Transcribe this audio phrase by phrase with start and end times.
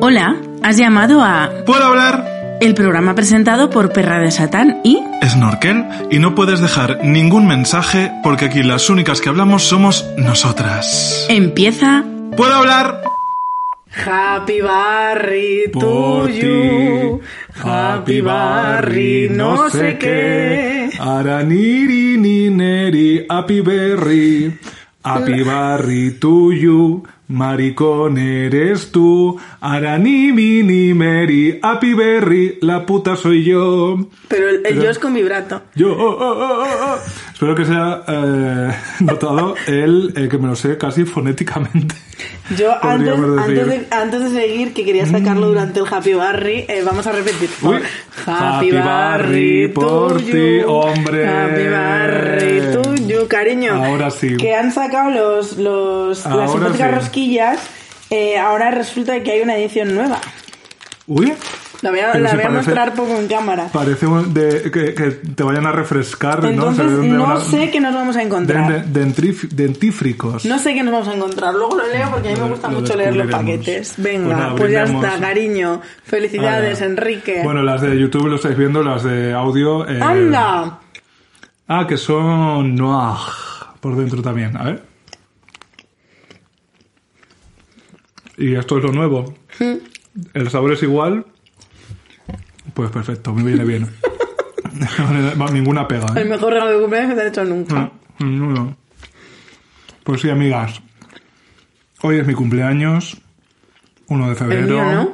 [0.00, 2.58] Hola, has llamado a ¿Puedo hablar?
[2.60, 8.10] el programa presentado por Perra de Satán y Snorkel y no puedes dejar ningún mensaje
[8.22, 11.26] porque aquí las únicas que hablamos somos nosotras.
[11.28, 12.04] empieza
[12.36, 13.02] ¿Puedo hablar?
[14.06, 17.20] Happy Barry to you.
[17.64, 20.90] Happy Barry no sé qué.
[20.98, 24.58] Araniri ni neri, happy berry.
[25.02, 27.02] Happy Barry to you.
[27.28, 29.38] Maricón eres tú.
[29.60, 32.58] Arani mini meri, happy berry.
[32.62, 33.98] La puta soy yo.
[34.28, 35.62] Pero el, yo es con vibrato.
[35.74, 36.98] Yo, oh, oh, oh, oh, oh.
[37.38, 38.72] Espero que sea eh,
[39.04, 41.94] notado el eh, que me lo sé casi fonéticamente.
[42.56, 43.16] Yo antes,
[43.68, 47.48] de, antes de seguir, que quería sacarlo durante el Happy Barry, eh, vamos a repetir.
[47.62, 47.78] Uy.
[48.26, 51.28] Happy Barry por ti, hombre.
[51.28, 53.84] Happy Barry to you, cariño.
[53.84, 54.36] Ahora sí.
[54.36, 56.94] Que han sacado los, los, Ahora las simpáticas sí.
[56.96, 57.60] rosquillas.
[58.10, 60.20] eh, ahora resulta que hay una edición nueva.
[61.06, 61.32] Uy,
[61.80, 63.68] La voy a, la voy a parece- mostrar poco en cámara.
[63.72, 66.48] parece un- de, que, que te vayan a refrescar, ¿no?
[66.48, 68.84] Entonces, no una- sé qué nos vamos a encontrar.
[68.84, 70.44] de- dentífricos.
[70.44, 71.54] No sé qué nos vamos a encontrar.
[71.54, 73.92] Luego lo leo porque a mí me gusta lo mucho leer los paquetes.
[73.96, 75.80] Pues Venga, pues ya está, cariño.
[76.02, 76.90] Felicidades, Ahora.
[76.92, 77.42] Enrique.
[77.44, 79.88] Bueno, las de YouTube lo estáis viendo, las de audio.
[79.88, 80.80] eh, ¡Anda!
[81.68, 83.18] Ah, que son noir
[83.80, 84.56] por dentro también.
[84.56, 84.82] A ver.
[88.36, 89.34] Y esto es lo nuevo.
[90.34, 91.24] El sabor es igual.
[92.78, 93.88] Pues perfecto, me viene bien.
[95.52, 96.06] Ninguna pega.
[96.14, 96.20] ¿eh?
[96.20, 97.90] El mejor regalo de cumpleaños que te han hecho nunca.
[98.20, 98.76] No, no.
[100.04, 100.80] Pues sí, amigas.
[102.02, 103.20] Hoy es mi cumpleaños.
[104.06, 104.66] 1 de febrero.
[104.76, 105.12] mío, ¿no?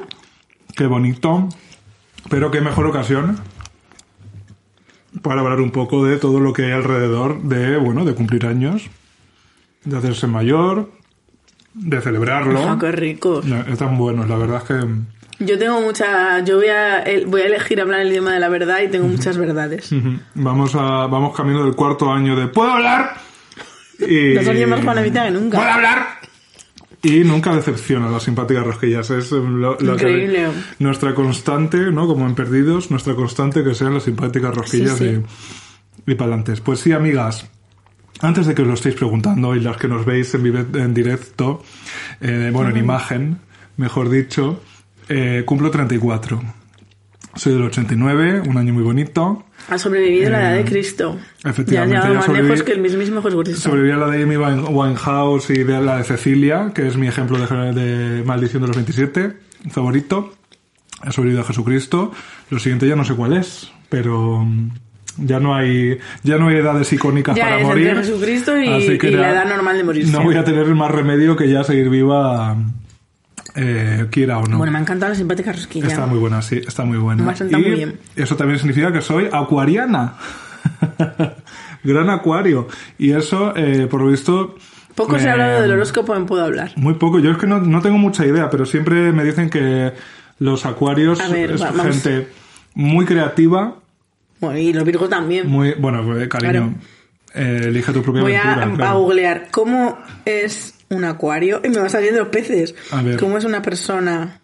[0.77, 1.49] Qué bonito.
[2.29, 3.39] Pero qué mejor ocasión
[5.23, 8.91] para hablar un poco de todo lo que hay alrededor de, bueno, de cumplir años,
[9.85, 10.91] de hacerse mayor,
[11.73, 12.69] de celebrarlo.
[12.69, 13.41] Ah, qué rico.
[13.43, 16.39] No, Están buenos, la verdad es que Yo tengo mucha.
[16.45, 19.37] Yo voy a, voy a elegir hablar el idioma de la verdad y tengo muchas
[19.37, 19.89] verdades.
[20.33, 23.15] vamos a vamos camino del cuarto año de ¿Puedo hablar?
[23.99, 24.33] Y...
[24.35, 25.57] No soy más Juanavita que nunca.
[25.57, 26.07] ¿Puedo hablar?
[27.01, 29.09] Y nunca decepciona las simpáticas rosquillas.
[29.11, 30.47] Es eh, lo- lo que- Increíble.
[30.79, 32.07] nuestra constante, ¿no?
[32.07, 35.21] Como en Perdidos, nuestra constante que sean las simpáticas rosquillas Sí, sí.
[36.07, 36.61] y, y pa'lantes.
[36.61, 37.47] Pues sí, amigas.
[38.21, 40.45] Antes de que os lo estéis preguntando y las que nos veis en,
[40.75, 41.61] en directo,
[42.21, 43.37] eh, bueno, en imagen,
[43.77, 44.61] mejor dicho,
[45.09, 46.41] eh, cumplo 34.
[47.35, 49.43] Soy del 89, un año muy bonito.
[49.69, 51.17] Ha sobrevivido la edad de Eh, Cristo.
[51.43, 53.61] efectivamente, Ya ha llegado más lejos que el mismísimo Jesucristo.
[53.61, 57.07] Sobreviví a la de Amy Wine- Winehouse y de la de Cecilia, que es mi
[57.07, 59.33] ejemplo de, de Maldición de los 27,
[59.69, 60.33] favorito.
[61.05, 62.11] He sobrevivido a Jesucristo.
[62.49, 64.69] Lo siguiente ya no sé cuál es, pero mm,
[65.17, 67.87] ya no hay ya no hay edades icónicas Ya para es morir.
[67.89, 70.11] entre Jesucristo y- Así que y la ya edad normal de morirse.
[70.11, 72.55] No voy a tener más remedio que ya seguir viva,
[73.55, 74.57] eh, quiera o no.
[74.57, 75.87] Bueno, me ha encantado la simpática rosquilla.
[75.87, 77.23] Está muy buena, sí, está muy buena.
[77.23, 77.99] Me ha sentado Y muy bien.
[78.15, 80.15] Eso también significa que soy acuariana.
[81.83, 82.67] Gran acuario.
[82.97, 84.55] Y eso, eh, por lo visto...
[84.95, 86.71] Poco se ha hablado del horóscopo en Puedo Hablar.
[86.77, 87.19] Muy poco.
[87.19, 89.91] Yo es que no, no tengo mucha idea, pero siempre me dicen que
[90.39, 92.29] los acuarios A ver, es va- gente
[92.75, 93.75] muy creativa,
[94.39, 95.49] Bueno, y los Virgos también.
[95.49, 95.73] muy...
[95.73, 96.75] Bueno, eh, cariño,
[97.33, 98.65] eh, elige tu propia Voy a, aventura.
[98.73, 98.99] a claro.
[99.01, 102.75] googlear cómo es un acuario y me va saliendo peces.
[102.91, 103.19] A ver.
[103.19, 104.41] ¿Cómo es una persona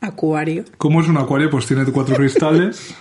[0.00, 0.64] acuario?
[0.78, 1.50] ¿Cómo es un acuario?
[1.50, 2.94] Pues tiene cuatro cristales.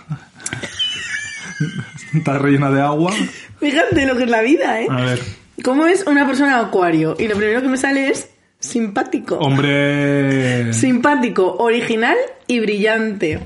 [2.14, 3.12] Está rellena de agua.
[3.60, 4.88] Fíjate lo que es la vida, ¿eh?
[4.90, 5.20] A ver.
[5.64, 7.16] ¿Cómo es una persona acuario?
[7.20, 8.30] Y lo primero que me sale es
[8.60, 9.38] simpático.
[9.38, 10.74] Hombre...
[10.74, 12.16] Simpático, original
[12.48, 13.40] y brillante.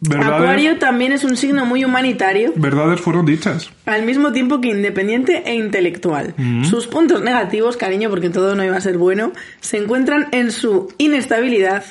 [0.00, 3.70] ¿Verdades, Acuario también es un signo muy humanitario, verdades fueron dichas.
[3.86, 6.34] al mismo tiempo que independiente e intelectual.
[6.68, 10.92] Sus puntos negativos, cariño, porque todo no iba a ser bueno, se encuentran en su
[10.98, 11.84] inestabilidad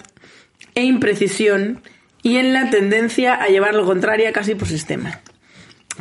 [0.75, 1.81] e imprecisión
[2.23, 5.21] y en la tendencia a llevar lo contrario casi por sistema.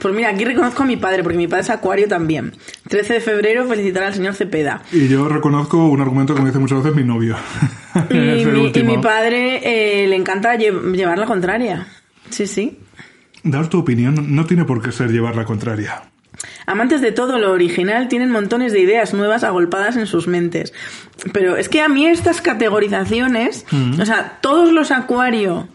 [0.01, 2.53] Pues mira, aquí reconozco a mi padre, porque mi padre es acuario también.
[2.89, 4.83] 13 de febrero, felicitar al señor Cepeda.
[4.93, 7.37] Y yo reconozco un argumento que me dice muchas veces mi novio.
[8.11, 8.95] Y, mi, y último.
[8.97, 11.87] mi padre eh, le encanta lle- llevar la contraria.
[12.29, 12.79] Sí, sí.
[13.43, 16.03] Dar tu opinión no tiene por qué ser llevar la contraria.
[16.67, 20.75] Amantes de todo lo original tienen montones de ideas nuevas agolpadas en sus mentes.
[21.33, 23.99] Pero es que a mí estas categorizaciones, Mm.
[24.01, 25.69] o sea, todos los acuario,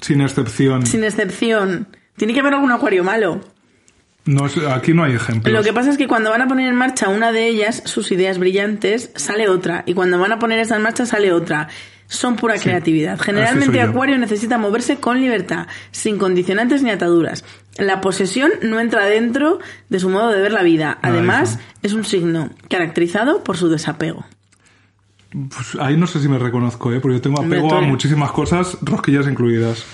[0.00, 0.86] Sin excepción.
[0.86, 3.40] sin excepción, tiene que haber algún acuario malo.
[4.26, 5.52] No aquí no hay ejemplos.
[5.52, 8.10] Lo que pasa es que cuando van a poner en marcha una de ellas, sus
[8.10, 9.82] ideas brillantes, sale otra.
[9.86, 11.68] Y cuando van a poner esta en marcha, sale otra.
[12.06, 13.18] Son pura creatividad.
[13.18, 13.90] Generalmente soy yo.
[13.90, 17.44] Acuario necesita moverse con libertad, sin condicionantes ni ataduras.
[17.76, 20.98] La posesión no entra dentro de su modo de ver la vida.
[21.02, 24.24] Además, es un signo caracterizado por su desapego.
[25.30, 27.00] Pues ahí no sé si me reconozco, ¿eh?
[27.00, 29.84] porque yo tengo apego a muchísimas cosas, rosquillas incluidas.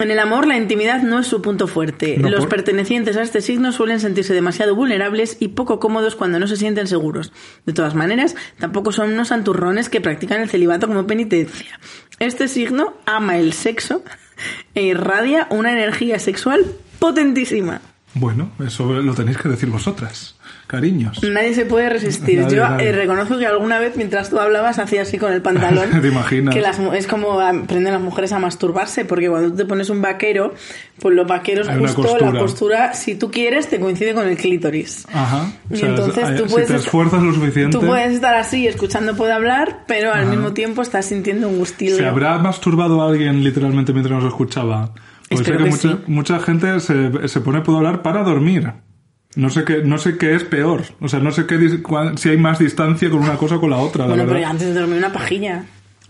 [0.00, 2.16] En el amor, la intimidad no es su punto fuerte.
[2.18, 6.40] No, Los por- pertenecientes a este signo suelen sentirse demasiado vulnerables y poco cómodos cuando
[6.40, 7.32] no se sienten seguros.
[7.64, 11.78] De todas maneras, tampoco son unos santurrones que practican el celibato como penitencia.
[12.18, 14.02] Este signo ama el sexo
[14.74, 16.64] e irradia una energía sexual
[16.98, 17.80] potentísima.
[18.14, 20.33] Bueno, eso lo tenéis que decir vosotras,
[20.66, 21.22] cariños.
[21.22, 22.40] Nadie se puede resistir.
[22.40, 22.88] Nadie, Yo nadie.
[22.88, 25.90] eh, reconozco que alguna vez mientras tú hablabas hacía así con el pantalón.
[26.02, 26.54] ¿Te imaginas?
[26.54, 30.00] Que las es como aprenden las mujeres a masturbarse, porque cuando tú te pones un
[30.02, 30.54] vaquero,
[31.00, 32.30] pues los vaqueros Hay justo costura.
[32.32, 35.06] la costura, si tú quieres, te coincide con el clítoris.
[35.12, 35.50] Ajá.
[35.70, 38.34] O Y entonces es- tú si puedes te estar- esfuerzas lo suficiente, Tú puedes estar
[38.34, 40.30] así escuchando puede hablar, pero al Ajá.
[40.30, 41.96] mismo tiempo estás sintiendo un gustillo.
[41.96, 44.92] ¿se habrá masturbado a alguien literalmente mientras nos escuchaba?
[45.30, 45.98] Pues sé que, que mucha, sí.
[46.06, 48.72] mucha gente se, se pone puedo hablar para dormir.
[49.36, 50.82] No sé qué, no sé qué es peor.
[51.00, 51.58] O sea, no sé qué,
[52.16, 54.36] si hay más distancia con una cosa o con la otra, la bueno, verdad.
[54.36, 55.64] pero antes de dormir una pajilla.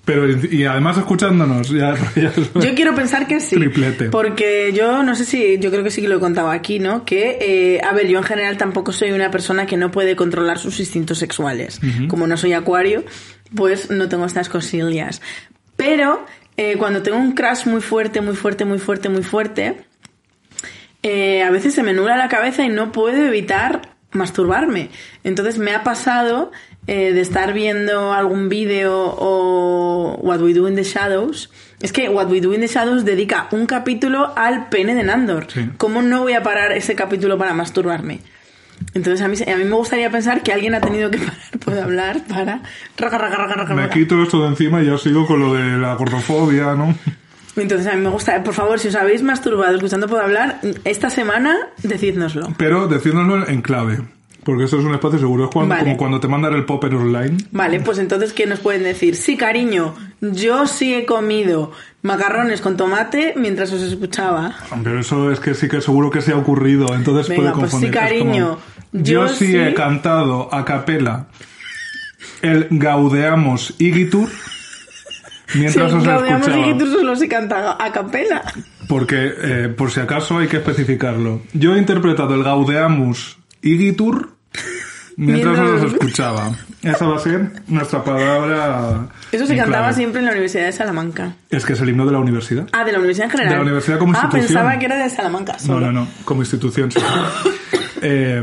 [0.04, 1.94] Pero, y además escuchándonos, ya,
[2.54, 3.56] Yo quiero pensar que sí.
[3.56, 4.10] Triplete.
[4.10, 7.06] Porque yo no sé si, yo creo que sí que lo he contado aquí, ¿no?
[7.06, 10.58] Que, eh, a ver, yo en general tampoco soy una persona que no puede controlar
[10.58, 11.80] sus instintos sexuales.
[12.08, 13.04] Como no soy acuario,
[13.54, 15.22] pues no tengo estas cosillas.
[15.76, 16.26] Pero
[16.58, 19.84] eh, cuando tengo un crash muy fuerte, muy fuerte, muy fuerte, muy fuerte,
[21.04, 24.88] eh, a veces se me nubla la cabeza y no puedo evitar masturbarme.
[25.22, 26.50] Entonces me ha pasado
[26.86, 31.50] eh, de estar viendo algún vídeo o What We Do in the Shadows.
[31.82, 35.46] Es que What We Do in the Shadows dedica un capítulo al pene de Nandor.
[35.52, 35.68] Sí.
[35.76, 38.20] ¿Cómo no voy a parar ese capítulo para masturbarme?
[38.94, 41.82] Entonces a mí, a mí me gustaría pensar que alguien ha tenido que parar, puede
[41.82, 42.62] hablar, para...
[43.74, 46.94] Me quito esto de encima y ya sigo con lo de la gordofobia, ¿no?
[47.56, 51.10] Entonces a mí me gusta, por favor, si os habéis masturbado escuchando puedo hablar, esta
[51.10, 52.48] semana decídnoslo.
[52.56, 54.00] Pero decírnoslo en clave.
[54.44, 55.44] Porque eso es un espacio seguro.
[55.44, 55.84] Es cuando, Vale.
[55.84, 57.38] como cuando te mandan el popper online.
[57.50, 59.16] Vale, pues entonces, ¿qué nos pueden decir?
[59.16, 61.72] Sí, cariño, yo sí he comido
[62.02, 64.54] macarrones con tomate mientras os escuchaba.
[64.82, 66.94] Pero eso es que sí que seguro que se ha ocurrido.
[66.94, 67.98] Entonces Venga, puede pues sí, confundir.
[67.98, 68.46] Cariño,
[68.92, 71.28] como, yo yo sí, he cantado a capela
[72.42, 74.28] el Gaudeamos Igitur
[75.54, 78.42] mientras os os y tú solo se canta a capela.
[78.88, 81.42] Porque, eh, por si acaso, hay que especificarlo.
[81.52, 84.30] Yo he interpretado el Gaudeamus Igitur
[85.16, 86.50] mientras Mientras- os escuchaba.
[86.82, 89.06] Esa va a ser nuestra palabra.
[89.32, 89.94] Eso se cantaba clave.
[89.94, 91.32] siempre en la Universidad de Salamanca.
[91.48, 92.68] Es que es el himno de la universidad.
[92.72, 93.50] Ah, de la universidad en general.
[93.52, 94.46] De la universidad como Ah, institución.
[94.48, 95.80] pensaba que era de Salamanca No, solo.
[95.86, 96.90] no, no, como institución.
[98.06, 98.42] Eh,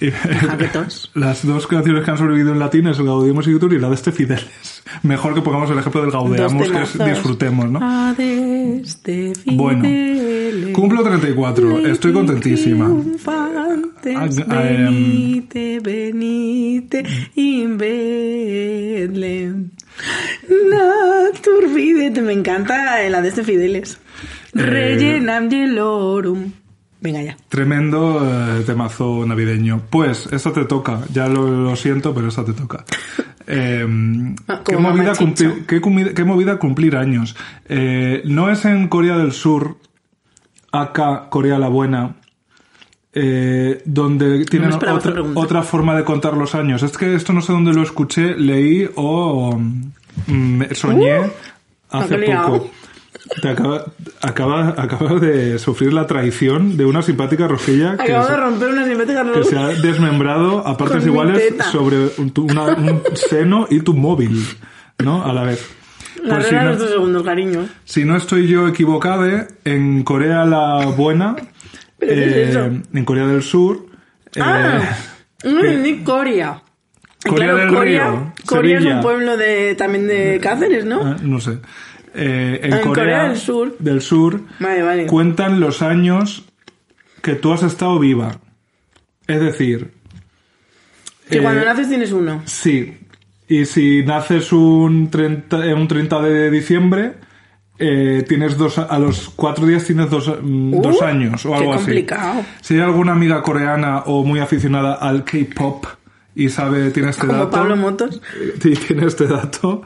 [0.00, 0.10] y-
[1.14, 3.94] las dos canciones que han sobrevivido en latín es el Gaudiamos Igitur y la de
[3.94, 4.82] este Fideles.
[5.04, 7.78] Mejor que pongamos el ejemplo del Dos Gaudeamos, que es disfrutemos, ¿no?
[7.80, 9.84] Ah, de este Bueno,
[10.72, 12.90] cumplo 34, estoy contentísima.
[13.26, 13.48] Ah,
[14.16, 14.26] ah,
[14.68, 14.84] em.
[14.84, 17.04] venite, venite,
[17.36, 17.78] in.
[20.70, 23.98] Naturbidete, me encanta la de este Fideles.
[24.54, 24.62] Eh.
[24.62, 26.52] Rellenam gelorum.
[27.00, 27.36] Venga ya.
[27.48, 29.82] Tremendo eh, temazo navideño.
[29.88, 31.00] Pues, esta te toca.
[31.12, 32.84] Ya lo, lo siento, pero esta te toca.
[33.50, 33.86] Eh,
[34.46, 37.34] Ah, qué, movida cumplir, qué, movida cumplir años.
[37.66, 39.78] Eh, no es en Corea del Sur,
[40.70, 42.16] acá Corea la Buena,
[43.14, 44.72] eh, donde tienen
[45.34, 46.82] otra, forma de contar los años.
[46.82, 49.58] Es que esto no sé dónde lo escuché, leí o
[50.26, 51.20] mm, soñé
[51.90, 52.70] Uh, hace poco.
[53.42, 53.84] Te acaba,
[54.22, 59.24] acaba, acaba de sufrir la traición de una simpática rosquilla que, de romper una simétrica
[59.32, 63.94] que se ha desmembrado a partes iguales sobre un, tu- una- un seno y tu
[63.94, 64.44] móvil,
[64.98, 65.24] ¿no?
[65.24, 65.68] A la vez.
[66.22, 67.68] La Pues si no- los dos segundos, cariño.
[67.84, 69.24] si no estoy yo equivocado,
[69.64, 71.36] en Corea la Buena,
[71.98, 72.60] ¿Pero qué es eh, eso?
[72.94, 73.86] en Corea del Sur,
[74.34, 74.80] eh, Ah,
[75.44, 76.62] no entendí Corea.
[77.28, 78.96] Corea claro, del Corea, Río, Corea es Sevilla.
[78.96, 81.02] un pueblo de, también de Cáceres, ¿no?
[81.04, 81.58] ah, no sé,
[82.14, 83.76] eh, en, En Corea, Corea del Sur.
[83.78, 85.06] del Sur Vale, vale.
[85.06, 86.44] cuentan los años
[87.22, 88.38] que tú has estado viva.
[89.26, 89.90] Es decir,
[91.30, 92.42] Que eh, cuando naces tienes uno.
[92.46, 92.96] Sí.
[93.48, 97.14] Y si naces un 30, eh, un 30 de diciembre,
[97.78, 101.56] eh, tienes dos, a los cuatro días tienes dos, mm, Uh, dos años o qué
[101.56, 101.84] algo así.
[101.84, 102.42] complicado.
[102.60, 105.86] Si hay alguna amiga coreana o muy aficionada al K-pop
[106.34, 107.50] y sabe, tiene este Como dato.
[107.50, 108.20] Pablo Motos.
[108.64, 109.82] y tiene este dato,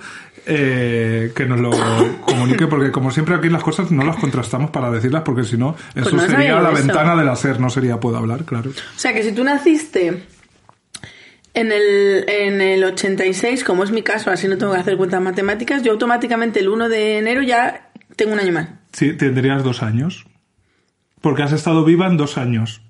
[0.46, 1.70] eh, que nos lo
[2.26, 5.76] comunique, porque como siempre aquí las cosas no las contrastamos para decirlas, porque si no,
[5.94, 6.78] eso Pues no sería la eso.
[6.86, 8.70] ventana de la SER, no sería puedo hablar, claro.
[8.70, 10.22] O sea, que si tú naciste
[11.54, 15.20] en el, en el 86, como es mi caso, así no tengo que hacer cuentas
[15.20, 18.68] matemáticas, yo automáticamente el 1 de enero ya tengo un año más.
[18.92, 20.24] Sí, tendrías dos años.
[21.20, 22.82] Porque has estado viva en dos años.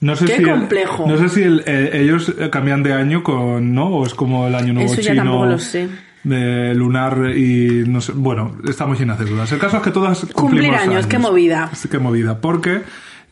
[0.00, 1.06] No sé Qué si el- complejo.
[1.08, 3.88] no sé si el- eh, ellos cambian de año con, ¿no?
[3.88, 5.22] O es como el año nuevo Eso ya chino.
[5.24, 5.88] tampoco lo sé.
[6.24, 8.12] De lunar y no sé.
[8.12, 9.52] Bueno, estamos sin hacer dudas.
[9.52, 11.70] El caso es que todas Cumplir cumplimos años, qué movida.
[11.90, 12.40] Qué movida.
[12.40, 12.82] Porque,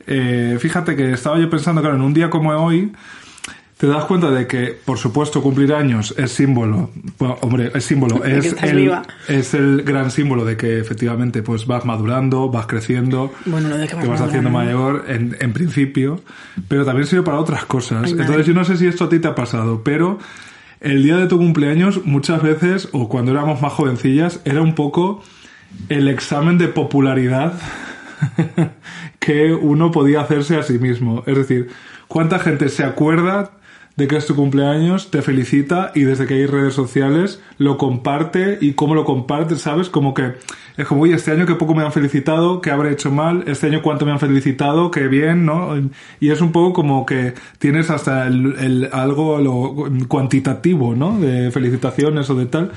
[0.07, 2.93] eh, fíjate que estaba yo pensando, claro, en un día como hoy,
[3.83, 6.91] te das cuenta de que, por supuesto, cumplir años es símbolo.
[7.19, 8.19] Bueno, hombre, es símbolo.
[8.21, 9.03] De Es el, viva.
[9.27, 13.33] es el gran símbolo de que efectivamente pues vas madurando, vas creciendo.
[13.45, 16.21] Bueno, lo de que vas te vas haciendo mayor en, en principio,
[16.69, 18.05] pero también sirve para otras cosas.
[18.05, 18.13] Ay.
[18.13, 20.21] Entonces yo no sé si esto a ti te ha pasado, pero
[20.83, 25.23] el día de tu cumpleaños muchas veces, o cuando éramos más jovencillas, era un poco
[25.89, 27.55] el examen de popularidad
[29.21, 31.23] que uno podía hacerse a sí mismo.
[31.27, 31.69] Es decir,
[32.09, 33.53] ¿cuánta gente se acuerda
[33.97, 38.59] de que es tu cumpleaños, te felicita y desde que hay redes sociales lo comparte
[38.61, 39.89] y cómo lo comparte, ¿sabes?
[39.89, 40.33] Como que
[40.77, 43.67] es como, oye, este año que poco me han felicitado, que habré hecho mal, este
[43.67, 45.75] año cuánto me han felicitado, que bien, ¿no?
[46.21, 51.19] Y es un poco como que tienes hasta el, el- algo lo cuantitativo, ¿no?
[51.19, 52.71] De felicitaciones o de tal.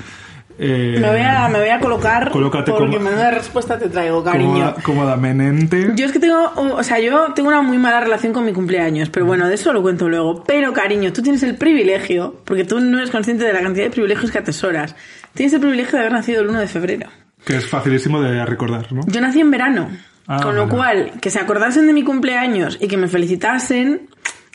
[0.58, 4.24] Eh, Me voy a, me voy a colocar Colócate porque como- menuda respuesta te traigo,
[4.24, 4.74] cariño.
[4.82, 5.92] cómoda- cómodamente.
[5.96, 9.10] Yo es que tengo, o sea, yo tengo una muy mala relación con mi cumpleaños,
[9.10, 10.44] pero bueno, de eso lo cuento luego.
[10.44, 13.90] Pero cariño, tú tienes el privilegio, porque tú no eres consciente de la cantidad de
[13.90, 14.96] privilegios que atesoras.
[15.34, 17.08] Tienes el privilegio de haber nacido el 1 de febrero.
[17.46, 19.00] Que es facilísimo de recordar, ¿no?
[19.06, 19.88] Yo nací en verano,
[20.28, 24.08] Ah, con lo cual, que se acordasen de mi cumpleaños y que me felicitasen,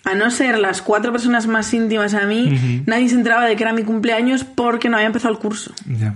[0.03, 3.63] a no ser las cuatro personas más íntimas a mí, nadie se enteraba de que
[3.63, 5.73] era mi cumpleaños porque no había empezado el curso.
[5.87, 6.15] Ya.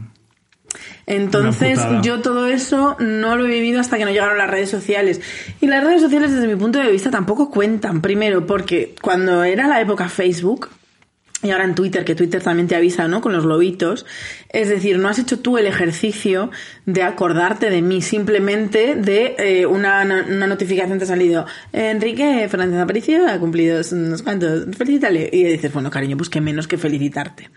[1.05, 5.21] Entonces, yo todo eso no lo he vivido hasta que no llegaron las redes sociales.
[5.61, 8.01] Y las redes sociales, desde mi punto de vista, tampoco cuentan.
[8.01, 10.69] Primero, porque cuando era la época Facebook,
[11.43, 13.21] y ahora en Twitter, que Twitter también te avisa, ¿no?
[13.21, 14.05] Con los lobitos.
[14.49, 16.49] Es decir, no has hecho tú el ejercicio
[16.85, 21.45] de acordarte de mí, simplemente de eh, una, una notificación te ha salido.
[21.73, 25.29] Enrique Fernández Aparicio ha cumplido unos cuantos, felicítale.
[25.31, 27.49] Y dices, bueno, cariño, pues que menos que felicitarte.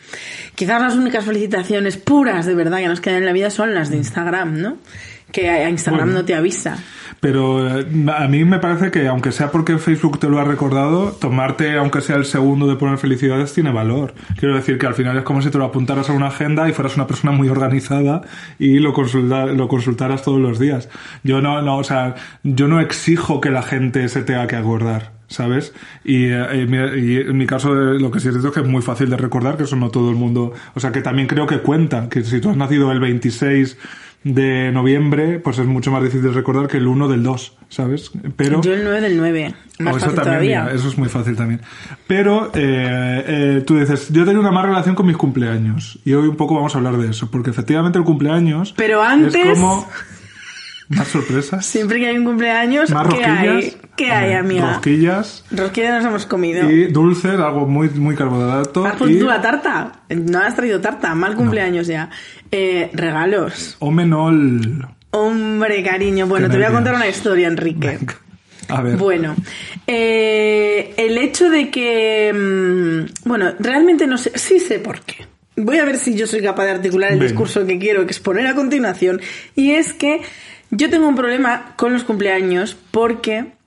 [0.55, 3.91] Quizás las únicas felicitaciones puras de verdad que nos quedan en la vida son las
[3.91, 4.79] de Instagram, ¿no?
[5.33, 6.21] Que a Instagram Bueno.
[6.21, 6.79] no te avisa.
[7.21, 11.13] Pero eh, a mí me parece que, aunque sea porque Facebook te lo ha recordado,
[11.13, 14.15] tomarte, aunque sea el segundo de poner felicidades, tiene valor.
[14.39, 16.73] Quiero decir que al final es como si te lo apuntaras a una agenda y
[16.73, 18.23] fueras una persona muy organizada
[18.59, 20.89] y lo, consulta- lo consultaras todos los días.
[21.25, 25.19] Yo no, no, o sea, yo no exijo que la gente se tenga que acordar.
[25.31, 25.75] ¿Sabes?
[26.07, 26.67] Y, eh,
[26.97, 29.11] y en mi caso eh, lo que sí es cierto es que es muy fácil
[29.11, 30.55] de recordar, que eso no todo el mundo...
[30.75, 33.77] O sea, que también creo que cuenta, que si tú has nacido el 26
[34.25, 38.11] de noviembre, pues es mucho más difícil recordar que el 1 del 2, ¿sabes?
[38.37, 38.61] Pero...
[38.61, 39.55] Yo el 9 del 9.
[39.79, 40.63] Más o eso también, todavía.
[40.65, 41.61] mira, eso es muy fácil también.
[42.07, 45.99] Pero eh, eh, tú dices, yo tengo una mala relación con mis cumpleaños.
[46.05, 48.75] Y hoy un poco vamos a hablar de eso, porque efectivamente el cumpleaños...
[48.77, 49.89] Pero antes- Es como...
[50.89, 51.65] Más sorpresas.
[51.67, 53.77] Siempre que hay un cumpleaños, Más ¿qué hay?
[53.99, 54.75] ¿Qué hay, amiga?
[54.75, 55.45] Rosquillas.
[55.51, 56.71] Rosquillas nos hemos comido.
[56.71, 58.87] Y dulces, algo muy, muy carbohidrato.
[58.87, 60.03] ¿Has puesto y tú la tarta?
[60.09, 61.15] No has traído tarta.
[61.17, 62.09] Mal cumpleaños ya.
[62.53, 63.77] Eh, regalos.
[63.81, 64.87] Omenol.
[65.11, 66.29] Hombre, cariño.
[66.29, 67.99] Bueno, te voy a contar una historia, Enrique.
[68.69, 68.97] A ver.
[68.99, 69.35] Bueno,
[69.87, 72.33] eh, el hecho de que...
[72.33, 75.27] mm, Bueno, realmente no sé, sí sé por qué.
[75.57, 78.55] Voy a ver si yo soy capaz de articular el discurso que quiero exponer a
[78.55, 79.21] continuación.
[79.57, 80.21] Y es que
[80.71, 83.58] yo tengo un problema con los cumpleaños porque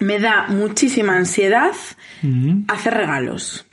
[0.00, 1.72] me da muchísima ansiedad
[2.22, 2.64] Mm.
[2.68, 3.66] hacer regalos.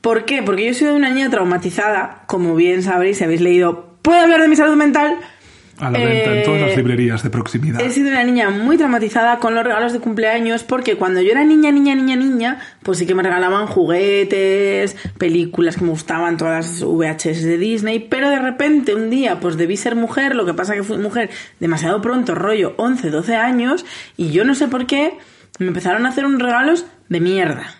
[0.00, 0.42] ¿Por qué?
[0.42, 3.96] Porque yo he sido una niña traumatizada, como bien sabréis si habéis leído.
[4.02, 5.16] ¿Puedo hablar de mi salud mental?
[5.78, 7.80] A la venta en todas Eh, las librerías de proximidad.
[7.80, 11.42] He sido una niña muy traumatizada con los regalos de cumpleaños porque cuando yo era
[11.44, 16.66] niña, niña, niña, niña, pues sí que me regalaban juguetes, películas que me gustaban, todas
[16.66, 20.54] las VHS de Disney, pero de repente un día pues debí ser mujer, lo que
[20.54, 23.84] pasa que fui mujer demasiado pronto, rollo 11, 12 años,
[24.16, 25.14] y yo no sé por qué
[25.58, 27.74] me empezaron a hacer unos regalos de mierda.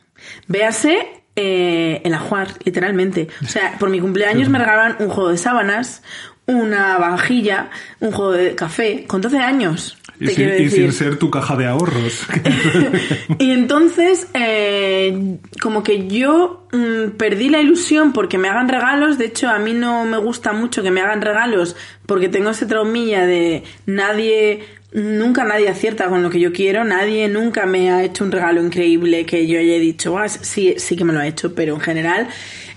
[0.46, 3.28] Véase eh, el ajuar, literalmente.
[3.42, 6.02] O sea, por mi cumpleaños me regalaban un juego de sábanas,
[6.46, 9.98] una vajilla, un juego de café, con 12 años.
[10.20, 10.28] Y,
[10.70, 12.24] sin ser tu caja de ahorros.
[13.38, 19.18] Y entonces, eh, como que yo mm, perdí la ilusión porque me hagan regalos.
[19.18, 21.74] De hecho, a mí no me gusta mucho que me hagan regalos
[22.06, 24.64] porque tengo ese traumilla de nadie,
[24.94, 26.84] nunca nadie acierta con lo que yo quiero.
[26.84, 30.96] Nadie nunca me ha hecho un regalo increíble que yo haya dicho, "Ah, sí, sí
[30.96, 32.28] que me lo ha hecho, pero en general.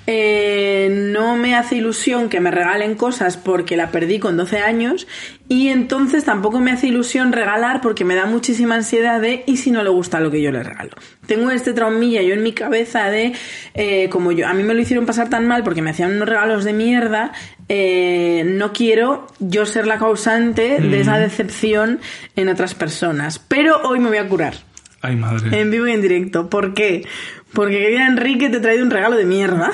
[0.09, 5.05] eh, no me hace ilusión que me regalen cosas porque la perdí con 12 años
[5.50, 9.69] y entonces tampoco me hace ilusión regalar porque me da muchísima ansiedad de y si
[9.69, 10.91] no le gusta lo que yo le regalo.
[11.25, 13.33] Tengo este traumilla yo en mi cabeza de
[13.74, 16.29] eh, como yo a mí me lo hicieron pasar tan mal porque me hacían unos
[16.29, 17.33] regalos de mierda,
[17.69, 22.00] eh, no quiero yo ser la causante de esa decepción
[22.36, 23.39] en otras personas.
[23.39, 24.55] Pero hoy me voy a curar.
[25.01, 25.59] Ay, madre.
[25.59, 26.50] En vivo y en directo.
[26.50, 27.05] ¿Por qué?
[27.53, 29.71] Porque querida Enrique te he traído un regalo de mierda.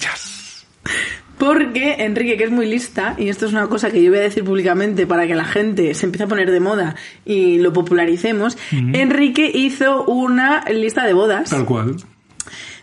[0.00, 0.66] Yes.
[1.38, 4.22] Porque Enrique, que es muy lista, y esto es una cosa que yo voy a
[4.22, 6.94] decir públicamente para que la gente se empiece a poner de moda
[7.24, 11.50] y lo popularicemos, Enrique hizo una lista de bodas.
[11.50, 11.96] Tal cual.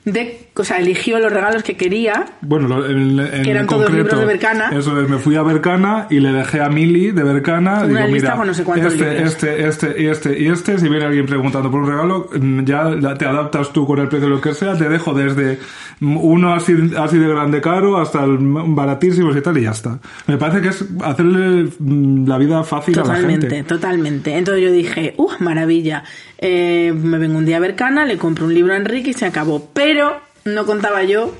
[0.03, 2.25] De, o sea, eligió los regalos que quería.
[2.41, 4.69] Bueno, lo- en, en Que eran todos concreto, libros de Bercana.
[4.75, 7.83] Eso es, me fui a Bercana y le dejé a Mili de Bercana.
[7.83, 9.31] Una digo, lista mira, con no sé cuántos este, libros.
[9.33, 10.79] este, este y este y este.
[10.79, 14.27] Si viene alguien preguntando por un regalo, mm, ya te adaptas tú con el precio
[14.27, 14.75] de lo que sea.
[14.75, 15.59] Te dejo desde
[15.99, 19.99] uno así, así de grande caro hasta el baratísimos y tal y ya está.
[20.25, 23.63] Me parece que es hacerle mm, la vida fácil a la Totalmente, gente.
[23.69, 24.35] totalmente.
[24.35, 26.03] Entonces yo dije, ¡uh, maravilla!
[26.41, 29.25] Eh, me vengo un día a Bercana, le compro un libro a Enrique y se
[29.25, 29.69] acabó.
[29.73, 31.35] Pero no contaba yo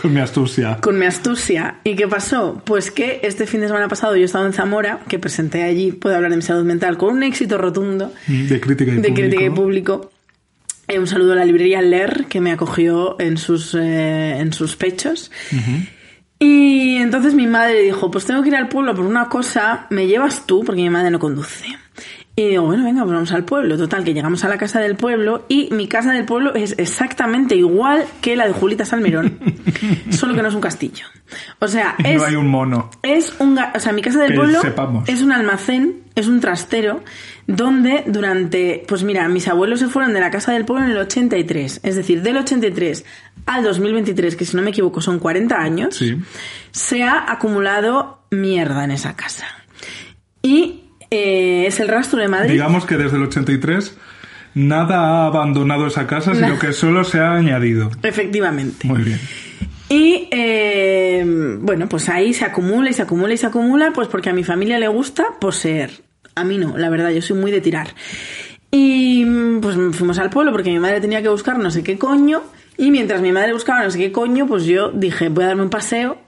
[0.00, 0.76] Con mi astucia.
[0.82, 1.76] con mi astucia.
[1.84, 2.60] ¿Y qué pasó?
[2.66, 6.14] Pues que este fin de semana pasado yo estaba en Zamora, que presenté allí, puedo
[6.16, 9.14] hablar de mi salud mental, con un éxito rotundo Mm, De crítica y de público.
[9.20, 10.10] crítica y público.
[10.88, 14.76] Eh, un saludo a la librería Ler, que me acogió en sus, eh, en sus
[14.76, 15.32] pechos.
[16.38, 20.06] Y entonces mi madre dijo, pues tengo que ir al pueblo por una cosa, ¿me
[20.06, 20.62] llevas tú?
[20.64, 21.64] Porque mi madre no conduce.
[22.38, 23.78] Y digo, bueno, venga, pues vamos al pueblo.
[23.78, 27.56] Total, que llegamos a la casa del pueblo y mi casa del pueblo es exactamente
[27.56, 29.38] igual que la de Julita Salmerón,
[30.10, 31.06] solo que no es un castillo.
[31.60, 32.20] O sea, es...
[32.20, 32.90] no hay un mono.
[33.02, 35.08] Es un, o sea, mi casa del Que pueblo sepamos.
[35.08, 37.02] es un almacén, es un trastero,
[37.46, 40.98] donde durante, pues mira, mis abuelos se fueron de la casa del pueblo en el
[40.98, 43.04] 83, es decir, del 83
[43.46, 46.18] al 2023, que si no me equivoco son 40 años, Sí.
[46.70, 49.46] se ha acumulado mierda en esa casa.
[50.42, 52.52] Y eh, es el rastro de Madrid.
[52.52, 53.96] Digamos que desde el 83
[54.54, 57.90] nada ha abandonado esa casa, sino que solo se ha añadido.
[58.02, 58.86] Efectivamente.
[58.86, 59.20] Muy bien.
[59.88, 61.22] Y eh,
[61.60, 64.42] bueno, pues ahí se acumula y se acumula y se acumula, pues porque a mi
[64.42, 65.90] familia le gusta poseer.
[66.34, 67.88] A mí no, la verdad, yo soy muy de tirar.
[68.70, 71.98] Y mm, pues fuimos al pueblo porque mi madre tenía que buscar no sé qué
[71.98, 72.42] coño.
[72.78, 75.62] Y mientras mi madre buscaba no sé qué coño, pues yo dije, voy a darme
[75.62, 76.18] un paseo.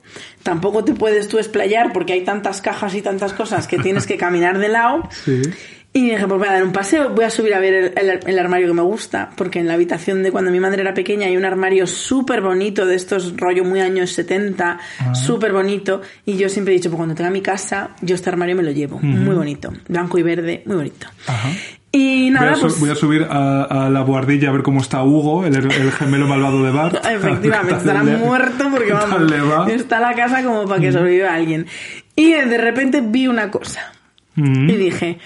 [0.42, 4.16] Tampoco te puedes tú explayar porque hay tantas cajas y tantas cosas que tienes que
[4.16, 5.02] caminar de lado.
[5.24, 5.42] Sí.
[5.90, 8.20] Y dije, pues voy a dar un paseo, voy a subir a ver el, el-
[8.26, 11.26] el armario que me gusta, porque en la habitación de cuando mi madre era pequeña
[11.26, 14.78] hay un armario súper bonito, de estos rollo muy años 70,
[15.14, 18.54] súper bonito, y yo siempre he dicho, pues cuando tenga mi casa, yo este armario
[18.54, 21.06] me lo llevo, muy bonito, blanco y verde, muy bonito.
[21.26, 21.48] Ajá.
[21.90, 22.80] Y Voy nada, a, su- pues...
[22.80, 26.26] voy a subir a, a la buhardilla a ver cómo está Hugo, el, el gemelo
[26.26, 26.96] malvado de Bart.
[27.10, 29.66] Efectivamente, ¿Qué tal estará le- muerto porque vamos, va?
[29.72, 31.66] está la casa como para que sobreviva alguien.
[32.14, 33.92] Y de repente vi una cosa.
[34.34, 34.68] Mm.
[34.68, 35.18] Y dije,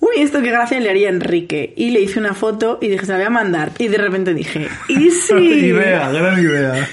[0.00, 1.74] uy, esto qué gracia le haría a Enrique.
[1.76, 3.72] Y le hice una foto y dije, se la voy a mandar.
[3.78, 6.88] Y de repente dije, ¿y si, idea, gran idea.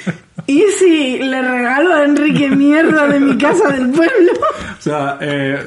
[0.47, 4.31] ¿y si le regalo a Enrique mierda de mi casa del pueblo?
[4.77, 5.59] O sea, eh,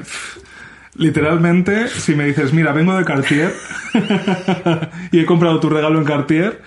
[0.99, 3.53] literalmente, si me dices, mira, vengo de Cartier
[5.13, 6.61] y he comprado tu regalo en Cartier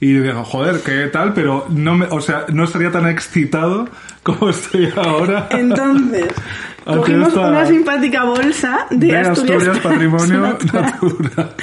[0.00, 3.88] y digo, joder, qué tal, pero no me, o sea, no estaría tan excitado
[4.22, 5.48] como estoy ahora.
[5.50, 6.26] Entonces,
[6.84, 10.58] cogimos una simpática bolsa de, de Asturias, Asturias Patrimonio.
[10.72, 11.54] Natural.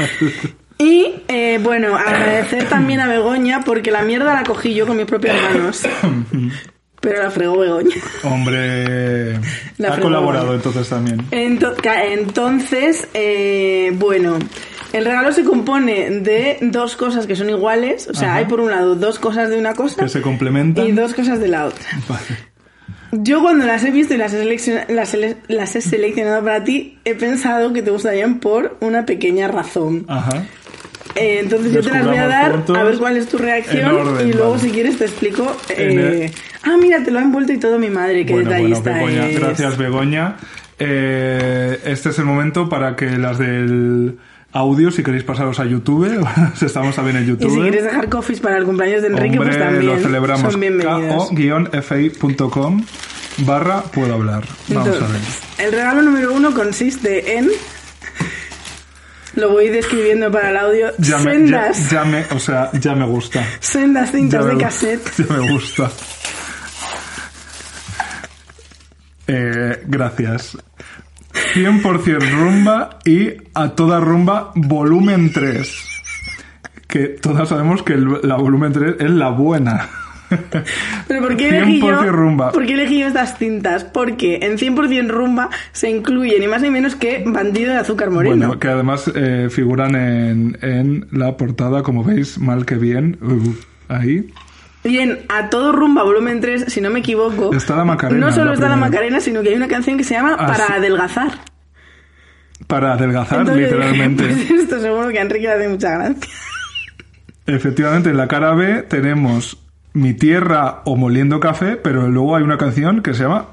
[0.80, 5.06] Y eh, bueno, agradecer también a Begoña porque la mierda la cogí yo con mis
[5.06, 5.84] propias manos.
[7.04, 7.98] Pero la fregó Begoña.
[8.24, 9.34] Hombre,
[9.78, 11.18] La ha colaborado entonces también.
[11.32, 14.40] Entonces, eh, bueno,
[14.94, 18.08] el regalo se compone de dos cosas que son iguales.
[18.08, 18.38] O sea, Ajá.
[18.38, 20.88] hay por un lado dos cosas de una cosa Que se complementan.
[20.88, 21.86] y dos cosas de la otra.
[22.08, 22.54] Vale.
[23.12, 24.44] Yo cuando las he visto y las he,
[24.88, 25.16] las
[25.50, 30.06] las he seleccionado para ti, he pensado que te gustarían por una pequeña razón.
[30.08, 30.46] Ajá.
[31.16, 34.30] Eh, entonces yo te las voy a dar a ver cuál es tu reacción orden,
[34.30, 34.64] y luego vale.
[34.64, 35.56] si quieres te explico.
[35.70, 36.32] Eh, el-
[36.64, 39.30] Ah, mira, te lo ha envuelto y todo mi madre, qué Bueno, bueno, detallista Begoña,
[39.30, 39.40] es.
[39.40, 40.36] gracias Begoña.
[40.80, 44.18] Eh, este es el momento para que las del
[44.54, 46.08] audio, si queréis pasaros a YouTube,
[46.66, 47.54] estamos también en Y YouTube.
[47.54, 50.56] si quieres dejar coffees para el cumpleaños de Enrique, Hombre, pues también lo celebramos.
[50.56, 52.84] ko-fi.com
[53.40, 54.44] barra puedo hablar.
[54.70, 55.22] Vamos a ver.
[55.68, 57.50] El regalo número uno consiste en...
[59.36, 60.88] Lo voy describiendo para el audio.
[61.00, 63.44] Ya me, sendas, ya me, o sea, ya me gusta.
[63.60, 65.10] sendas cintas de cassette.
[65.18, 65.90] ya me gusta.
[69.28, 70.58] Eh, gracias.
[71.56, 75.84] 100% rumba y a toda rumba volumen 3.
[76.88, 79.90] Que todas sabemos que el- la volumen 3 es la buena.
[81.08, 82.52] Pero ¿por qué elegí yo, 100% rumba.
[82.52, 83.84] ¿por qué elegí yo estas cintas?
[83.84, 88.36] Porque en 100% rumba se incluye ni más ni menos que Bandido de Azúcar Moreno.
[88.48, 93.18] Bueno, que además eh, figuran en, en la portada, como veis, mal que bien.
[93.22, 93.54] Uh,
[93.94, 94.28] ahí.
[94.84, 97.54] Bien, a todo rumba volumen 3, si no me equivoco.
[97.56, 98.76] Está la Macarena, No solo la está la.
[98.76, 100.74] Macarena, sino que hay una canción que se llama Ah, Para sí.
[100.74, 101.32] adelgazar.
[102.68, 104.24] para adelgazar, Entonces literalmente.
[104.28, 106.18] pues esto seguro que a Enrique le hace mucha gracia.
[107.46, 109.58] Efectivamente, en la cara B tenemos
[109.94, 113.46] Mi tierra o Moliendo Café, pero luego hay una canción que se llama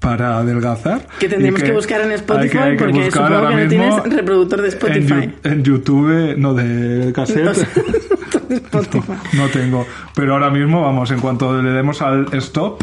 [0.00, 1.06] Para adelgazar.
[1.18, 3.68] Que tendremos que, buscar en Spotify hay que- hay que porque supongo ahora que no
[3.68, 5.34] tienes reproductor de Spotify.
[5.44, 7.46] En YouTube, no de cassette.
[7.48, 7.68] O sea,
[8.50, 9.12] Spotify.
[9.32, 9.86] No tengo.
[10.14, 12.82] Pero ahora mismo, vamos, en cuanto le demos al stop,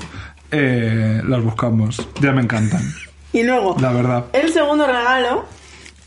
[0.52, 2.08] eh, las buscamos.
[2.22, 2.82] Ya me encantan,
[3.34, 4.26] Y luego, la verdad.
[4.34, 5.46] el segundo regalo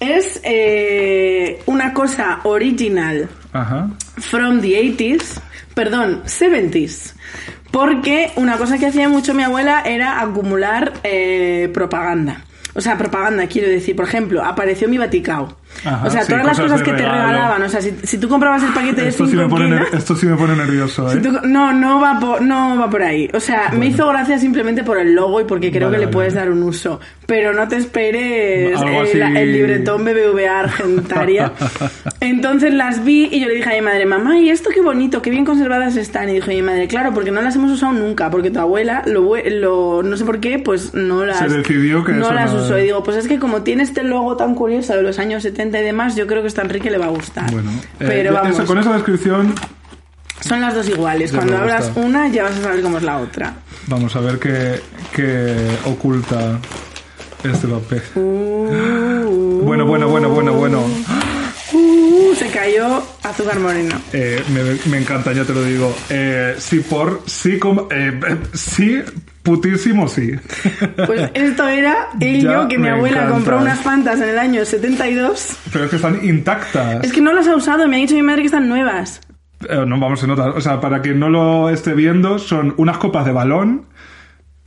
[0.01, 3.91] es eh, una cosa original Ajá.
[4.17, 5.41] from the 80s,
[5.75, 7.15] perdón, 70s.
[7.71, 12.45] Porque una cosa que hacía mucho mi abuela era acumular eh, propaganda.
[12.75, 15.57] O sea, propaganda, quiero decir, por ejemplo, apareció mi Vaticao.
[15.85, 17.63] Ajá, o sea, sí, todas las cosas que te regalaban.
[17.63, 20.17] O sea, si, si tú comprabas el paquete de Esto 5 sí, me pone, esto
[20.17, 21.15] sí me pone nervioso, ¿eh?
[21.15, 23.29] Si tú- no, no va, por, no va por ahí.
[23.35, 26.07] O sea, me hizo gracia simplemente por el logo y porque creo Vale, que le
[26.07, 26.47] vale, puedes vale.
[26.47, 27.01] dar un uso.
[27.27, 28.79] Pero no te esperes
[29.13, 31.53] el, el libretón BBVA Argentaria.
[32.21, 35.23] Entonces las vi y yo le dije a mi madre, mamá, ¿y esto qué bonito?
[35.23, 36.29] Qué bien conservadas están.
[36.29, 38.31] Y dijo mi madre, claro, porque no las hemos usado nunca.
[38.31, 42.31] Porque tu abuela, lo, lo- no sé por qué, pues no las, decidió que no
[42.33, 42.79] las usó.
[42.79, 45.64] Y digo, pues es que como tiene este logo tan curioso de los años 70
[45.81, 47.51] y demás, yo creo que a esta Enrique le va a gustar.
[47.53, 48.57] Bueno, eh, Pero ya- vamos.
[48.59, 49.55] eso- con esa descripción,
[50.41, 51.31] Son las dos iguales.
[51.33, 53.55] Ya Cuando abras una ya vas a saber cómo es la otra.
[53.87, 54.81] vamos a ver qué,
[55.15, 56.59] qué oculta
[57.43, 58.03] este papel.
[58.15, 60.83] Bueno, bueno, bueno, bueno, bueno.
[62.65, 63.95] Cayó azúcar moreno.
[64.15, 65.95] Eh, me, me encanta, ya te lo digo.
[66.09, 67.21] Eh, sí, por.
[67.27, 67.89] Sí, como.
[67.91, 68.19] eh,
[68.55, 69.03] sí,
[69.43, 70.33] putísimo, sí.
[71.05, 73.35] Pues esto era el Ya yo que mi abuela encanta.
[73.35, 75.59] compró unas fantas en el año 72.
[75.75, 77.05] Pero es que están intactas.
[77.05, 79.21] Es que no las ha usado, me ha dicho mi madre que están nuevas.
[79.69, 80.49] Eh, no vamos a notar.
[80.51, 83.85] O sea, para quien no lo esté viendo, son unas copas de balón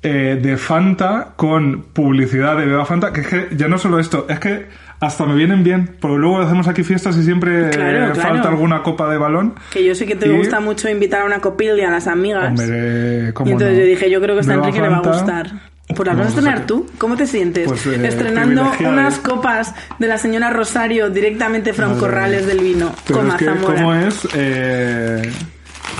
[0.04, 3.12] eh, de Fanta con publicidad de Beba Fanta.
[3.12, 4.68] Que es que ya no solo esto, es que
[5.00, 5.96] hasta me vienen bien.
[6.00, 8.30] Porque luego hacemos aquí fiestas y siempre Claro, claro.
[8.30, 9.56] falta alguna copa de balón.
[9.72, 12.50] Que yo sé que te Y- gusta mucho invitar a una copilla a las amigas.
[12.50, 13.84] Hombre, ¿cómo y entonces no?
[13.84, 15.52] yo dije, yo creo que a esta Enrique le va a gustar.
[15.96, 16.86] Pues las vas a Vamos a estrenar tú.
[16.98, 17.66] ¿Cómo te sientes?
[17.68, 22.92] Pues, eh, Estrenando unas copas de la señora Rosario directamente from Madre Corrales del Vino.
[23.08, 23.46] Pero Coma es que.
[23.66, 24.28] ¿cómo es?
[24.36, 25.32] Eh,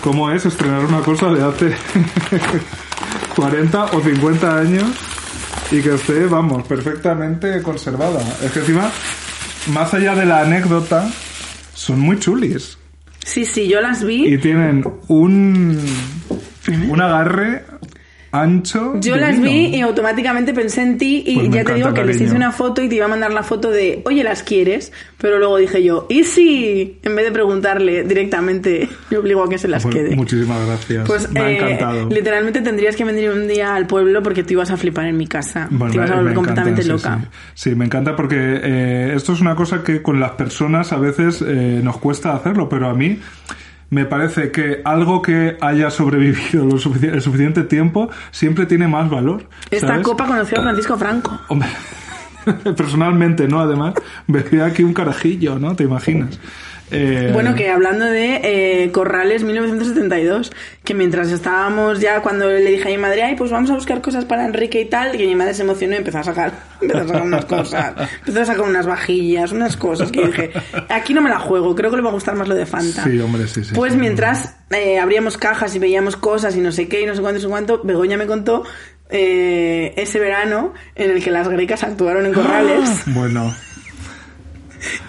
[0.04, 1.72] ¿Cómo es estrenar una cosa de hace
[3.36, 4.84] 40 o 50 años
[5.72, 8.22] y que esté, vamos, perfectamente conservada?
[8.44, 8.92] Es que encima,
[9.74, 11.10] más allá de la anécdota,
[11.74, 12.78] son muy chulis.
[13.24, 14.34] Sí, sí, yo las vi.
[14.34, 15.80] Y tienen un,
[16.90, 17.66] un agarre
[18.32, 18.94] ancho.
[19.00, 19.50] Yo de las vino.
[19.50, 22.26] vi y automáticamente pensé en ti y Pues ya te digo encanta, que les hice
[22.26, 22.38] cariño.
[22.46, 24.92] una foto y te iba a mandar la foto de, oye, ¿las quieres?
[25.18, 27.00] Pero luego dije yo, ¿y si?
[27.04, 30.16] En vez de preguntarle directamente, me obligo a que se las Pues quede.
[30.16, 31.08] muchísimas gracias.
[31.08, 32.10] Pues me ha eh, encantado.
[32.10, 35.28] literalmente tendrías que venir un día al pueblo porque te ibas a flipar en mi
[35.28, 35.68] casa.
[35.72, 37.30] Bueno, te ibas a volver me completamente encantan, loca.
[37.54, 37.70] Sí, sí.
[37.70, 41.42] Sí, me encanta porque eh, esto es una cosa que con las personas a veces
[41.46, 43.20] eh, nos cuesta hacerlo, pero a mí
[43.90, 49.10] me parece que algo que haya sobrevivido lo sufici- el suficiente tiempo siempre tiene más
[49.10, 49.48] valor.
[49.72, 50.04] Esta ¿sabes?
[50.04, 51.40] copa conoció a Francisco Franco.
[51.48, 51.70] Hombre,
[52.76, 53.60] personalmente, ¿no?
[53.60, 53.94] Además,
[54.28, 55.76] bebía aquí un carajillo, ¿no?
[55.76, 56.40] ¿Te imaginas?
[56.92, 58.40] Eh, Bueno, que hablando de
[58.84, 60.52] eh, Corrales 1972,
[60.84, 64.02] que mientras estábamos ya, cuando le dije a mi madre, ay, pues vamos a buscar
[64.02, 67.00] cosas para Enrique y tal, que mi madre se emocionó y empezó a sacar, empezó
[67.02, 70.52] a sacar unas cosas, empezó a sacar unas vajillas, unas cosas que dije,
[70.90, 73.04] aquí no me la juego, creo que le va a gustar más lo de Fanta.
[73.04, 73.74] Sí, hombre, sí, sí.
[73.76, 74.00] Pues sí.
[74.00, 77.40] mientras eh, abríamos cajas y veíamos cosas y no sé qué y no sé cuánto
[77.40, 78.64] y no sé cuánto, Begoña me contó
[79.10, 82.90] eh, ese verano en el que las grecas actuaron en Corrales.
[83.08, 83.54] Bueno,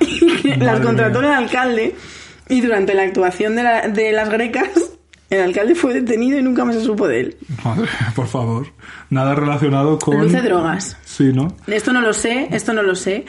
[0.58, 1.30] las contrató mía.
[1.30, 1.94] el alcalde
[2.48, 4.68] y durante la actuación de, la- de las grecas
[5.30, 7.36] el alcalde fue detenido y nunca más se supo de él.
[7.62, 8.66] madre, por favor.
[9.10, 10.18] Nada relacionado con...
[10.20, 10.96] Luce drogas.
[11.18, 11.48] Sí, ¿no?
[11.66, 13.24] Esto no lo sé, esto no lo sé,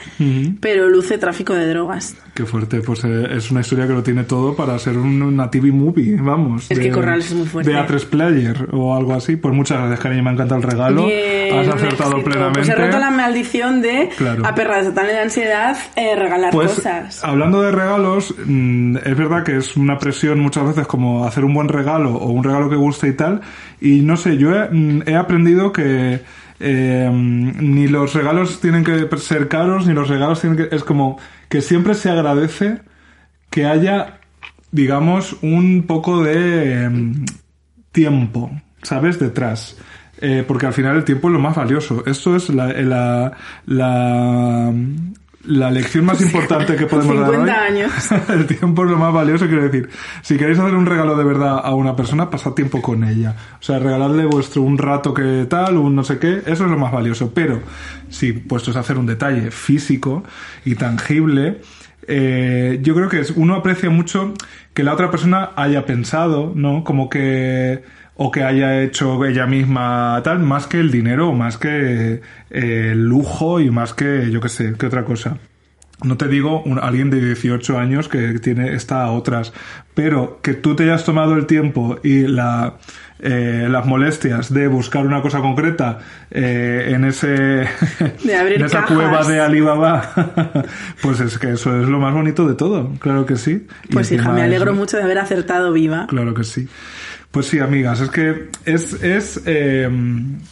[0.60, 2.14] pero luce tráfico de drogas.
[2.34, 5.50] Qué fuerte, pues eh, es una historia que lo tiene todo para ser un- una
[5.50, 6.70] TV movie, vamos.
[6.70, 7.72] Es que Corrales es muy fuerte.
[7.72, 9.34] De A3 Player o algo así.
[9.34, 11.04] Pues muchas gracias, cariño, me encanta el regalo.
[11.06, 12.24] Bien, Has acertado éxito.
[12.30, 12.60] plenamente.
[12.60, 14.46] Pues he roto la maldición de Claro.
[14.46, 17.24] a perra de de ansiedad eh, regalar Pues, cosas.
[17.24, 21.54] hablando de regalos, mm, es verdad que es una presión muchas veces como hacer un
[21.54, 23.40] buen regalo o un regalo que guste y tal.
[23.80, 26.20] Y no sé, yo he, mm, he aprendido que
[26.60, 30.74] eh, ni los regalos tienen que ser caros, ni los regalos tienen que...
[30.74, 31.18] Es como
[31.48, 32.82] que siempre se agradece
[33.50, 34.20] que haya,
[34.70, 37.24] digamos, un poco de em,
[37.92, 38.50] tiempo,
[38.82, 39.18] ¿sabes?
[39.18, 39.76] Detrás.
[40.22, 42.04] Eh, porque al final el tiempo es lo más valioso.
[42.06, 43.32] Esto es la, la,
[43.64, 44.72] la,
[45.44, 47.92] la lección más importante que podemos 50 dar hoy, años.
[48.28, 49.88] el tiempo es lo más valioso, quiero decir.
[50.22, 53.34] Si queréis hacer un regalo de verdad a una persona, pasad tiempo con ella.
[53.58, 56.78] O sea, regaladle vuestro un rato que tal, un no sé qué, eso es lo
[56.78, 57.32] más valioso.
[57.32, 57.62] Pero
[58.10, 60.24] si puestos a hacer un detalle físico
[60.64, 61.60] y tangible,
[62.06, 64.34] eh, yo creo que es, uno aprecia mucho
[64.74, 66.84] que la otra persona haya pensado, ¿no?
[66.84, 67.82] Como que
[68.22, 73.02] o que haya hecho ella misma tal, más que el dinero, más que eh, el
[73.08, 75.38] lujo y más que, yo qué sé, que otra cosa.
[76.04, 79.54] No te digo un, alguien de 18 años que tiene está a otras,
[79.94, 82.74] pero que tú te hayas tomado el tiempo y la,
[83.20, 87.26] eh, las molestias de buscar una cosa concreta eh, en ese
[88.24, 88.96] De abrir en esa cajas.
[88.96, 90.62] cueva de Alibaba,
[91.02, 93.66] pues es que eso es lo más bonito de todo, claro que sí.
[93.88, 96.06] Y Pues hija, me alegro mucho de haber acertado viva.
[96.06, 96.68] Claro que sí.
[97.30, 99.88] Pues sí, amigas, es que es, es, eh,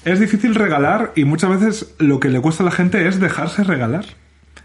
[0.05, 3.65] es difícil regalar y muchas veces lo que le cuesta a la gente es dejarse
[3.65, 4.05] regalar.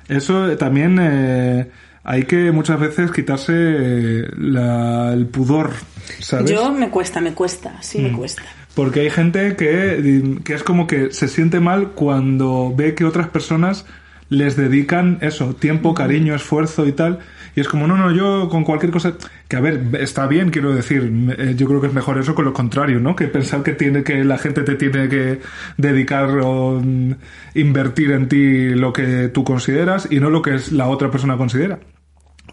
[0.09, 1.69] Eso eh, también eh,
[2.03, 5.71] hay que muchas veces quitarse eh, la- el pudor,
[6.19, 6.51] ¿sabes?
[6.51, 8.03] Yo me cuesta, me cuesta, sí Mm.
[8.03, 8.43] me cuesta.
[8.75, 13.27] Porque hay gente que, que es como que se siente mal cuando ve que otras
[13.29, 13.85] personas
[14.29, 17.19] les dedican eso, tiempo, cariño, esfuerzo y tal.
[17.55, 19.13] Y es como, no, no, yo con cualquier cosa...
[19.47, 21.11] Que a ver, está bien, quiero decir.
[21.37, 23.15] eh, Yo creo que es mejor eso que lo contrario, ¿no?
[23.15, 25.39] Que pensar que tiene que la gente te tiene que
[25.77, 27.11] dedicar o mm,
[27.55, 31.37] invertir en ti lo que tú consideras y no lo que es la otra persona
[31.37, 31.79] considera.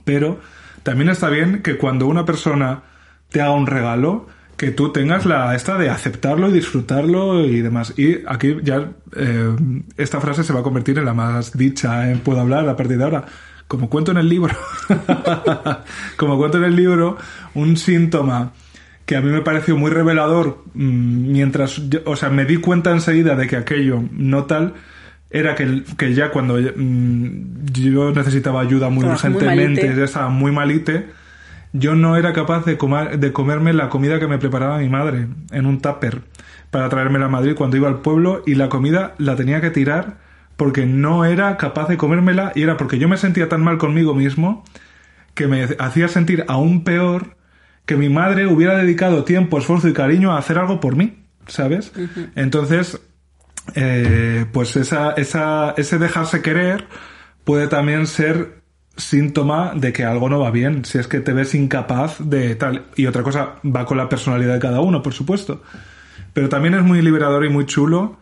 [0.05, 0.41] Pero
[0.83, 2.83] también está bien que cuando una persona
[3.31, 7.95] te haga un regalo, que tú tengas la esta de aceptarlo y disfrutarlo y demás.
[7.97, 9.57] Y aquí ya eh,
[9.97, 12.99] esta frase se va a convertir en la más dicha en Puedo hablar a partir
[12.99, 13.25] de ahora.
[13.71, 14.53] Como cuento en el libro,
[16.17, 17.17] como cuento en el libro,
[17.55, 18.51] un síntoma
[19.07, 22.91] que a mí me pareció muy revelador mm, mientras, yo- o sea, me di cuenta
[22.91, 24.75] enseguida de que aquello no tal,
[25.31, 30.51] era que, que ya cuando mm, yo necesitaba ayuda muy Estabas urgentemente, ya estaba muy
[30.51, 31.07] malite,
[31.73, 35.29] yo no era capaz de, comer, de comerme la comida que me preparaba mi madre
[35.53, 36.23] en un tupper
[36.73, 40.29] para traérmela a Madrid cuando iba al pueblo y la comida la tenía que tirar
[40.61, 44.13] porque no era capaz de comérmela y era porque yo me sentía tan mal conmigo
[44.13, 44.63] mismo
[45.33, 47.39] que me hacía sentir aún peor
[47.87, 51.95] que mi madre hubiera dedicado tiempo, esfuerzo y cariño a hacer algo por mí, ¿sabes?
[52.35, 53.01] Entonces,
[53.75, 56.85] eh, pues esa, esa, ese dejarse querer
[57.45, 58.61] puede también ser
[58.99, 62.85] síntoma de que algo no va bien, si es que te ves incapaz de tal.
[62.97, 65.63] Y otra cosa va con la personalidad de cada uno, por supuesto.
[66.35, 68.19] Pero también es muy liberador y muy chulo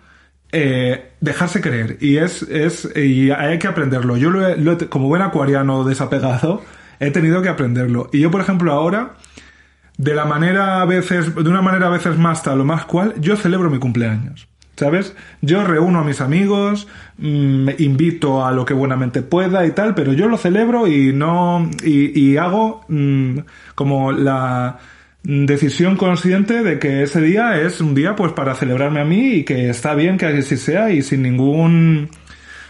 [0.53, 1.99] eh, dejarse querer.
[2.01, 4.17] Y es, es, y hay que aprenderlo.
[4.17, 6.63] Yo lo he- como buen acuariano desapegado,
[7.01, 8.09] he tenido que aprenderlo.
[8.13, 9.15] Y yo, por ejemplo, ahora,
[9.97, 13.15] de la manera a veces, de una manera a veces más tal o más cual,
[13.21, 14.49] yo celebro mi cumpleaños.
[14.77, 15.17] ¿Sabes?
[15.43, 16.87] Yo reúno a mis amigos,
[17.19, 21.13] mm, me invito a lo que buenamente pueda y tal, pero yo lo celebro y
[21.13, 21.69] no.
[21.83, 23.39] y, hago mm,
[23.75, 24.79] como la
[25.23, 29.45] decisión consciente de que ese día es un día pues para celebrarme a mí y
[29.45, 32.09] que está bien que así sea y sin ningún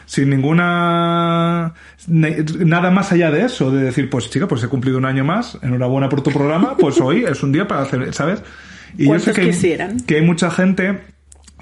[0.06, 1.74] sin ninguna
[2.08, 5.58] nada más allá de eso de decir pues chica pues he cumplido un año más
[5.62, 8.42] enhorabuena por tu programa pues hoy es un día para hacer sabes
[8.96, 11.00] y yo sé ¿Cuántos que hay, que hay mucha gente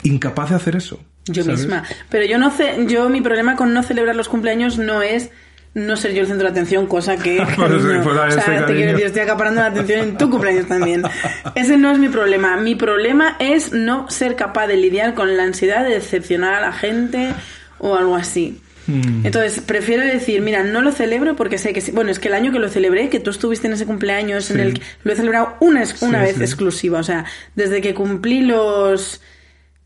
[0.05, 1.61] incapaz de hacer eso Yo ¿sabes?
[1.63, 1.83] misma.
[2.09, 5.31] Pero yo no ce- yo mi problema con no celebrar los cumpleaños no es
[5.77, 8.45] no ser yo el centro de atención, cosa que Pues sí, pues, o este sea,
[8.45, 8.67] te cariño.
[8.77, 11.03] quiero decir, estoy acaparando la atención en tu cumpleaños también.
[11.55, 12.57] Ese no es mi problema.
[12.57, 16.73] Mi problema es no ser capaz de lidiar con la ansiedad de decepcionar a la
[16.73, 17.33] gente
[17.79, 18.61] o algo así.
[18.87, 19.27] Hmm.
[19.27, 21.91] Entonces, prefiero decir, mira, no lo celebro porque sé que sí.
[21.93, 24.61] Bueno, es que el año que lo celebré, que tú estuviste en ese cumpleaños, en
[24.61, 27.01] el que lo he celebrado una, una Sí, vez exclusiva.
[27.01, 29.21] O sea, desde que cumplí los.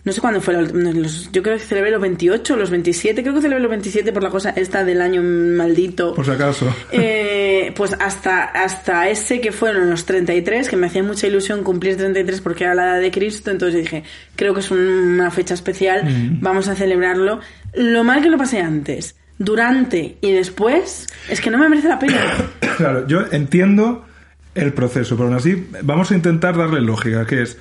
[0.04, 3.34] No sé cuándo fue, la los- yo creo que celebré los 28, los 27, creo
[3.34, 6.14] que celebré los 27 por la cosa esta del año maldito.
[6.14, 11.02] por si acaso Eh, pues hasta, hasta ese que fueron los 33, que me hacía
[11.02, 14.02] mucha ilusión cumplir 33 porque era la edad de Cristo, entonces dije,
[14.36, 16.40] creo que es un- una fecha especial, Mm.
[16.40, 17.40] vamos a celebrarlo.
[17.74, 21.98] Lo mal que lo pasé antes, durante y después, es que no me merece la
[21.98, 22.16] pena.
[22.78, 24.06] Claro, yo entiendo
[24.54, 27.58] el proceso, pero aún así vamos a intentar darle lógica, que es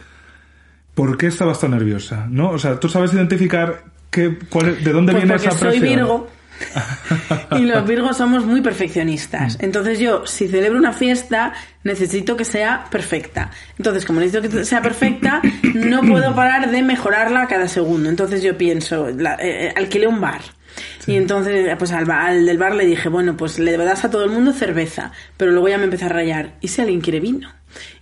[0.99, 2.27] ¿por qué estabas tan nerviosa?
[2.29, 2.49] ¿No?
[2.49, 5.95] O sea, tú sabes identificar qué, cuál de dónde Pues viene esa soy presión.
[5.95, 6.27] Virgo.
[7.57, 9.55] y los Virgos somos muy perfeccionistas.
[9.57, 9.63] Mm.
[9.63, 11.53] Entonces yo, si celebro una fiesta,
[11.85, 13.49] necesito que sea perfecta.
[13.77, 15.41] Entonces, como necesito que sea perfecta,
[15.73, 18.09] no puedo parar de mejorarla cada segundo.
[18.09, 20.41] Entonces yo pienso, la- eh, eh, alquilé un bar.
[21.07, 24.25] Y entonces, pues al, al del bar le dije, bueno, pues le das a todo
[24.25, 26.55] el mundo cerveza, pero luego ya me empecé a rayar.
[26.59, 27.49] ¿Y si alguien quiere vino?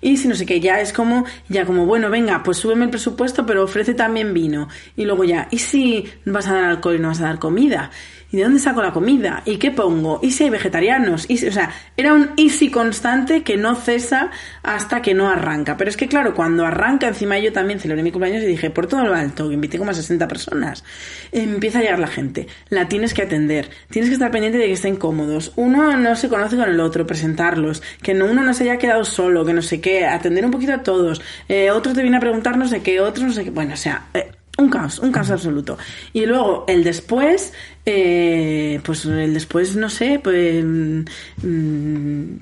[0.01, 2.91] Y si no sé qué, ya es como, ya como, bueno, venga, pues súbeme el
[2.91, 4.67] presupuesto, pero ofrece también vino.
[4.95, 7.91] Y luego ya, ¿y si vas a dar alcohol y no vas a dar comida?
[8.31, 9.41] ¿Y de dónde saco la comida?
[9.45, 10.19] ¿Y qué pongo?
[10.21, 11.25] ¿Y si hay vegetarianos?
[11.29, 14.31] ¿Y o sea, era un easy constante que no cesa
[14.63, 15.77] hasta que no arranca.
[15.77, 18.87] Pero es que, claro, cuando arranca, encima yo también celebré mi cumpleaños y dije, por
[18.87, 20.83] todo lo alto, que invité como a 60 personas.
[21.31, 22.47] Empieza a llegar la gente.
[22.69, 23.69] La tienes que atender.
[23.89, 25.53] Tienes que estar pendiente de que estén cómodos.
[25.55, 27.81] Uno no se conoce con el otro, presentarlos.
[28.01, 30.05] Que uno no se haya quedado solo, que no sé qué.
[30.05, 31.21] Atender un poquito a todos.
[31.47, 33.51] Eh, otro te viene a preguntar no sé qué, otro no sé qué.
[33.51, 34.07] Bueno, o sea...
[34.13, 35.77] Eh, un caos, un caos absoluto.
[36.13, 37.53] Y luego el después,
[37.85, 40.63] eh, pues el después, no sé, pues...
[40.63, 42.37] Mm,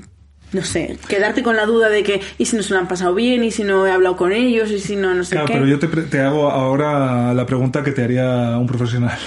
[0.52, 3.14] no sé, quedarte con la duda de que, ¿y si no se lo han pasado
[3.14, 3.44] bien?
[3.44, 4.72] ¿Y si no he hablado con ellos?
[4.72, 5.54] ¿Y si no, no sé claro, qué?
[5.54, 9.18] pero yo te, te, hago ahora la pregunta que te haría un profesional.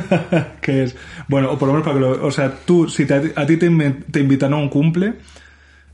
[0.60, 0.96] que es,
[1.28, 2.26] bueno, o por lo menos para que lo...
[2.26, 3.70] O sea, tú, si te, a ti te,
[4.10, 5.14] te invitan a un cumple,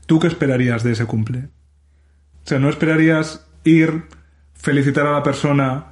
[0.07, 1.49] ¿tú qué esperarías de ese cumple?
[2.45, 4.05] O sea, ¿no esperarías ir,
[4.55, 5.88] felicitar a la persona,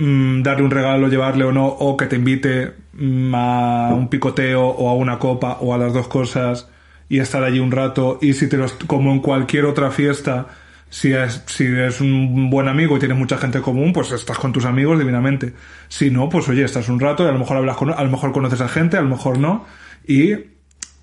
[0.00, 4.66] mmm, darle un regalo, llevarle o no, o que te invite mmm, a un picoteo
[4.66, 6.68] o a una copa o a las dos cosas
[7.08, 10.46] y estar allí un rato y si te los, como en cualquier otra fiesta,
[10.88, 14.52] si es, si eres un buen amigo y tienes mucha gente común, pues estás con
[14.52, 15.52] tus amigos divinamente.
[15.88, 18.10] Si no, pues oye, estás un rato y a lo mejor hablas con, a lo
[18.10, 19.66] mejor conoces a gente, a lo mejor no.
[20.06, 20.32] Y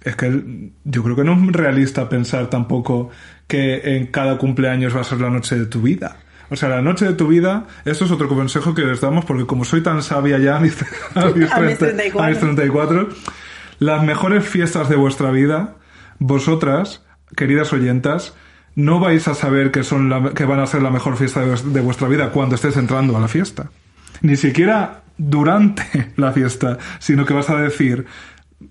[0.04, 3.10] es que yo creo que no es realista pensar tampoco
[3.48, 6.18] que en cada cumpleaños va a ser la noche de tu vida.
[6.50, 9.46] O sea, la noche de tu vida, esto es otro consejo que les damos porque
[9.46, 10.78] como soy tan sabia ya a mis,
[11.16, 12.40] a mis, A mis 30 a mis 34.
[12.40, 13.10] 34,
[13.80, 15.76] las mejores fiestas de vuestra vida,
[16.20, 17.04] vosotras,
[17.36, 18.34] queridas oyentas,
[18.76, 21.56] no vais a saber que, son la- que van a ser la mejor fiesta de,
[21.72, 23.70] de vuestra vida cuando estés entrando a la fiesta.
[24.22, 28.06] Ni siquiera durante la fiesta, sino que vas a decir,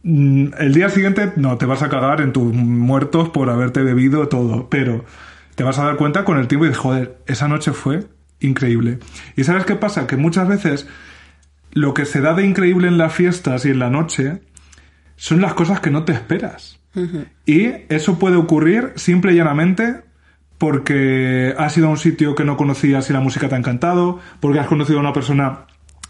[0.03, 4.29] mm, el día siguiente no, te vas a cagar en tus muertos por haberte bebido
[4.29, 5.05] todo, pero
[5.57, 8.07] te vas a dar cuenta con el tiempo y dices, joder, esa noche fue
[8.39, 9.01] increíble.
[9.35, 10.07] ¿Y sabes qué pasa?
[10.07, 10.87] Que muchas veces
[11.73, 14.43] lo que se da de increíble en las fiestas y en la noche
[15.17, 16.79] son las cosas que no te esperas.
[17.45, 20.03] Y eso puede ocurrir simple y llanamente
[20.57, 24.19] porque has ido a un sitio que no conocías y la música te ha encantado,
[24.41, 25.67] porque has conocido a una persona,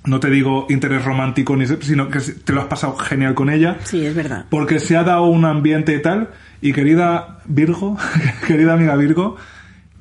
[0.06, 3.76] no te digo interés romántico, ni, sino que te lo has pasado genial con ella,
[3.84, 4.46] Sí, es verdad.
[4.50, 6.30] porque se ha dado un ambiente y tal.
[6.60, 7.96] Y querida Virgo,
[8.46, 9.36] querida amiga Virgo,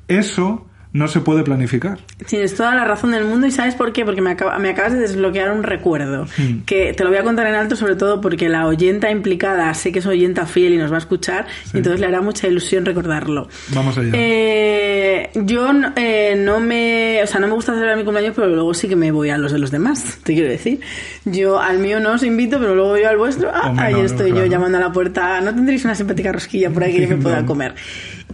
[0.08, 0.65] eso
[0.96, 1.98] no se puede planificar.
[2.26, 4.04] Tienes toda la razón del mundo y ¿sabes por qué?
[4.04, 6.60] Porque me, acaba- me acabas de desbloquear un recuerdo Hmm.
[6.64, 9.92] que te lo voy a contar en alto sobre todo porque la oyenta implicada sé
[9.92, 12.84] que es oyenta fiel y nos va a escuchar y entonces le hará mucha ilusión
[12.84, 13.48] recordarlo.
[13.74, 14.10] Vamos allá.
[14.14, 18.48] Eh, yo no- eh, no me, o sea, no me gusta celebrar mi cumpleaños, pero
[18.48, 20.80] luego sí que me voy a los de los demás, te quiero decir.
[21.24, 24.04] Yo al mío no os invito, pero luego yo al vuestro, ah, ahí no, no,
[24.06, 24.46] estoy claro.
[24.46, 27.44] yo llamando a la puerta, no tendréis una simpática rosquilla por ahí que me pueda
[27.44, 27.74] comer.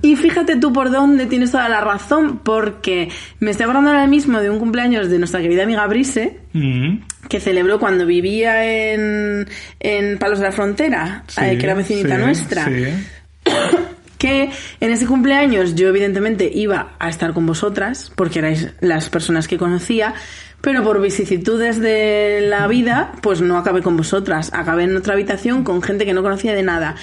[0.00, 3.08] Y fíjate tú por dónde tienes toda la razón, porque
[3.40, 7.40] me estoy acordando ahora mismo de un cumpleaños de nuestra querida amiga Brise, Mm, que
[7.40, 9.48] celebró cuando vivía en,
[9.80, 12.84] en Palos de la Frontera, sí, eh, que era vecinita sí, nuestra sí.
[14.18, 14.50] que
[14.80, 19.56] en ese cumpleaños yo evidentemente iba a estar con vosotras, porque erais las personas que
[19.56, 20.14] conocía,
[20.60, 25.64] pero por vicisitudes de la vida, pues no acabé con vosotras, acabé en otra habitación
[25.64, 26.96] con gente que no conocía de nada.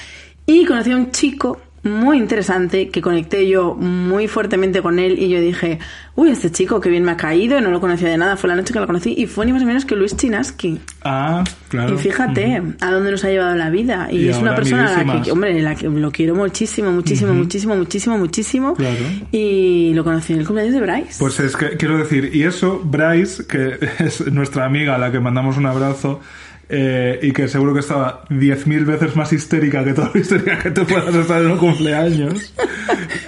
[0.46, 5.30] Y conocí a un chico muy interesante que conecté yo muy fuertemente con él y
[5.30, 5.80] yo dije,
[6.16, 8.56] uy, este chico que bien me ha caído, no lo conocía de nada, fue la
[8.56, 10.80] noche que lo conocí y fue ni más ni menos que Luis Chinaski.
[11.04, 11.96] Ah, claro.
[11.96, 14.10] Y fíjate a dónde nos ha llevado la vida.
[14.12, 17.34] Y, Y es una persona a la que, hombre, la que lo quiero muchísimo, muchísimo,
[17.34, 18.74] muchísimo, muchísimo, muchísimo.
[18.76, 19.06] Claro.
[19.32, 21.16] Y lo conocí en el cumpleaños de Bryce.
[21.20, 25.20] Pues es que quiero decir, y eso, Bryce, que es nuestra amiga a la que
[25.20, 26.20] mandamos un abrazo,
[26.70, 30.72] eh, y que seguro que estaba 10.000 veces más histérica que toda la histeria que
[30.72, 32.54] tú puedas estar en un cumpleaños.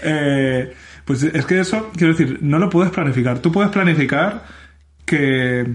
[0.04, 0.74] eh,
[1.06, 3.40] pues es que eso, quiero decir, no lo puedes planificar.
[3.40, 4.44] Tú puedes planificar
[5.06, 5.66] que,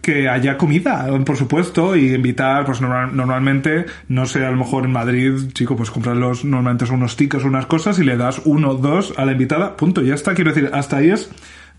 [0.00, 4.84] que haya comida, por supuesto, y invitar, pues normal- normalmente, no sé, a lo mejor
[4.84, 8.40] en Madrid, chico, pues comprar los, normalmente son unos tickets unas cosas y le das
[8.44, 10.34] uno, dos a la invitada, punto, ya está.
[10.34, 11.30] Quiero decir, hasta ahí es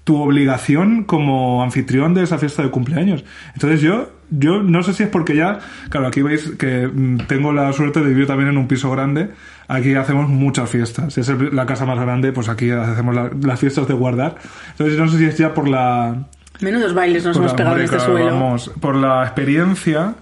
[0.04, 3.24] tu obligación como anfitrión de esa fiesta de cumpleaños.
[3.54, 7.54] Entonces yo, yo no sé si es porque ya, claro, aquí veis que mm, tengo
[7.54, 9.30] la suerte de vivir también en un piso grande.
[9.70, 11.14] Aquí hacemos muchas fiestas.
[11.14, 14.36] Si es la casa más grande, pues aquí hacemos la- las fiestas de guardar.
[14.72, 16.26] Entonces no sé si es ya por la,
[16.60, 18.26] Menudos bailes nos hemos pegado en este suelo.
[18.26, 20.16] vamos, por la experiencia,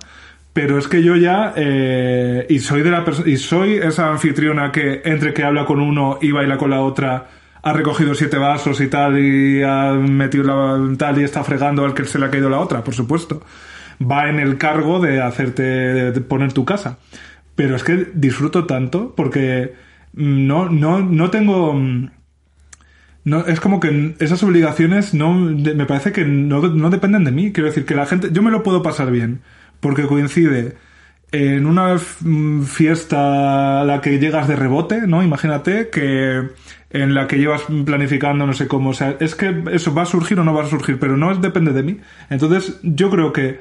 [0.54, 5.02] pero es que yo ya eh, y soy de la y soy esa anfitriona que
[5.06, 7.26] entre que habla con uno y baila con la otra
[7.64, 11.94] ha recogido siete vasos y tal y ha metido la tal y está fregando al
[11.94, 13.42] que se le ha caído la otra, por supuesto.
[14.02, 16.98] Va en el cargo de hacerte de poner tu casa.
[17.56, 19.74] Pero es que disfruto tanto porque
[20.14, 22.10] no no no tengo mm,
[23.24, 27.52] no, es como que esas obligaciones no me parece que no, no dependen de mí.
[27.52, 29.42] Quiero decir que la gente, yo me lo puedo pasar bien,
[29.80, 30.76] porque coincide
[31.32, 35.24] en una mm, fiesta a la que llegas de rebote, ¿no?
[35.24, 36.50] Imagínate que
[36.90, 40.06] en la que llevas planificando no sé cómo, o sea, es que eso va a
[40.06, 41.98] surgir o no va a surgir, pero no depende de mí.
[42.30, 43.60] Entonces, yo creo que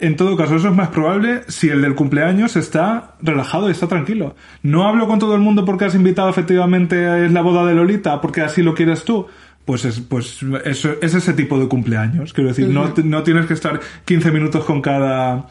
[0.00, 3.86] en todo caso, eso es más probable si el del cumpleaños está relajado y está
[3.86, 4.34] tranquilo.
[4.62, 8.20] No hablo con todo el mundo porque has invitado efectivamente a la boda de Lolita,
[8.20, 9.26] porque así lo quieres tú.
[9.64, 12.34] Pues es, pues eso, es ese tipo de cumpleaños.
[12.34, 15.46] Quiero decir, no, no tienes que estar 15 minutos con cada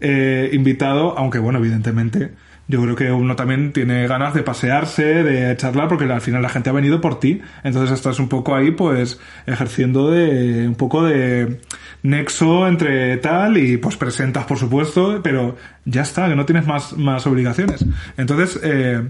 [0.00, 2.32] eh, invitado, aunque bueno, evidentemente
[2.70, 6.50] yo creo que uno también tiene ganas de pasearse, de charlar, porque al final la
[6.50, 7.40] gente ha venido por ti.
[7.64, 11.60] Entonces estás un poco ahí, pues, ejerciendo de un poco de
[12.02, 16.92] nexo entre tal y pues presentas, por supuesto, pero ya está, que no tienes más,
[16.92, 17.86] más obligaciones.
[18.18, 19.02] Entonces, eh,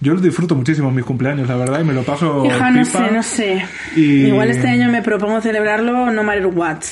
[0.00, 2.44] yo disfruto muchísimo mis cumpleaños, la verdad, y me lo paso.
[2.44, 3.64] Hija, no sé, no sé.
[3.96, 6.82] Igual este año me propongo celebrarlo no matter what.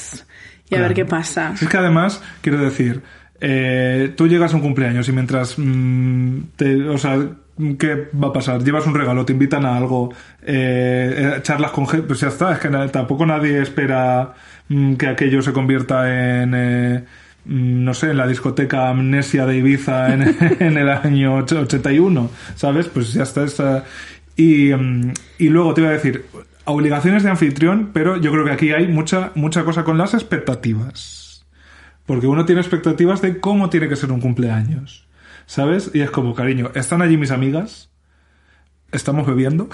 [0.71, 1.53] Y a ver qué pasa.
[1.61, 3.03] Es que además, quiero decir,
[3.47, 7.19] eh, tú llegas a un cumpleaños y mientras mm, te, o sea,
[7.79, 8.65] ¿qué va a pasar?
[8.65, 12.55] Llevas un regalo, te invitan a algo, eh, eh charlas con gente, pues ya está,
[12.55, 14.33] es que tampoco nadie espera
[14.71, 16.09] mm, que aquello se convierta
[16.43, 17.05] en, eh,
[17.45, 20.23] mm, no sé, en la discoteca Amnesia de Ibiza en,
[20.61, 22.89] en el año 81, ¿sabes?
[22.89, 23.85] Pues ya está, está.
[24.37, 26.25] Y, y luego te iba a decir,
[26.65, 31.24] obligaciones de anfitrión, pero yo creo que aquí hay mucha, mucha cosa con las expectativas.
[32.07, 35.07] Porque uno tiene expectativas de cómo tiene que ser un cumpleaños.
[35.47, 35.91] ¿Sabes?
[35.95, 37.91] Y es como, cariño, están allí mis amigas,
[38.93, 39.69] estamos bebiendo,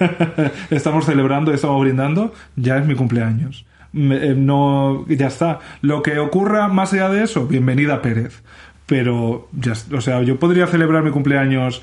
[0.70, 3.66] estamos celebrando, estamos brindando, ya es mi cumpleaños.
[3.94, 5.60] Eh, no, ya está.
[5.80, 8.42] Lo que ocurra más allá de eso, bienvenida Pérez.
[8.86, 11.82] Pero, ya, o sea, yo podría celebrar mi cumpleaños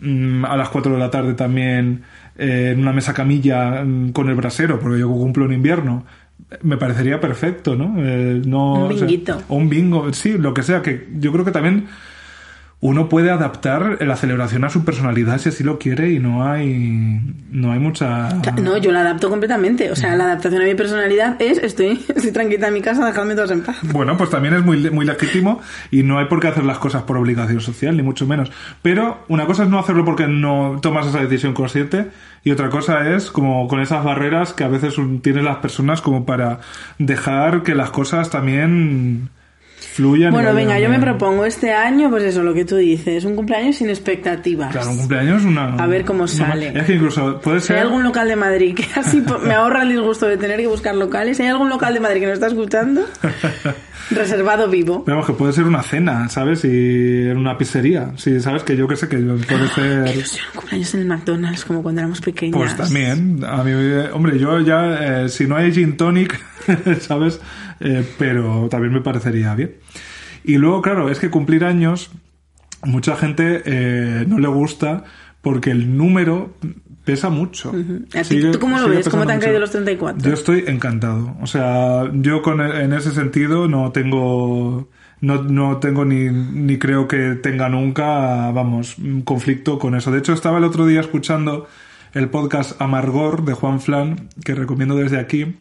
[0.00, 2.02] mm, a las 4 de la tarde también
[2.36, 6.04] eh, en una mesa camilla mm, con el brasero, porque yo cumplo en invierno
[6.62, 7.94] me parecería perfecto, ¿no?
[7.98, 9.42] Eh, no un binguito.
[9.48, 11.86] O, un bingo, sí, lo que sea, que yo creo que también
[12.84, 17.18] uno puede adaptar la celebración a su personalidad si así lo quiere y no hay
[17.50, 18.28] no hay mucha
[18.60, 19.90] no yo la adapto completamente.
[19.90, 23.36] O sea la adaptación a mi personalidad es estoy estoy tranquila en mi casa dejadme
[23.36, 23.78] todos en paz.
[23.84, 27.04] Bueno pues también es muy muy legítimo y no hay por qué hacer las cosas
[27.04, 28.52] por obligación social ni mucho menos.
[28.82, 32.10] Pero una cosa es no hacerlo porque no tomas esa decisión consciente
[32.42, 36.26] y otra cosa es como con esas barreras que a veces tienen las personas como
[36.26, 36.58] para
[36.98, 39.30] dejar que las cosas también
[39.94, 40.32] fluyan.
[40.32, 43.76] Bueno, venga, yo me propongo este año, pues eso, lo que tú dices, un cumpleaños
[43.76, 44.72] sin expectativas.
[44.72, 45.74] Claro, un cumpleaños una...
[45.76, 46.72] A ver cómo sale.
[46.76, 47.76] es que incluso puede ser...
[47.76, 50.96] hay algún local de Madrid que así me ahorra el disgusto de tener que buscar
[50.96, 53.04] locales, ¿hay algún local de Madrid que nos está escuchando?
[54.10, 55.04] Reservado vivo.
[55.06, 56.64] Vemos que puede ser una cena, ¿sabes?
[56.64, 58.12] Y en una pizzería.
[58.16, 58.62] Sí, ¿sabes?
[58.62, 60.02] Que yo que sé que puede ser...
[60.02, 62.58] un cumpleaños en el McDonald's, como cuando éramos pequeños.
[62.58, 63.42] Pues también.
[63.46, 63.72] A mí,
[64.12, 66.38] hombre, yo ya, eh, si no hay gin tonic,
[67.00, 67.40] ¿sabes?
[67.84, 69.76] Eh, pero también me parecería bien.
[70.42, 72.10] Y luego, claro, es que cumplir años,
[72.82, 75.04] mucha gente eh, no le gusta
[75.42, 76.54] porque el número
[77.04, 77.72] pesa mucho.
[77.72, 79.08] ¿Tú cómo lo ves?
[79.08, 80.26] ¿Cómo te han caído los 34?
[80.26, 81.36] Yo estoy encantado.
[81.42, 84.88] O sea, yo con, en ese sentido no tengo...
[85.20, 90.10] No, no tengo ni, ni creo que tenga nunca, vamos, conflicto con eso.
[90.10, 91.66] De hecho, estaba el otro día escuchando
[92.12, 95.56] el podcast Amargor de Juan Flan, que recomiendo desde aquí.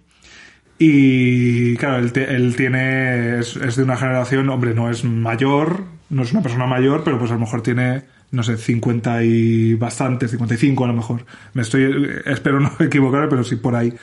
[0.86, 6.24] Y claro, él, él tiene, es, es, de una generación, hombre, no es mayor, no
[6.24, 10.28] es una persona mayor, pero pues a lo mejor tiene no sé, 50 y bastante,
[10.28, 11.26] 55 a lo mejor.
[11.54, 13.94] Me estoy, espero no equivocarme, pero sí por ahí.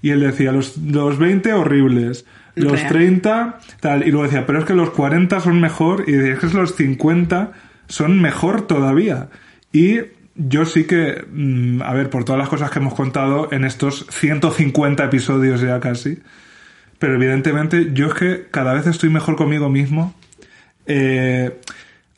[0.00, 4.64] Y él decía, los, los 20 horribles, los 30 tal, y luego decía, pero es
[4.64, 7.52] que los 40 son mejor, y decía, es que los 50
[7.88, 9.28] son mejor todavía.
[9.70, 9.98] Y
[10.36, 14.06] yo sí que, mm, a ver, por todas las cosas que hemos contado en estos
[14.10, 16.18] 150 episodios ya casi,
[16.98, 20.14] pero evidentemente yo es que cada vez estoy mejor conmigo mismo.
[20.86, 21.58] Eh,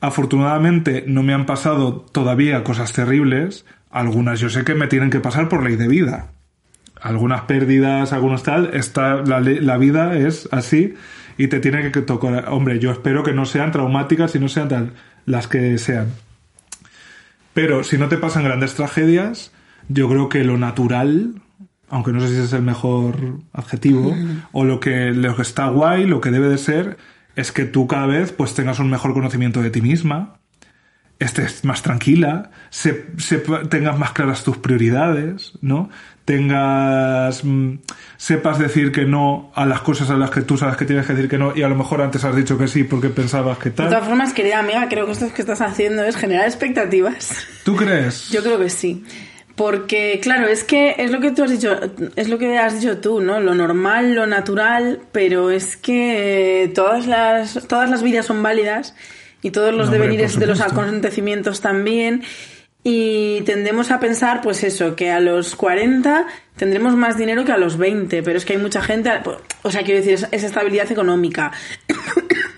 [0.01, 3.65] Afortunadamente no me han pasado todavía cosas terribles.
[3.91, 6.31] Algunas yo sé que me tienen que pasar por ley de vida.
[7.01, 8.71] Algunas pérdidas, algunos tal.
[8.75, 10.95] Está, la, la vida es así
[11.37, 12.47] y te tiene que tocar.
[12.49, 14.93] Hombre, yo espero que no sean traumáticas y no sean tal,
[15.27, 16.13] las que sean.
[17.59, 19.51] Pero si no te pasan grandes tragedias,
[19.89, 21.43] yo creo que lo natural,
[21.89, 24.43] aunque no sé si es el mejor adjetivo, mm.
[24.53, 26.99] o lo que, lo que está guay, lo que debe de ser,
[27.35, 30.39] es que tú cada vez pues tengas un mejor conocimiento de ti misma,
[31.19, 32.93] estés más tranquila, se,
[33.69, 35.91] tengas más claras tus prioridades, ¿no?
[36.29, 37.79] Tengas, mm,
[38.19, 41.15] sepas decir que no a las cosas a las que tú sabes que tienes que
[41.15, 43.71] decir que no y a lo mejor antes has dicho que sí porque pensabas que
[43.71, 43.87] tal.
[43.87, 47.47] De todas formas, querida amiga, creo que esto que estás haciendo es generar expectativas.
[47.65, 48.29] ¿Tú crees?
[48.31, 49.07] Yo creo que sí.
[49.57, 51.75] Porque, claro, es que es lo que tú has dicho,
[52.15, 53.41] es lo que has dicho tú, ¿no?
[53.41, 58.95] Lo normal, lo natural, pero es que todas las, todas las vidas son válidas
[59.41, 62.23] y todos los No, devenires de los acontecimientos también.
[62.85, 66.27] Y tendemos a pensar, pues eso, que a los 40
[66.57, 69.11] tendremos más dinero que a los 20, pero es que hay mucha gente,
[69.63, 71.53] o sea, quiero decir, es, es estabilidad económica.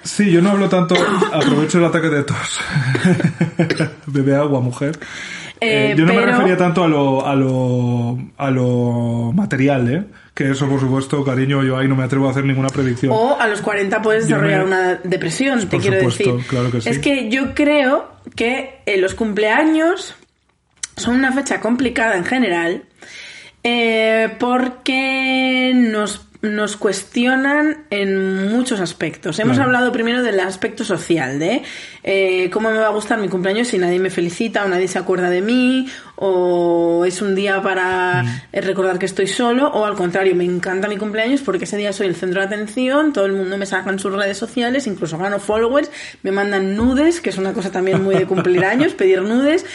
[0.03, 0.95] Sí, yo no hablo tanto.
[1.33, 2.61] Aprovecho el ataque de tos.
[4.07, 4.99] Bebe agua, mujer.
[5.61, 10.05] Eh, Eh, yo no me refería tanto a lo, a lo, a lo material, ¿eh?
[10.41, 13.13] Que eso, por supuesto, cariño, yo ahí no me atrevo a hacer ninguna predicción.
[13.15, 16.49] O a los 40 puedes desarrollar me- una depresión, te Por quiero supuesto, decir.
[16.49, 16.89] claro que sí.
[16.89, 20.15] Es que yo creo que eh, los cumpleaños
[20.97, 22.85] son una fecha complicada en general
[23.65, 29.39] eh, porque nos, nos cuestionan en muchos aspectos.
[29.39, 29.69] Hemos Claro.
[29.69, 31.63] hablado primero del aspecto social, de
[32.03, 34.99] eh, cómo me va a gustar mi cumpleaños si nadie me felicita o nadie se
[34.99, 35.87] acuerda de mí
[36.17, 40.89] o es un día para eh, recordar que estoy solo o al contrario, me encanta
[40.89, 43.91] mi cumpleaños porque ese día soy el centro de atención, todo el mundo me saca
[43.91, 45.91] en sus redes sociales, incluso gano followers,
[46.23, 49.67] me mandan nudes, que es una cosa también muy de cumplir años, pedir nudes.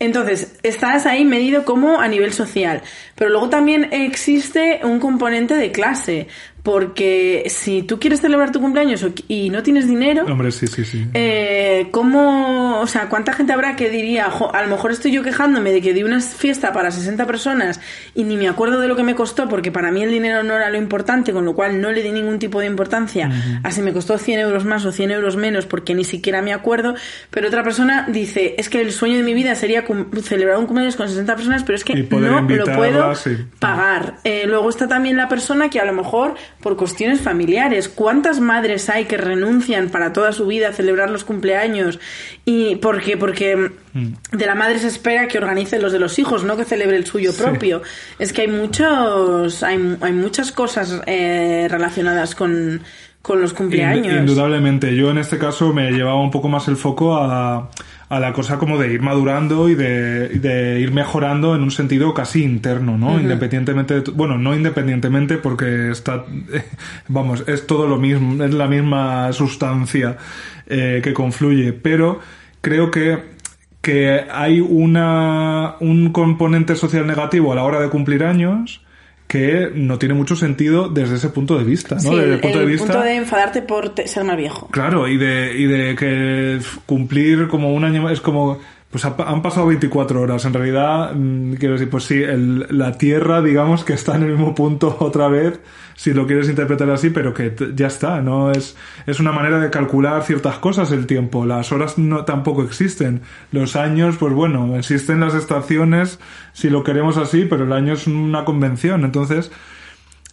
[0.00, 2.82] Entonces, estás ahí medido como a nivel social.
[3.14, 6.26] Pero luego también existe un componente de clase.
[6.62, 11.06] Porque si tú quieres celebrar tu cumpleaños y no tienes dinero, Hombre, sí, sí, sí.
[11.14, 15.22] eh, ¿cómo, o sea, cuánta gente habrá que diría, "Jo, a lo mejor estoy yo
[15.22, 17.80] quejándome de que di una fiesta para 60 personas
[18.14, 20.54] y ni me acuerdo de lo que me costó porque para mí el dinero no
[20.54, 23.30] era lo importante, con lo cual no le di ningún tipo de importancia,
[23.62, 26.94] así me costó 100 euros más o 100 euros menos porque ni siquiera me acuerdo,
[27.30, 29.84] pero otra persona dice, es que el sueño de mi vida sería
[30.22, 33.36] celebrar un cumpleaños con 60 personas, pero es que no lo puedo sí.
[33.58, 34.16] pagar.
[34.24, 38.90] Eh, luego está también la persona que a lo mejor por cuestiones familiares, ¿cuántas madres
[38.90, 41.98] hay que renuncian para toda su vida a celebrar los cumpleaños?
[42.44, 44.12] Y porque porque Mm.
[44.36, 47.06] de la madre se espera que organice los de los hijos, no que celebre el
[47.06, 47.82] suyo propio.
[48.20, 52.82] Es que hay muchos hay, hay muchas cosas eh, relacionadas con
[53.22, 54.06] con los cumpleaños.
[54.14, 54.94] Ind- Indudablemente.
[54.96, 57.68] Yo en este caso me llevaba un poco más el foco a,
[58.10, 62.42] a la cosa como de ir madurando y de, ir mejorando en un sentido casi
[62.42, 63.20] interno, ¿no?
[63.20, 66.24] Independientemente de bueno, no independientemente porque está,
[67.08, 70.18] vamos, es todo lo mismo, es la misma sustancia
[70.66, 72.18] eh, que confluye, pero
[72.60, 73.40] creo que
[73.80, 78.82] que hay una, un componente social negativo a la hora de cumplir años
[79.30, 82.00] que no tiene mucho sentido desde ese punto de vista, ¿no?
[82.00, 84.66] Sí, desde el, el punto de vista punto de enfadarte por ser más viejo.
[84.72, 88.58] Claro, y de, y de que cumplir como un año es como.
[88.90, 90.44] Pues han pasado 24 horas.
[90.46, 94.30] En realidad, mm, quiero decir, pues sí, el- la Tierra, digamos que está en el
[94.32, 95.60] mismo punto otra vez,
[96.00, 98.52] si lo quieres interpretar así, pero que ya está, ¿no?
[98.52, 98.74] Es,
[99.06, 101.44] es una manera de calcular ciertas cosas el tiempo.
[101.44, 103.20] Las horas no tampoco existen.
[103.52, 106.18] Los años, pues bueno, existen las estaciones,
[106.54, 109.04] si lo queremos así, pero el año es una convención.
[109.04, 109.52] Entonces,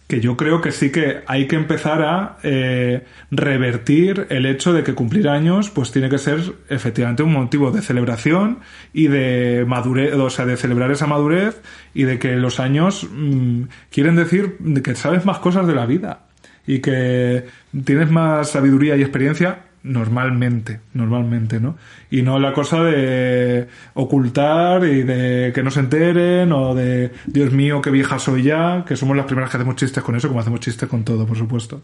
[0.08, 4.82] que yo creo que sí que hay que empezar a eh, revertir el hecho de
[4.82, 8.60] que cumplir años pues tiene que ser efectivamente un motivo de celebración
[8.94, 11.60] y de madurez, o sea, de celebrar esa madurez
[11.92, 15.84] y de que los años mm, quieren decir de que sabes más cosas de la
[15.84, 16.20] vida
[16.66, 17.44] y que
[17.84, 21.76] tienes más sabiduría y experiencia normalmente, normalmente, ¿no?
[22.10, 27.52] Y no la cosa de ocultar y de que no se enteren o de Dios
[27.52, 30.40] mío, qué vieja soy ya, que somos las primeras que hacemos chistes con eso, como
[30.40, 31.82] hacemos chistes con todo, por supuesto.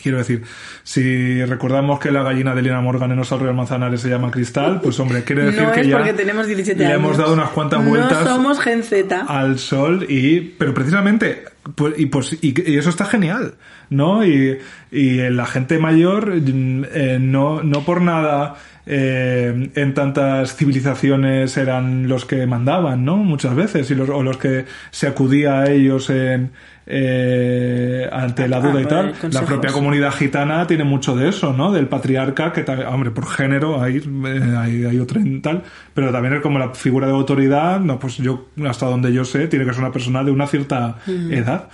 [0.00, 0.42] Quiero decir,
[0.84, 4.80] si recordamos que la gallina de Lina Morgan en Osal Real Manzanares se llama Cristal,
[4.80, 6.98] pues hombre, quiere decir no que es ya porque tenemos 17 le años.
[6.98, 9.24] hemos dado unas cuantas vueltas No somos Gen Z.
[9.28, 11.42] al sol y pero precisamente
[11.74, 13.54] pues, y pues y, y eso está genial
[13.90, 14.58] no y,
[14.92, 18.54] y la gente mayor mm, eh, no no por nada
[18.86, 24.38] eh, en tantas civilizaciones eran los que mandaban no muchas veces y los, o los
[24.38, 26.52] que se acudía a ellos en
[26.90, 31.28] eh, ante la Ah, duda y por tal la propia comunidad gitana tiene mucho de
[31.28, 35.62] eso no del patriarca que hombre por género hay eh, hay, hay otro en tal
[35.92, 39.48] pero también es como la figura de autoridad no pues yo hasta donde yo sé
[39.48, 41.68] tiene que ser una persona de una cierta edad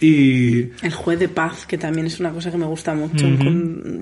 [0.00, 3.26] y El juez de paz, que también es una cosa que me gusta mucho.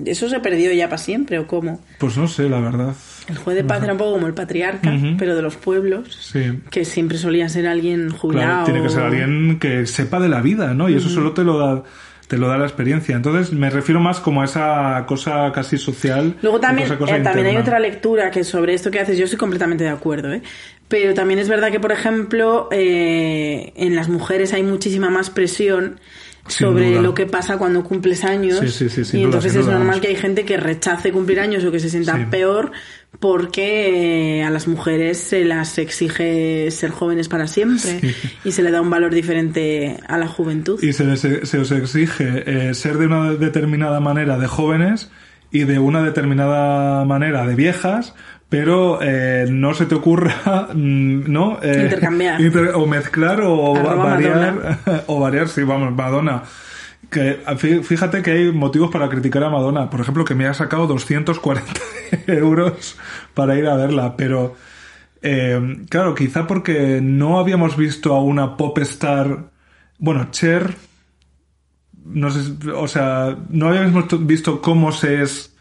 [0.05, 1.81] ¿Eso se perdió ya para siempre o cómo?
[1.97, 2.95] pues no sé la verdad
[3.27, 6.59] El juez de paz era un poco como el patriarca, pero de los pueblos, sí
[6.69, 8.47] que siempre solía ser alguien jubilado.
[8.47, 10.89] Claro, tiene que ser alguien que sepa de la vida, ¿no?
[10.89, 11.83] Y eso solo te lo da
[12.27, 13.15] te lo da la experiencia.
[13.15, 16.35] Entonces me refiero más como a esa cosa casi social.
[16.41, 19.39] Luego también, cosa eh, también hay otra lectura que sobre esto que haces, yo estoy
[19.39, 20.41] completamente de acuerdo, ¿eh?
[20.87, 25.99] Pero también es verdad que, por ejemplo, eh, en las mujeres hay muchísima más presión
[26.47, 27.01] Sin sobre duda.
[27.01, 28.59] lo que pasa cuando cumples años.
[28.71, 29.99] Sí, sí, sí, y entonces es normal vamos.
[30.01, 32.71] que hay gente que rechace cumplir años o que se sienta peor
[33.19, 37.99] porque eh, a las mujeres se las exige ser jóvenes para siempre
[38.45, 40.81] y se le da un valor diferente a la juventud.
[40.83, 45.09] Y se, les- se os exige eh, ser de una determinada manera de jóvenes
[45.51, 48.13] y de una determinada manera de viejas,
[48.49, 51.59] pero eh, no se te ocurra, mm, ¿no?
[51.61, 52.39] Eh, Intercambiar.
[52.41, 56.43] inter- o mezclar o Arroba variar, o variar, sí, vamos, Madonna.
[57.09, 59.89] Que, fí- fíjate que hay motivos para criticar a Madonna.
[59.89, 61.71] Por ejemplo, que me ha sacado 240
[62.27, 62.97] euros
[63.33, 64.55] para ir a verla, pero
[65.21, 69.45] eh, claro, quizá porque no habíamos visto a una pop star.
[69.99, 70.75] Bueno, Cher.
[72.05, 75.55] No sé, o sea, no habíamos visto cómo se es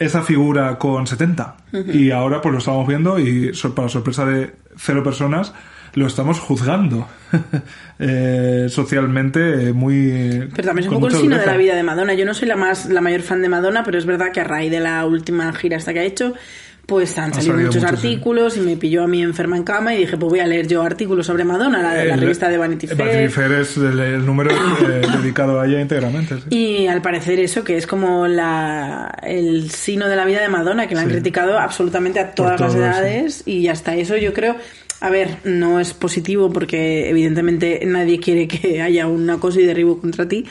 [0.00, 1.56] esa figura con 70.
[1.92, 5.52] Y ahora pues lo estamos viendo y para sorpresa de cero personas
[5.94, 7.06] lo estamos juzgando
[8.02, 10.48] Eh, socialmente eh, muy...
[10.56, 12.14] Pero también es un poco el signo de la vida de Madonna.
[12.14, 14.44] Yo no soy la más la mayor fan de Madonna, pero es verdad que a
[14.44, 16.32] raíz de la última gira esta que ha hecho,
[16.90, 17.88] pues han Ha salido, salido muchos sí.
[17.88, 20.66] artículos y me pilló a mí enferma en cama y dije, pues voy a leer
[20.66, 23.30] yo artículos sobre Madonna, la, la El- revista de Vanity Fair.
[23.30, 26.34] Fair es el, el número eh, dedicado a ella íntegramente.
[26.34, 26.42] sí.
[26.82, 30.88] Y al parecer eso, que es como la, el sino de la vida de Madonna,
[30.88, 34.56] que la han criticado absolutamente a todas las edades y hasta eso yo creo,
[35.00, 39.98] a ver, no es positivo porque evidentemente nadie quiere que haya un acoso y derribo
[40.00, 40.44] contra ti,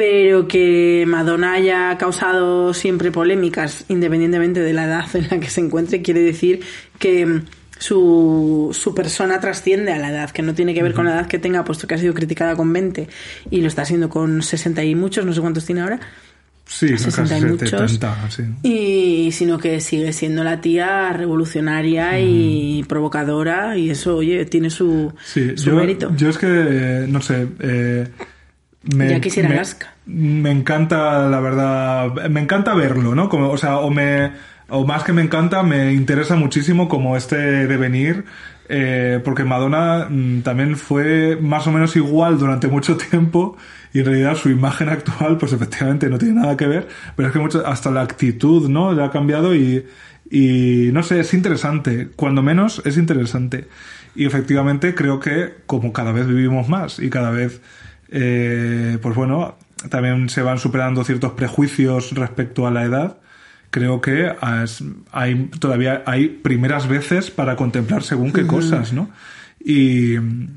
[0.00, 5.60] pero que Madonna haya causado siempre polémicas independientemente de la edad en la que se
[5.60, 6.60] encuentre, quiere decir
[6.98, 7.42] que mm,
[7.78, 11.26] su, su persona trasciende a la edad, que no tiene que ver con la edad
[11.26, 13.08] que tenga, puesto que ha sido criticada con 20
[13.50, 16.00] y lo está haciendo con 60 y muchos, no sé cuántos tiene ahora,
[16.64, 17.68] Sí, casi 60 y muchos.
[17.68, 18.42] 70, sí.
[18.62, 25.12] y sino que sigue siendo la tía revolucionaria y provocadora y eso, oye, tiene su,
[25.22, 26.10] Sí, su yo, mérito.
[26.16, 28.08] yo es que, no sé, eh,
[28.82, 29.94] me, Ya quisiera me, Alaska.
[30.06, 33.28] me encanta, la verdad, me encanta verlo, ¿no?
[33.28, 34.32] Como, o sea, o me,
[34.68, 38.24] o más que me encanta, me interesa muchísimo como este devenir,
[38.68, 43.56] eh, porque Madonna mm, también fue más o menos igual durante mucho tiempo
[43.92, 47.32] y en realidad su imagen actual, pues efectivamente no tiene nada que ver, pero es
[47.32, 48.92] que mucho, hasta la actitud, ¿no?
[48.92, 49.84] Le ha cambiado y,
[50.30, 53.66] y no sé, es interesante, cuando menos es interesante.
[54.14, 57.60] Y efectivamente creo que como cada vez vivimos más y cada vez,
[58.10, 59.56] eh, pues bueno,
[59.88, 63.16] también se van superando ciertos prejuicios respecto a la edad,
[63.70, 64.32] creo que
[65.12, 69.08] hay todavía hay primeras veces para contemplar según qué cosas, ¿no?
[69.62, 70.14] Y,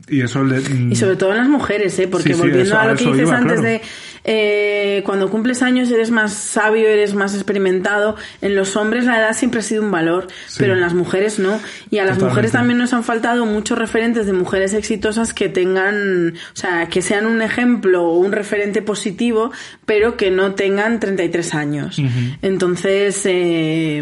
[0.08, 0.62] y eso le...
[0.90, 2.08] Y sobre todo en las mujeres, ¿eh?
[2.08, 3.68] porque Sí, sí, volviendo eso- a lo que dices iba, antes claro.
[3.68, 3.82] de
[4.26, 8.16] eh, cuando cumples años eres más sabio, eres más experimentado.
[8.42, 10.56] En los hombres la edad siempre ha sido un valor, Sí.
[10.60, 11.60] pero en las mujeres no.
[11.92, 12.26] Y a las Totalmente.
[12.26, 17.02] mujeres también nos han faltado muchos referentes de mujeres exitosas que tengan, o sea, que
[17.02, 19.52] sean un ejemplo o un referente positivo,
[19.86, 21.98] pero que no tengan 33 años.
[22.42, 24.02] Entonces, eh,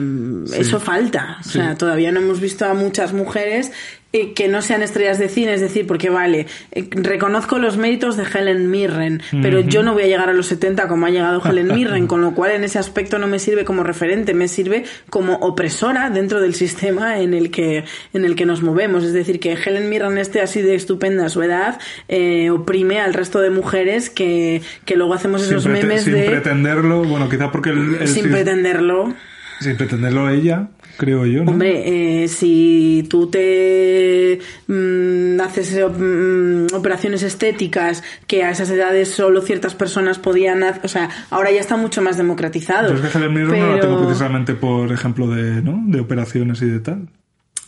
[0.55, 1.37] eso falta.
[1.39, 3.71] O sea, todavía no hemos visto a muchas mujeres
[4.13, 8.17] eh, que no sean estrellas de cine, es decir, porque vale, eh, reconozco los méritos
[8.17, 11.41] de Helen Mirren, pero yo no voy a llegar a los 70 como ha llegado
[11.43, 14.83] Helen Mirren, con lo cual en ese aspecto no me sirve como referente, me sirve
[15.09, 19.39] como opresora dentro del sistema en el que en el que nos movemos, es decir,
[19.39, 23.49] que Helen Mirren esté así de estupenda a su edad eh, oprime al resto de
[23.49, 27.95] mujeres que, que luego hacemos esos sin, memes sin de pretenderlo, bueno, quizá porque el,
[28.01, 29.13] el- sin sin, pretenderlo.
[29.61, 30.67] sin pretenderlo ella,
[31.01, 31.51] creo yo, ¿no?
[31.51, 39.09] Hombre, eh, si tú te mm, haces eh, mm, operaciones estéticas que a esas edades
[39.09, 42.89] solo ciertas personas podían hacer, o sea, ahora ya está mucho más democratizado.
[42.95, 45.81] Yo es que Helen Mirren no la pero tengo precisamente por ejemplo de, ¿no?
[45.87, 47.07] de operaciones y de tal.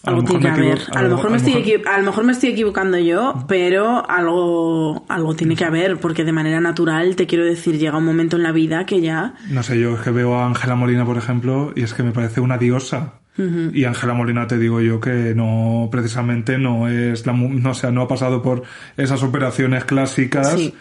[0.05, 0.77] A lo Algo mejor tiene que me haber.
[0.81, 2.97] equivoco- A lo mejor me a estoy mejor- equi- a lo mejor me estoy equivocando
[2.99, 7.97] yo, pero algo algo tiene que haber porque de manera natural te quiero decir llega
[7.97, 10.75] un momento en la vida que ya No sé, yo es que veo a Ángela
[10.75, 13.13] Molina, por ejemplo, y es que me parece una diosa.
[13.35, 17.91] Y Ángela Molina te digo yo que no, precisamente no es la, no, o sea,
[17.91, 18.63] no ha pasado por
[18.95, 20.73] esas operaciones clásicas Sí.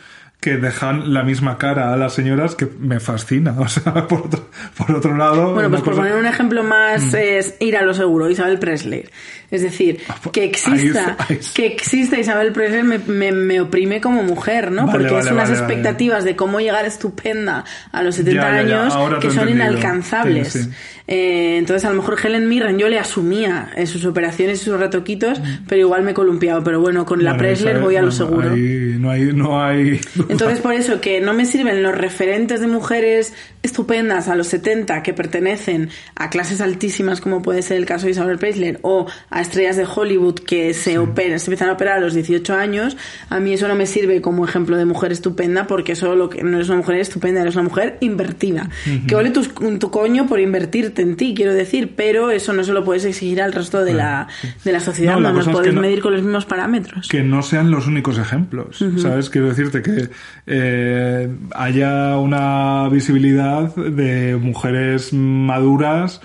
[0.43, 3.55] Que dejan la misma cara a las señoras que me fascina.
[3.59, 5.55] O sea, por otro, por otro lado.
[5.55, 6.67] Bueno, pues por cosa- poner un ejemplo Mm.
[6.67, 9.05] más es ir a lo seguro, Isabel Presley.
[9.53, 10.01] Es decir,
[10.33, 14.23] que exista, Ah, pues, ahí es- que exista Isabel Presley me, me- me oprime como
[14.25, 14.87] mujer, ¿no?
[14.87, 18.63] Vale, Porque vale, es unas vale, expectativas de cómo llegar estupenda a los 70 Ya,
[18.63, 19.71] ya, ya, años que son entendido.
[19.71, 20.49] inalcanzables.
[20.53, 20.71] Sí, sí.
[21.09, 24.79] Eh, entonces, a lo mejor Helen Mirren yo le asumía en sus operaciones y sus
[24.79, 26.65] retoquitos, pero igual me he columpiado.
[26.65, 27.39] Pero bueno, con la Mm.
[27.39, 28.53] Presley voy a lo seguro.
[28.53, 30.01] ahí no hay, no hay.
[30.33, 35.03] Entonces, por eso que no me sirven los referentes de mujeres estupendas a los 70
[35.03, 39.41] que pertenecen a clases altísimas como puede ser el caso de Isabel Preisler o a
[39.41, 42.97] estrellas de Hollywood que se operan, se empiezan a operar a los 18 años,
[43.29, 46.43] a mí eso no me sirve como ejemplo de mujer estupenda porque eso lo que
[46.43, 48.69] no es una mujer estupenda, eres una mujer invertida.
[49.07, 49.43] Que vale tu,
[49.79, 53.41] tu, coño por invertirte en ti, quiero decir, pero eso no se lo puedes exigir
[53.41, 54.29] al resto de, la,
[54.65, 57.09] de la sociedad, no, nos podéis medir con los mismos parámetros.
[57.09, 59.31] Que no sean los únicos ejemplos, ¿sabes?
[59.31, 60.11] Quiero decirte que
[60.47, 66.21] eh, haya una visibilidad de mujeres maduras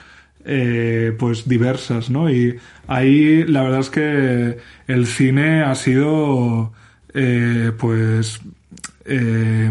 [0.46, 2.30] eh, pues diversas, ¿no?
[2.30, 6.74] Y ahí la verdad es que el cine ha sido
[7.14, 8.42] eh, pues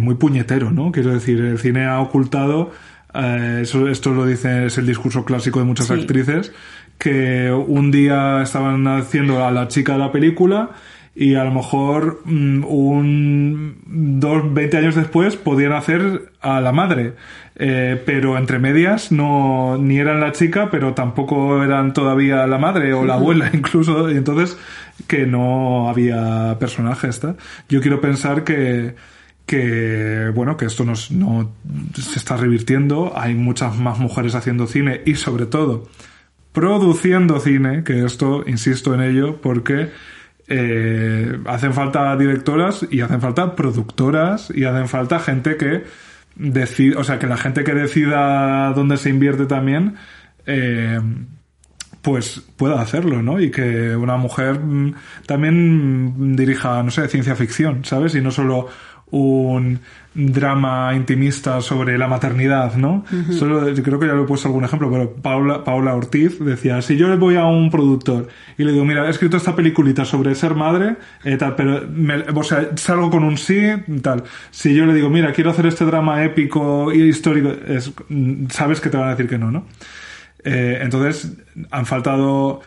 [0.00, 0.92] muy puñetero, ¿no?
[0.92, 2.72] Quiero decir, el cine ha ocultado,
[3.60, 6.52] eso, esto lo dice, es el discurso clásico de muchas actrices,
[6.98, 10.70] que un día estaban haciendo a la chica de la película
[11.18, 13.78] y a lo mejor mm, un
[14.20, 17.14] dos, 20 años después podían hacer a la madre.
[17.58, 22.92] Eh, pero entre medias no ni eran la chica, pero tampoco eran todavía la madre
[22.92, 24.58] o la abuela incluso, y entonces
[25.06, 27.22] que no había personajes.
[27.70, 28.94] Yo quiero pensar que
[29.46, 31.52] que bueno que esto nos, no
[31.94, 35.88] se está revirtiendo hay muchas más mujeres haciendo cine y sobre todo
[36.52, 39.90] produciendo cine que esto insisto en ello porque
[40.48, 45.84] eh, hacen falta directoras y hacen falta productoras y hacen falta gente que
[46.36, 49.96] decida, o sea, que la gente que decida dónde se invierte también,
[50.46, 51.00] eh,
[52.02, 53.40] pues pueda hacerlo, ¿no?
[53.40, 54.94] Y que una mujer mm,
[55.26, 58.14] también dirija, no sé, ciencia ficción, ¿sabes?
[58.14, 58.68] Y no solo
[59.10, 59.80] un
[60.14, 63.04] drama intimista sobre la maternidad, ¿no?
[63.30, 66.96] Solo, creo que ya lo he puesto algún ejemplo, pero Paula, Paula Ortiz decía, si
[66.96, 70.34] yo le voy a un productor y le digo, mira, he escrito esta peliculita sobre
[70.34, 71.82] ser madre, eh, tal, pero,
[72.34, 73.60] o sea, salgo con un sí,
[74.02, 74.24] tal.
[74.50, 77.92] Si yo le digo, mira, quiero hacer este drama épico y histórico, es,
[78.50, 79.66] sabes que te van a decir que no, ¿no?
[80.42, 81.36] Eh, entonces,
[81.70, 82.62] han faltado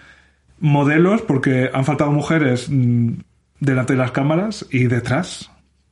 [0.59, 3.13] modelos porque han faltado mujeres mm,
[3.59, 5.49] delante de las cámaras y detrás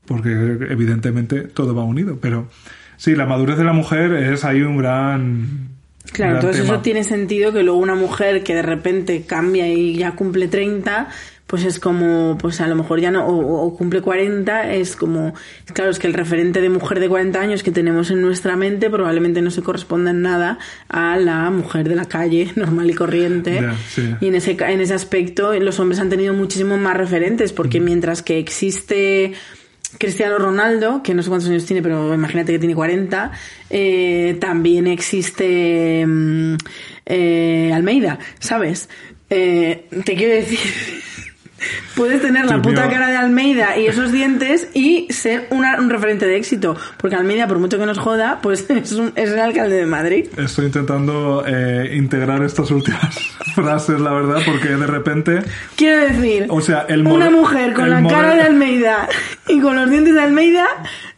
[0.08, 2.48] porque evidentemente todo va unido, pero
[2.98, 5.78] sí, la madurez de la mujer es ahí un gran...
[6.14, 10.14] Claro, entonces eso tiene sentido que luego una mujer que de repente cambia y ya
[10.14, 11.10] cumple 30,
[11.48, 15.34] pues es como, pues a lo mejor ya no, o, cumple 40, es como,
[15.74, 18.90] claro, es que el referente de mujer de 40 años que tenemos en nuestra mente
[18.90, 23.62] probablemente no se corresponda en nada a la mujer de la calle, normal y corriente.
[24.20, 27.84] Y en ese, en ese aspecto los hombres han tenido muchísimos más referentes, porque mm.
[27.84, 29.34] mientras que existe
[29.98, 33.32] Cristiano Ronaldo, que no sé cuántos años tiene, pero imagínate que tiene 40,
[33.70, 36.56] eh, también existe mm,
[37.06, 38.90] eh, Almeida, ¿sabes?
[39.30, 40.60] Eh, te quiero decir
[41.96, 46.38] Puedes tener la puta cara de Almeida y esos dientes y ser un referente de
[46.38, 46.76] éxito.
[46.98, 50.28] Porque Almeida, por mucho que nos joda, pues es, el alcalde de Madrid.
[50.38, 53.18] Estoy intentando eh, integrar estas últimas
[53.56, 55.40] frases, la verdad, porque de repente.
[55.76, 59.08] Quiero decir, o sea, una mujer con la cara de Almeida
[59.48, 60.68] y con los dientes de Almeida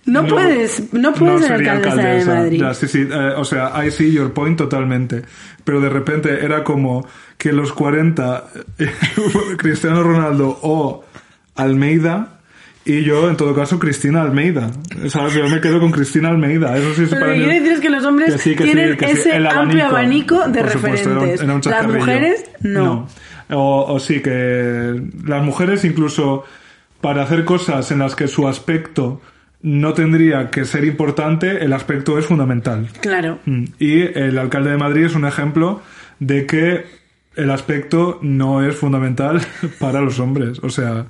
[0.06, 2.64] no, puedes, no puedes ser alcaldesa, de Madrid.
[2.74, 5.24] sí, sí, eh, o sea, I see your point totalmente.
[5.64, 7.08] Pero de repente era como
[7.40, 8.44] que los 40
[9.58, 11.06] Cristiano Ronaldo o
[11.56, 12.40] Almeida
[12.86, 14.72] y yo, en todo caso, Cristina Almeida.
[15.10, 15.34] ¿Sabes?
[15.34, 16.76] Yo me quedo con Cristina Almeida.
[16.76, 17.46] Eso sí Pero para mí...
[17.46, 21.44] decir es que los hombres tienen ese amplio abanico de referentes.
[21.66, 23.08] las mujeres, no.
[23.52, 26.46] O, o, sí, que las mujeres incluso
[27.02, 29.22] para hacer cosas en las que su aspecto
[29.62, 32.90] no tendría que ser importante, el aspecto es fundamental.
[33.02, 33.40] Claro.
[33.46, 33.66] Mm.
[33.80, 35.82] Y el alcalde de Madrid es un ejemplo
[36.20, 36.99] de que
[37.40, 39.42] el aspecto no es fundamental
[39.80, 40.60] para los hombres.
[40.62, 41.06] O sea,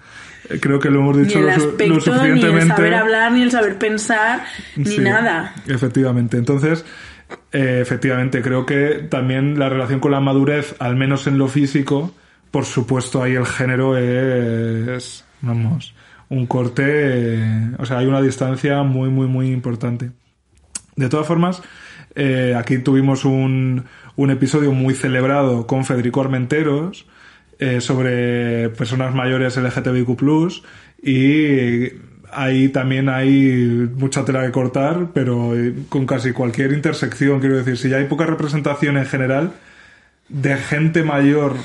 [0.61, 2.51] creo que lo hemos dicho ni el aspecto, suficientemente.
[2.51, 4.43] Ni el saber hablar, ni el saber pensar,
[4.75, 5.55] ni nada.
[5.67, 6.37] Efectivamente.
[6.37, 6.85] Entonces,
[7.51, 12.13] eh, efectivamente, creo que también la relación con la madurez, al menos en lo físico,
[12.51, 15.93] por supuesto, ahí el género es, vamos,
[16.29, 17.39] un corte,
[17.77, 20.11] o sea, hay una distancia muy, muy, muy importante.
[20.95, 21.61] De todas formas,
[22.15, 23.85] eh, aquí tuvimos un,
[24.19, 27.05] un episodio muy celebrado con Federico Armenteros
[27.57, 30.61] eh, sobre personas mayores LGTBIQ+,
[31.01, 31.93] y
[32.29, 37.77] ahí también hay mucha tela que cortar, pero eh, con casi cualquier intersección, quiero decir,
[37.77, 39.53] si ya hay poca representación en general
[40.27, 41.55] de gente mayor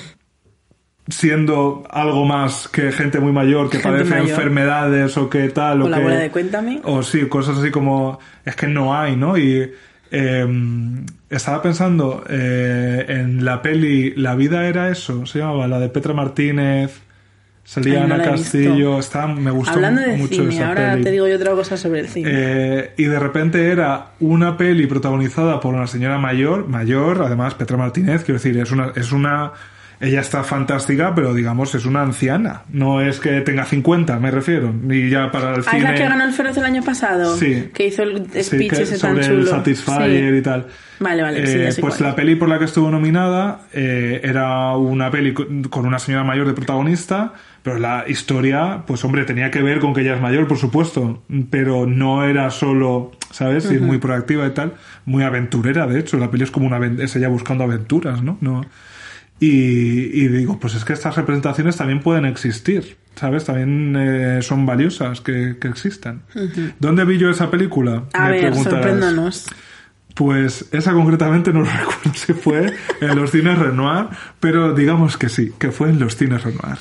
[1.09, 5.89] siendo algo más que gente muy mayor que padece enfermedades o que tal o, o
[5.89, 6.81] la bola de cuéntame.
[6.85, 9.71] o sí cosas así como es que no hay no y
[10.15, 15.89] em, estaba pensando eh, en la peli La vida era eso se llamaba la de
[15.89, 17.05] Petra Martínez
[17.65, 21.05] Salía Ay, no Ana Castillo, está, me gustó Hablando de mucho cine, esa ahora peli.
[21.05, 22.29] te digo yo otra cosa sobre el cine.
[22.31, 27.79] Eh, y de repente era una peli protagonizada por una señora mayor, mayor, además Petra
[27.79, 29.53] Martínez, quiero decir, es una, es una,
[30.05, 34.75] ella está fantástica, pero digamos es una anciana, no es que tenga 50, me refiero,
[34.91, 35.79] y ya para el ah, cine.
[35.79, 37.37] es la que ganó el Feroz el año pasado.
[37.37, 37.71] Sí.
[37.73, 39.39] Que hizo el Sí, speech que ese tan sobre chulo.
[39.41, 40.39] el Satisfyer Sí.
[40.39, 40.67] y tal.
[41.01, 42.11] Vale, vale, sí, Eh, ya sé pues cuál.
[42.11, 46.47] la peli por la que estuvo nominada eh, era una peli con una señora mayor
[46.47, 47.33] de protagonista,
[47.63, 51.23] pero la historia, pues hombre, tenía que ver con que ella es mayor, por supuesto,
[51.51, 53.71] pero no era solo, ¿sabes?
[53.71, 54.75] Ir muy proactiva y tal,
[55.05, 58.39] muy aventurera, de hecho, la peli es como una es ella buscando aventuras, ¿no?
[58.41, 58.65] no
[59.41, 63.45] y, y digo, pues es que estas representaciones también pueden existir, ¿sabes?
[63.45, 66.23] También eh, son valiosas que, que existan.
[66.79, 68.05] ¿Dónde vi yo esa película?
[68.13, 69.47] A Me ver, sorpréndanos.
[70.15, 74.07] Pues esa concretamente no recuerdo si fue en los cines Renoir,
[74.39, 76.79] pero digamos que sí, que fue en los cines Renoir.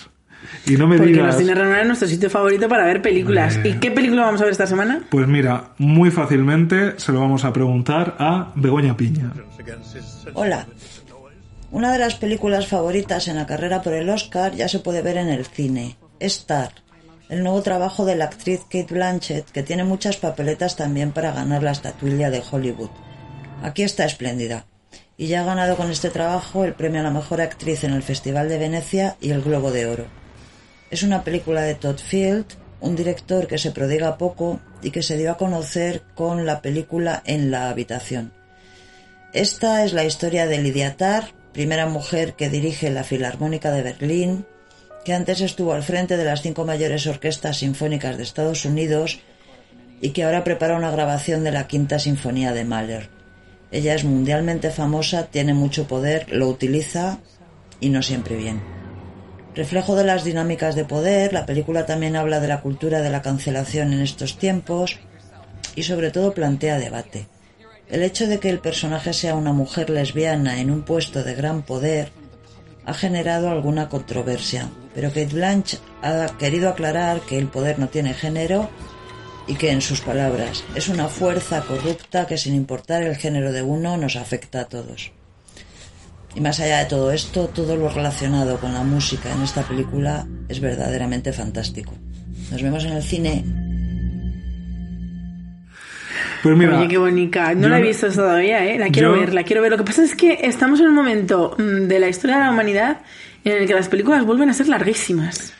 [0.66, 1.26] Y no me Porque digas...
[1.28, 3.58] los cines Renoir es nuestro sitio favorito para ver películas.
[3.58, 3.70] Eh.
[3.70, 5.02] ¿Y qué película vamos a ver esta semana?
[5.10, 9.32] Pues mira, muy fácilmente se lo vamos a preguntar a Begoña Piña.
[10.34, 10.68] Hola.
[11.74, 15.18] Una de las películas favoritas en la carrera por el Oscar ya se puede ver
[15.18, 15.98] en el cine.
[16.20, 16.72] Star,
[17.30, 21.64] el nuevo trabajo de la actriz Kate Blanchett, que tiene muchas papeletas también para ganar
[21.64, 22.92] la estatuilla de Hollywood.
[23.64, 24.68] Aquí está espléndida.
[25.18, 28.04] Y ya ha ganado con este trabajo el premio a la mejor actriz en el
[28.04, 30.06] Festival de Venecia y el Globo de Oro.
[30.92, 32.46] Es una película de Todd Field,
[32.82, 37.24] un director que se prodiga poco y que se dio a conocer con la película
[37.26, 38.32] En la habitación.
[39.34, 44.46] Esta es la historia de Lydia Tarr, primera mujer que dirige la Filarmónica de Berlín,
[45.06, 49.20] que antes estuvo al frente de las cinco mayores orquestas sinfónicas de Estados Unidos
[50.02, 53.10] y que ahora prepara una grabación de la quinta sinfonía de Mahler.
[53.72, 57.20] Ella es mundialmente famosa, tiene mucho poder, lo utiliza
[57.80, 58.62] y no siempre bien.
[59.56, 63.22] Reflejo de las dinámicas de poder, la película también habla de la cultura de la
[63.22, 65.00] cancelación en estos tiempos
[65.76, 67.28] y sobre todo plantea debate.
[67.90, 71.64] El hecho de que el personaje sea una mujer lesbiana en un puesto de gran
[71.64, 72.12] poder
[72.86, 78.14] ha generado alguna controversia, pero Kate Blanch ha querido aclarar que el poder no tiene
[78.14, 78.70] género
[79.48, 83.62] y que, en sus palabras, es una fuerza corrupta que sin importar el género de
[83.62, 85.12] uno nos afecta a todos.
[86.36, 90.28] Y más allá de todo esto, todo lo relacionado con la música en esta película
[90.50, 91.94] es verdaderamente fantástico.
[92.52, 93.63] Nos vemos en el cine.
[96.44, 97.56] Pues mira, Oye, qué bonita.
[97.56, 98.78] No la he no- visto todavía, ¿eh?
[98.78, 99.72] La quiero yo- ver, la quiero ver.
[99.72, 102.52] Lo que pasa es que estamos en un momento mm, de la historia de la
[102.52, 102.98] humanidad
[103.46, 105.54] en el que las películas vuelven a ser larguísimas.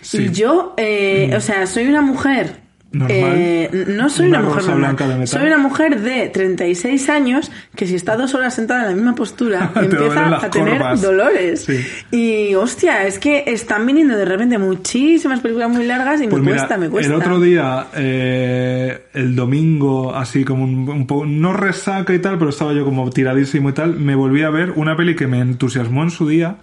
[0.00, 0.24] Sí.
[0.24, 2.56] Y yo, eh, o sea, soy una mujer...
[2.92, 3.32] Normal.
[3.36, 4.78] eh, no soy Una una, mujer normal.
[4.80, 5.28] blanca de metal.
[5.28, 9.14] Soy una mujer de 36 años que si está dos horas sentada en la misma
[9.14, 11.00] postura empieza a tener corvas.
[11.00, 11.64] dolores.
[11.64, 11.78] Sí.
[12.10, 16.50] Y hostia, es que están viniendo de repente muchísimas películas muy largas y Pues me
[16.50, 17.12] mira, cuesta, me cuesta.
[17.14, 22.38] El otro día, eh, el domingo, así como un, un poco, no resaca y tal,
[22.38, 25.38] pero estaba yo como tiradísimo y tal, me volví a ver una peli que me
[25.38, 26.56] entusiasmó en su día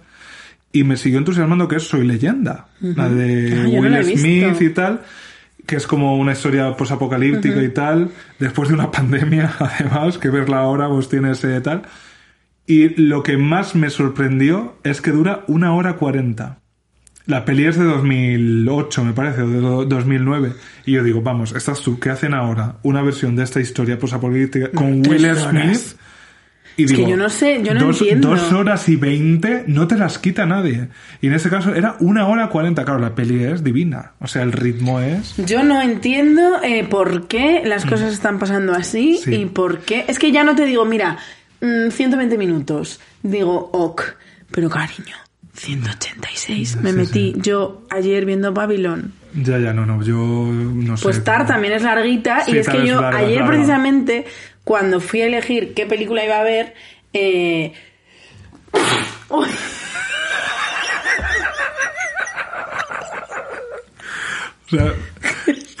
[0.72, 4.18] y me siguió entusiasmando, que es Soy Leyenda, la de Ah, no Will.
[4.18, 5.00] Smith y tal,
[5.68, 8.08] que es como una historia posapocalíptica y tal,
[8.38, 11.82] después de una pandemia, además, que verla ahora pues tiene ese tal.
[12.66, 16.60] Y lo que más me sorprendió es que dura una hora cuarenta.
[17.26, 20.54] La peli es de 2008, me parece, o de do- 2009.
[20.86, 22.76] Y yo digo, vamos, estás tú, ¿qué hacen ahora?
[22.82, 25.36] Una versión de esta historia posapocalíptica con Will.
[25.36, 25.98] Smith.
[26.78, 28.28] Y Es que yo no sé, yo no dos, entiendo.
[28.30, 30.88] Dos horas y veinte no te las quita nadie.
[31.20, 32.84] Y en este caso era una hora cuarenta.
[32.84, 34.12] Claro, la peli es divina.
[34.20, 35.34] O sea, el ritmo es...
[35.44, 39.24] Yo no entiendo eh, por qué las cosas están pasando así Mm.
[39.24, 39.34] Sí.
[39.34, 40.04] y por qué.
[40.08, 41.18] Es que ya no te digo, mira,
[41.60, 43.00] mm, 120 minutos.
[43.22, 44.02] Digo, ok.
[44.52, 45.16] Pero cariño,
[45.54, 46.76] 186.
[46.82, 49.12] Me Sí, metí yo ayer viendo Babylon.
[49.34, 51.02] Ya, ya, no, no, yo no sé.
[51.02, 54.24] Pues Tar también es larguita Sí, y es que yo larga, ayer precisamente
[54.68, 56.74] cuando fui a elegir qué película iba a ver,
[57.14, 57.72] eh...
[59.30, 59.48] uy,
[64.66, 64.92] O sea,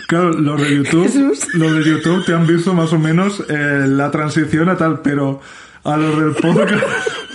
[0.06, 1.54] claro, los de YouTube, Jesús.
[1.54, 5.42] los de YouTube te han visto más o menos eh, la transición a tal, pero
[5.84, 6.82] a los del podcast,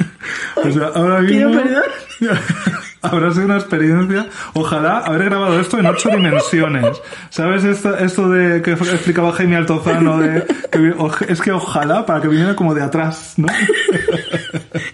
[0.55, 1.83] o sea, ahora Pido mismo perdón.
[3.03, 4.27] habrá sido una experiencia.
[4.53, 7.01] Ojalá haber grabado esto en ocho dimensiones.
[7.29, 10.93] ¿Sabes esto, esto de que explicaba Jaime Altozano de que
[11.27, 13.47] es que ojalá para que viniera como de atrás, ¿no?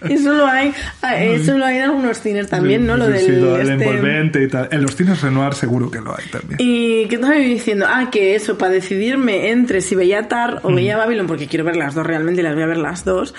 [0.08, 2.96] Eso lo hay, ah, eso lo hay en algunos cines también, ¿no?
[2.96, 4.68] Lo Sí, del sí, lo del este- envolvente y tal.
[4.72, 6.56] En los cines Renoir seguro que lo hay también.
[6.58, 10.96] Y qué estaba diciendo, ah, que eso, para decidirme entre si veía Tar o veía
[10.96, 13.34] Babylon, porque quiero ver las dos realmente y las voy a ver las dos,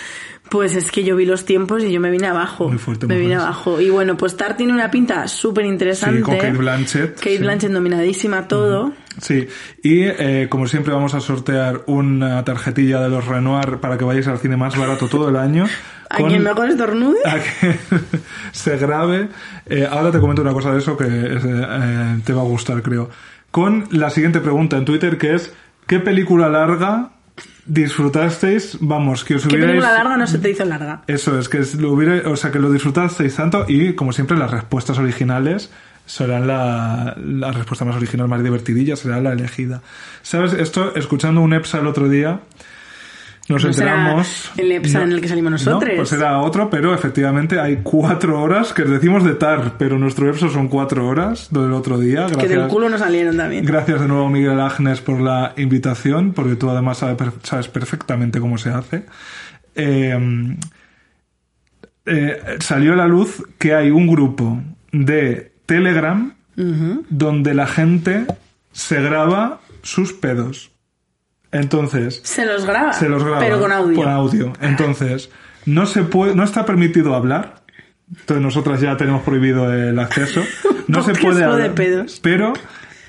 [0.52, 2.68] Pues es que yo vi los tiempos y yo me vine abajo.
[2.68, 3.46] Muy fuerte, me vine fuerte.
[3.46, 3.80] abajo.
[3.80, 6.18] Y bueno, pues Tar tiene una pinta súper interesante.
[6.18, 7.16] Sí, con Kate Blanchett.
[7.16, 7.38] Kate sí.
[7.38, 8.92] Blanchett nominadísima a todo.
[9.18, 9.48] Sí,
[9.82, 14.28] y eh, como siempre vamos a sortear una tarjetilla de los Renoir para que vayáis
[14.28, 15.68] al cine más barato todo el año.
[16.10, 17.20] A quien mejor estornude.
[17.24, 17.80] a que
[18.52, 19.30] se grabe.
[19.66, 23.10] Eh, ahora te comento una cosa de eso que eh, te va a gustar, creo.
[23.50, 25.54] Con la siguiente pregunta en Twitter, que es
[25.88, 27.12] ¿qué película larga
[27.66, 28.78] disfrutasteis?
[28.80, 29.72] Vamos, que os ¿Qué hubierais...
[29.72, 31.04] película larga no se te hizo larga?
[31.08, 34.52] Eso es, que lo hubiera, o sea, que lo disfrutasteis tanto y, como siempre, las
[34.52, 35.72] respuestas originales
[36.06, 39.82] serán la, la respuesta más original, más divertidilla, será la elegida.
[40.22, 40.54] ¿Sabes?
[40.54, 42.42] Esto, escuchando un EPSA el otro día,
[43.52, 44.52] nos No enteramos...
[44.58, 45.90] el EPSA en el que salimos nosotros.
[45.92, 50.30] No, pues era otro, pero efectivamente hay cuatro horas que decimos de TAR, pero nuestro
[50.30, 52.26] EPSA son cuatro horas del otro día.
[52.28, 53.66] Que del Gracias, culo no salieron también.
[53.66, 58.40] gracias de nuevo, Miguel Agnes, por la invitación, porque tú además sabes, per- sabes perfectamente
[58.40, 59.06] cómo se hace.
[59.76, 60.58] Eh,
[62.06, 64.60] eh, salió a la luz que hay un grupo
[64.92, 66.34] de Telegram
[67.10, 68.26] donde la gente
[68.72, 70.71] se graba sus pedos.
[71.52, 72.94] Entonces, Se los graba.
[72.94, 73.96] se los graba Pero con audio.
[73.96, 74.54] por audio.
[74.62, 75.30] Entonces,
[75.66, 77.62] no se puede, no está permitido hablar.
[78.10, 80.42] Entonces nosotras ya tenemos prohibido el acceso.
[80.88, 81.76] No se puede solo de hablar.
[81.76, 82.20] pedos.
[82.22, 82.52] Pero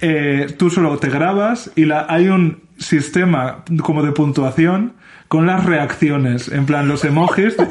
[0.00, 4.92] eh, tú solo te grabas y la, hay un sistema como de puntuación
[5.26, 6.46] con las reacciones.
[6.48, 7.56] En plan, los emojis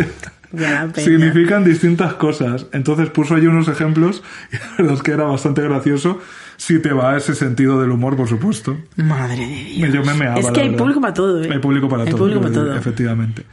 [0.53, 2.65] Ya, significan distintas cosas.
[2.73, 6.19] Entonces puso allí unos ejemplos y la verdad es que era bastante gracioso
[6.63, 8.77] si te va ese sentido del humor, por supuesto.
[8.95, 9.93] Madre de Dios.
[9.93, 11.49] Yo me meaba, es que hay público para todo, ¿eh?
[11.51, 12.19] Hay público para Hay todo.
[12.19, 12.77] público para decir, todo.
[12.77, 13.43] Efectivamente.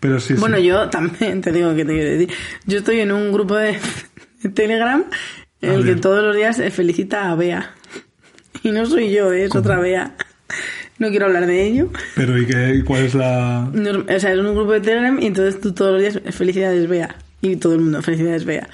[0.00, 0.64] Pero sí, Bueno, sí.
[0.64, 2.30] yo también te digo que te quiero decir.
[2.66, 3.78] Yo estoy en un grupo de,
[4.54, 5.04] Telegram
[5.60, 6.00] en el que ver.
[6.00, 7.70] todos los días se felicita a Bea.
[8.64, 9.44] Y no soy yo, ¿eh?
[9.44, 10.16] es otra Bea.
[10.98, 11.90] No quiero hablar de ello.
[12.16, 13.70] Pero ¿y qué, cuál es la...?
[13.72, 16.88] No- o sea, es un grupo de Telegram y entonces tú todos los días felicidades
[16.88, 17.14] Bea.
[17.42, 18.68] Y todo el mundo, felicidades Bea.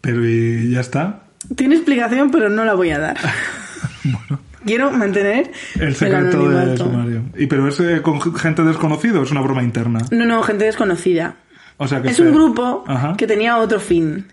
[0.00, 1.21] Pero ¿y ya está?
[1.56, 3.16] Tiene explicación, pero no la voy a dar.
[4.64, 6.84] Quiero mantener El secreto del anonimato.
[6.84, 7.22] sumario.
[7.36, 10.00] ¿Y pero es eh, con gente desconocida o es una broma interna?
[10.12, 11.36] No, no, gente desconocida.
[11.78, 13.14] O sea que es un grupo Ajá.
[13.16, 14.26] que tenía otro fin.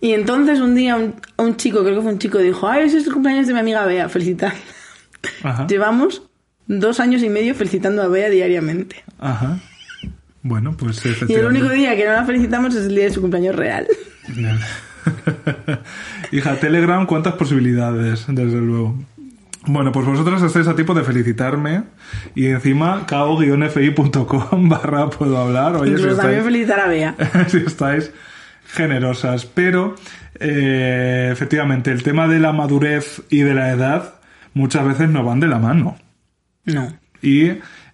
[0.00, 2.98] Y entonces un día un, un chico, creo que fue un chico, dijo, ay, ese
[2.98, 4.52] es el cumpleaños de mi amiga Bea, felicitar.
[5.42, 5.66] Ajá.
[5.68, 6.22] Llevamos
[6.68, 9.02] dos años y medio felicitando a Bea diariamente.
[9.18, 9.58] Ajá.
[10.42, 13.20] Bueno, pues Y el único día que no la felicitamos es el día de su
[13.20, 13.88] cumpleaños real.
[16.32, 18.24] Hija, Telegram, ¿cuántas posibilidades?
[18.28, 18.96] Desde luego.
[19.66, 21.82] Bueno, pues vosotras estáis a tipo de felicitarme
[22.36, 25.76] y encima cao-fi.com barra puedo hablar.
[25.76, 27.14] Oye, si Incluso también estáis, felicitar a Bea.
[27.48, 28.12] si estáis
[28.68, 29.44] generosas.
[29.46, 29.96] Pero,
[30.38, 34.14] eh, efectivamente, el tema de la madurez y de la edad
[34.54, 35.96] muchas veces no van de la mano.
[36.64, 36.96] No.
[37.20, 37.52] Y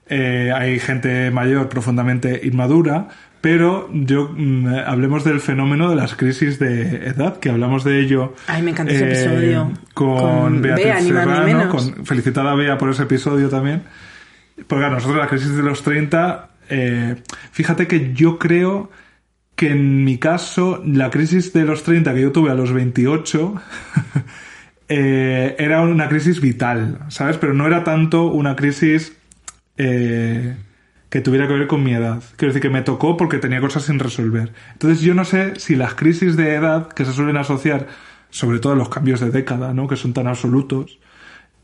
[0.09, 3.09] eh, hay gente mayor profundamente inmadura,
[3.43, 8.35] pero yo mm, hablemos del fenómeno de las crisis de edad, que hablamos de ello.
[8.39, 9.73] eh, Ay, me encanta ese episodio.
[9.93, 11.67] Con, Con Beatriz Bea, ni más ni Serrano, menos.
[11.75, 13.83] con, felicitada a Bea por ese episodio también.
[14.55, 17.17] Porque claro, nosotros la crisis de los 30, eh,
[17.51, 18.91] fíjate que yo creo
[19.57, 23.55] que en mi caso, la crisis de los 30 que yo tuve a los 28,
[24.89, 27.39] eh, era una crisis vital, ¿sabes?
[27.39, 29.17] Pero no era tanto una crisis
[29.77, 30.55] eh,
[31.13, 32.23] que tuviera que ver con mi edad.
[32.37, 34.55] Quiero decir que me tocó porque tenía cosas sin resolver.
[34.73, 37.87] Entonces yo no sé si las crisis de edad que se suelen asociar,
[38.31, 39.89] sobre todo los cambios de década, ¿no?
[39.89, 40.99] Que son tan absolutos,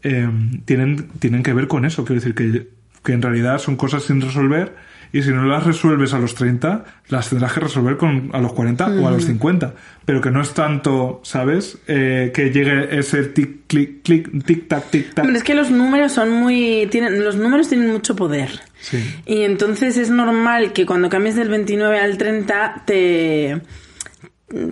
[0.03, 0.29] eh,
[0.67, 2.05] tienen, tienen que ver con eso.
[2.05, 2.69] Quiero decir que,
[3.03, 4.77] que en realidad son cosas sin resolver
[5.13, 8.53] y si no las resuelves a los 30, las tendrás que resolver con, a los
[8.53, 9.75] 40 o a los 50.
[10.05, 11.79] Pero que no es tanto, ¿sabes?
[11.87, 15.25] Eh, que llegue ese tic, clic, clic, tic, tac, tic, tac.
[15.25, 16.89] Hombre, es que los números son muy...
[16.91, 18.61] Tienen, los números tienen mucho poder.
[18.81, 19.03] Sí.
[19.27, 23.61] Y entonces es normal que cuando cambies del 29 al 30 te,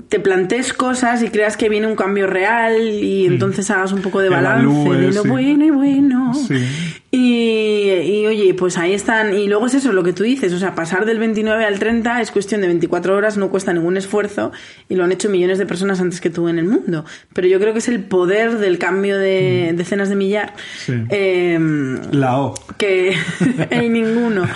[0.09, 4.21] te plantees cosas y creas que viene un cambio real y entonces hagas un poco
[4.21, 5.29] de balance de lo sí.
[5.29, 6.35] bueno y bueno.
[6.35, 6.65] Sí.
[7.19, 9.35] Y, y, oye, pues ahí están.
[9.35, 12.21] Y luego es eso, lo que tú dices, o sea, pasar del 29 al 30
[12.21, 14.53] es cuestión de 24 horas, no cuesta ningún esfuerzo
[14.91, 17.07] y lo han hecho millones de personas antes que tú en el mundo.
[17.33, 20.53] Pero yo creo que es el poder del cambio de decenas de millar.
[20.85, 20.93] Sí.
[21.09, 22.55] em, La O.
[22.77, 23.15] que
[23.71, 24.47] hay ninguno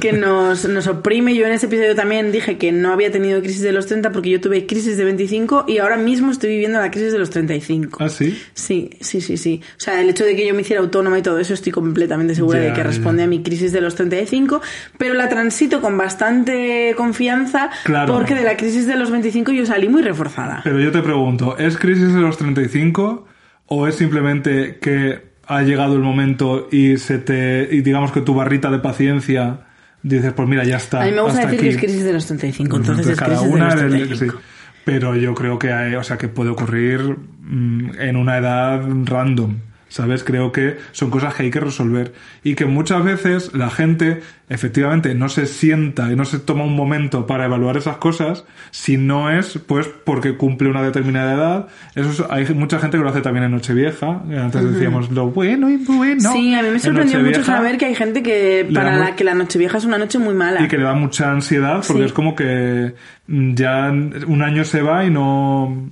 [0.00, 1.34] que nos, nos oprime.
[1.34, 4.30] Yo en ese episodio también dije que no había tenido crisis de los 30 porque
[4.30, 7.98] yo tuve crisis de 25 y ahora mismo estoy viviendo la crisis de los 35.
[8.00, 8.34] ¿Ah, sí?
[8.54, 9.60] Sí, sí, sí, sí.
[9.76, 11.97] O sea, el hecho de que yo me hiciera autónoma y todo eso estoy completamente
[12.34, 13.24] segura Ya, de que responde ya.
[13.24, 14.60] a mi crisis de los 35,
[14.98, 18.14] pero la transito con bastante confianza Claro.
[18.14, 20.60] porque de la crisis de los 25 yo salí muy reforzada.
[20.64, 23.26] Pero yo te pregunto, ¿es crisis de los 35
[23.66, 28.34] o es simplemente que ha llegado el momento y se te y digamos que tu
[28.34, 29.60] barrita de paciencia
[30.02, 31.02] dices, pues mira, ya está.
[31.02, 31.74] A mí me gusta decir que aquí.
[31.74, 34.38] es crisis de los 35, entonces, es cada crisis una de los del- 35.
[34.38, 34.44] sí.
[34.84, 37.00] Pero yo creo que hay, o sea, que puede ocurrir
[37.40, 39.56] mm, en una edad random.
[39.88, 40.22] ¿Sabes?
[40.22, 42.12] Creo que son cosas que hay que resolver.
[42.44, 44.20] Y que muchas veces la gente,
[44.50, 48.98] efectivamente, no se sienta y no se toma un momento para evaluar esas cosas si
[48.98, 51.68] no es, pues, porque cumple una determinada edad.
[51.94, 54.20] Eso es- hay mucha gente que lo hace también en Nochevieja.
[54.38, 56.32] Antes decíamos lo bueno y bueno.
[56.32, 59.24] sí, a mí me En sorprendió mucho saber que hay gente que para la que
[59.24, 60.62] la Nochevieja es una noche muy mala.
[60.62, 62.06] y que le da mucha ansiedad porque Sí.
[62.08, 62.94] es como que
[63.26, 65.90] mm, ya un año se va y no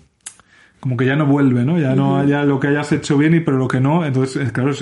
[0.81, 1.79] como que ya no vuelve, ¿no?
[1.79, 4.53] Ya no haya lo que hayas hecho bien y pero lo que no, entonces es-
[4.53, 4.72] claro,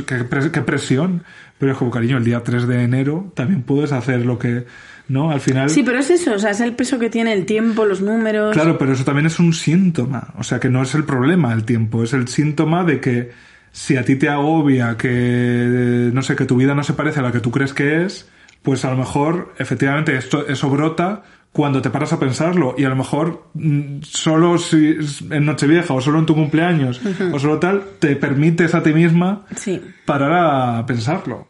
[0.53, 1.23] qué presión,
[1.59, 4.67] pero es como cariño, el día 3 de enero también puedes hacer lo que,
[5.09, 5.31] ¿no?
[5.31, 7.85] Al final Sí, pero es eso, o sea, es el peso que tiene el tiempo,
[7.87, 8.53] los números.
[8.53, 10.35] Claro, pero eso también es un síntoma.
[10.37, 13.31] O sea, que no es el problema el tiempo, es el síntoma de que
[13.73, 17.23] si a ti te agobia que, no sé, que tu vida no se parece a
[17.23, 18.29] la que tú crees que es,
[18.63, 21.23] pues a lo mejor, efectivamente, esto, eso brota
[21.55, 24.97] cuando te paras a pensarlo y a lo mejor mm, solo si
[25.31, 27.01] en Nochevieja o solo en tu cumpleaños
[27.33, 29.81] o solo tal te permites a ti misma Sí.
[30.05, 30.33] parar
[30.81, 31.47] a pensarlo.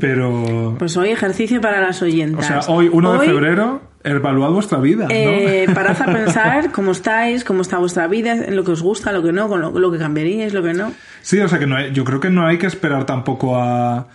[0.00, 2.46] Pero, Pues hoy ejercicio para las o oyentas.
[2.46, 5.10] sea, hoy 1 de Hoy, febrero, evaluad vuestra vida, ¿no?
[5.12, 9.12] Eh, parad a pensar cómo estáis, cómo está vuestra vida, en lo que os gusta,
[9.12, 10.92] lo que no, con lo, lo que cambiaríais, lo que no.
[11.22, 14.06] Sí, o sea que no hay- yo creo que no hay que esperar tampoco a,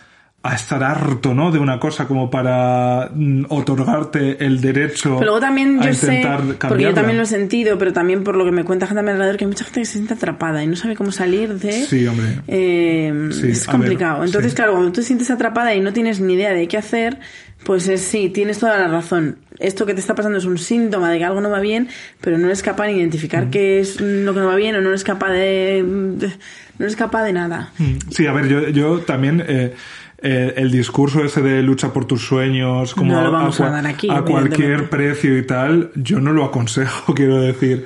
[0.44, 1.52] a estar harto, ¿no?
[1.52, 6.08] De una cosa como para mm, otorgarte el derecho Pero luego también a yo sé,
[6.08, 6.96] intentar porque yo cambiarla.
[6.96, 9.38] también lo he sentido, pero también por lo que me cuenta gente a mi alrededor,
[9.38, 11.72] que hay mucha gente que se siente atrapada y no sabe cómo salir de...
[11.86, 12.40] Sí, hombre.
[12.48, 14.24] Eh, Sí, es a ver, complicado.
[14.24, 14.56] Entonces, sí.
[14.56, 17.20] claro, cuando tú te sientes atrapada y no tienes ni idea de qué hacer,
[17.64, 19.38] pues es sí, tienes toda la razón.
[19.60, 21.88] Esto que te está pasando es un síntoma de que algo no va bien,
[22.20, 23.50] pero no eres capaz de identificar Mm.
[23.52, 25.84] qué es lo que no va bien o no eres capaz de...
[26.18, 26.34] de-
[26.80, 27.70] no eres capaz de nada.
[27.78, 29.44] Mm, Sí, a ver, yo, yo también...
[29.48, 29.76] eh,
[30.22, 33.70] eh, el discurso ese de lucha por tus sueños, como No lo vamos a, a
[33.70, 37.86] cua- dar aquí, a cualquier precio y tal, yo no lo aconsejo, quiero decir.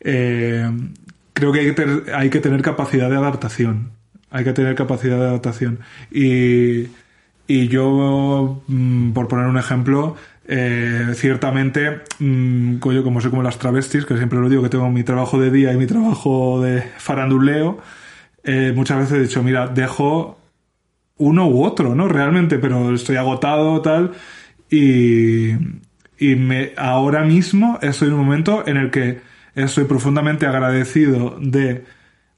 [0.00, 0.70] Eh,
[1.32, 3.90] creo que hay que, tener, hay que tener capacidad de adaptación.
[4.30, 5.78] Hay que tener capacidad de adaptación.
[6.10, 6.88] Y,
[7.46, 10.16] y yo, mm, por poner un ejemplo,
[10.46, 14.88] eh, ciertamente, mm, yo como soy como las travestis, que siempre lo digo que tengo
[14.90, 17.78] mi trabajo de día y mi trabajo de faranduleo,
[18.44, 20.37] eh, muchas veces he dicho, mira, dejo
[21.18, 22.08] uno u otro, ¿no?
[22.08, 24.12] Realmente, pero estoy agotado, tal,
[24.70, 25.50] y,
[26.18, 29.20] y me, ahora mismo estoy en un momento en el que
[29.54, 31.84] estoy profundamente agradecido de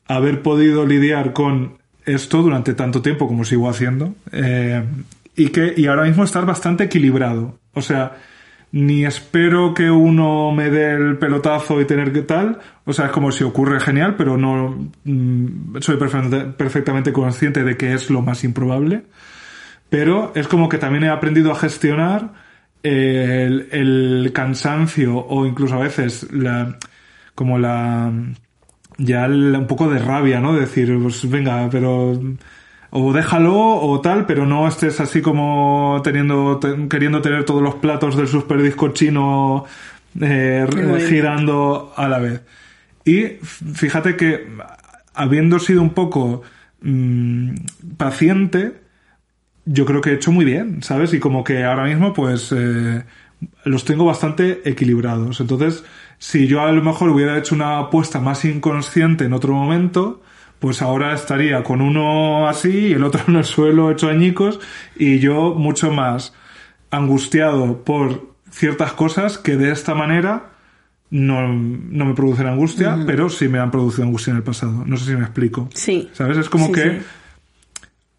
[0.06, 4.84] haber podido lidiar con esto durante tanto tiempo como sigo haciendo, eh,
[5.36, 7.58] y que, y ahora mismo estar bastante equilibrado.
[7.72, 8.16] O sea,
[8.72, 12.60] ni espero que uno me dé el pelotazo y tener que tal.
[12.84, 17.94] O sea, es como si ocurre genial, pero no mm, soy perfectamente, consciente de que
[17.94, 19.04] es lo más improbable.
[19.88, 22.32] Pero es como que también he aprendido a gestionar
[22.82, 26.78] eh, el, cansancio o incluso a veces la,
[27.34, 28.12] como la
[28.98, 30.54] ya un poco de rabia, ¿no?
[30.54, 32.20] De decir, pues venga, pero
[32.90, 37.76] o déjalo o tal, pero no estés así como teniendo te- queriendo tener todos los
[37.76, 39.64] platos del super disco chino
[40.20, 40.66] eh,
[41.08, 42.40] girando a la vez.
[43.04, 44.46] Y fíjate que
[45.14, 46.42] habiendo sido un poco
[46.82, 47.50] mm,
[47.96, 48.80] paciente,
[49.64, 51.12] yo creo que he hecho muy bien, ¿sabes?
[51.14, 53.04] Y como que ahora mismo, pues, eh,
[53.64, 55.40] los tengo bastante equilibrados.
[55.40, 55.84] Entonces,
[56.18, 60.22] si yo a lo mejor hubiera hecho una apuesta más inconsciente en otro momento,
[60.60, 64.60] pues ahora estaría con uno así y el otro en el suelo hecho añicos
[64.96, 66.32] y yo mucho más
[66.90, 70.50] angustiado por ciertas cosas que de esta manera
[71.10, 74.84] no, no me producen angustia, pero sí me han producido angustia en el pasado.
[74.86, 75.68] No sé si me explico.
[75.74, 76.08] Sí.
[76.12, 76.36] ¿Sabes?
[76.36, 77.06] Es como Sí, que sí.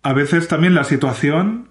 [0.03, 1.69] a veces también la situación,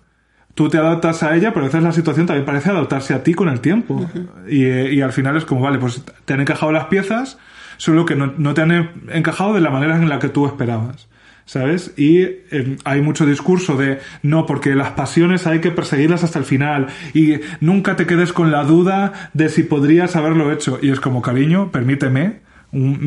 [0.54, 3.34] tú te adaptas a ella, pero a veces la situación también parece adaptarse a ti
[3.34, 4.08] con el tiempo.
[4.48, 7.38] y, eh, y al final es como, vale, pues te han encajado las piezas,
[7.80, 10.46] solo que no, no te han en- encajado de la manera en la que tú
[10.46, 11.08] esperabas.
[11.46, 11.94] ¿Sabes?
[11.96, 16.44] Y eh, hay mucho discurso de no, porque las pasiones hay que perseguirlas hasta el
[16.44, 20.78] final y nunca te quedes con la duda de si podrías haberlo hecho.
[20.80, 22.40] Y es como, cariño, permíteme,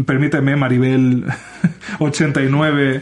[0.05, 1.23] permíteme, Maribel
[1.99, 3.01] 89,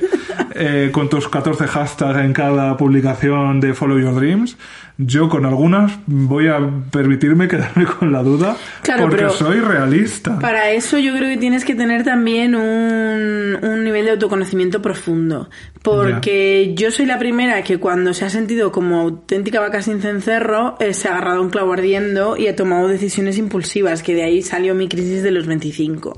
[0.56, 4.58] eh, con tus 14 hashtags en cada publicación de Follow Your Dreams.
[4.98, 6.60] Yo con algunas voy a
[6.92, 10.38] permitirme quedarme con la duda Claro, porque soy realista.
[10.38, 15.50] Para eso yo creo que tienes que tener también un, un nivel de autoconocimiento profundo.
[15.82, 20.76] Porque yo soy la primera que cuando se ha sentido como auténtica vaca sin cencerro,
[20.80, 24.24] eh, se ha agarrado a un clavo ardiendo y ha tomado decisiones impulsivas, que de
[24.24, 26.16] ahí salió mi crisis de los 25,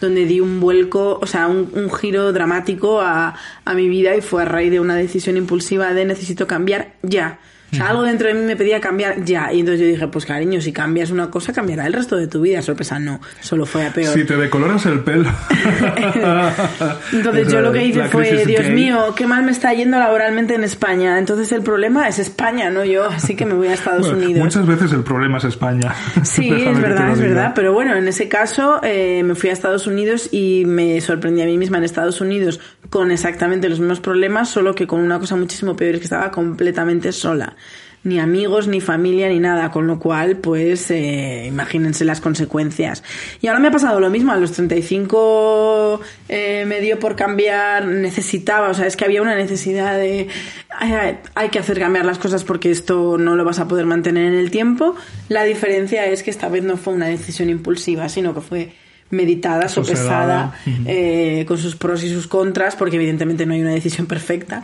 [0.00, 3.34] donde di un vuelco, o sea, un, un giro dramático a,
[3.64, 7.38] a mi vida y fue a raíz de una decisión impulsiva de necesito cambiar ya.
[7.74, 9.52] O sea, algo dentro de mí me pedía cambiar ya.
[9.52, 12.40] Y entonces yo dije, pues cariño, si cambias una cosa, cambiará el resto de tu
[12.40, 12.62] vida.
[12.62, 13.20] Sorpresa, no.
[13.40, 14.14] Solo fue a peor.
[14.14, 15.28] Si te decoloras el pelo.
[17.12, 20.62] entonces yo lo que hice fue, Dios mío, qué mal me está yendo laboralmente en
[20.62, 21.18] España.
[21.18, 23.06] Entonces el problema es España, no yo.
[23.06, 24.42] Así que me voy a Estados Unidos.
[24.42, 25.92] Muchas veces el problema es España.
[26.24, 27.52] Sí, es verdad, es verdad.
[27.54, 31.46] Pero bueno, en ese caso eh, me fui a Estados Unidos y me sorprendí a
[31.46, 32.60] mí misma en Estados Unidos
[32.90, 36.30] con exactamente los mismos problemas, solo que con una cosa muchísimo peor, es que estaba
[36.30, 37.56] completamente sola
[38.04, 43.02] ni amigos, ni familia, ni nada, con lo cual, pues, eh, imagínense las consecuencias.
[43.40, 47.86] Y ahora me ha pasado lo mismo, a los 35 eh, me dio por cambiar,
[47.86, 50.28] necesitaba, o sea, es que había una necesidad de,
[50.68, 54.26] hay, hay que hacer cambiar las cosas porque esto no lo vas a poder mantener
[54.26, 54.94] en el tiempo.
[55.30, 58.72] La diferencia es que esta vez no fue una decisión impulsiva, sino que fue
[59.10, 60.54] meditada, sopesada,
[60.86, 64.62] eh, con sus pros y sus contras, porque evidentemente no hay una decisión perfecta.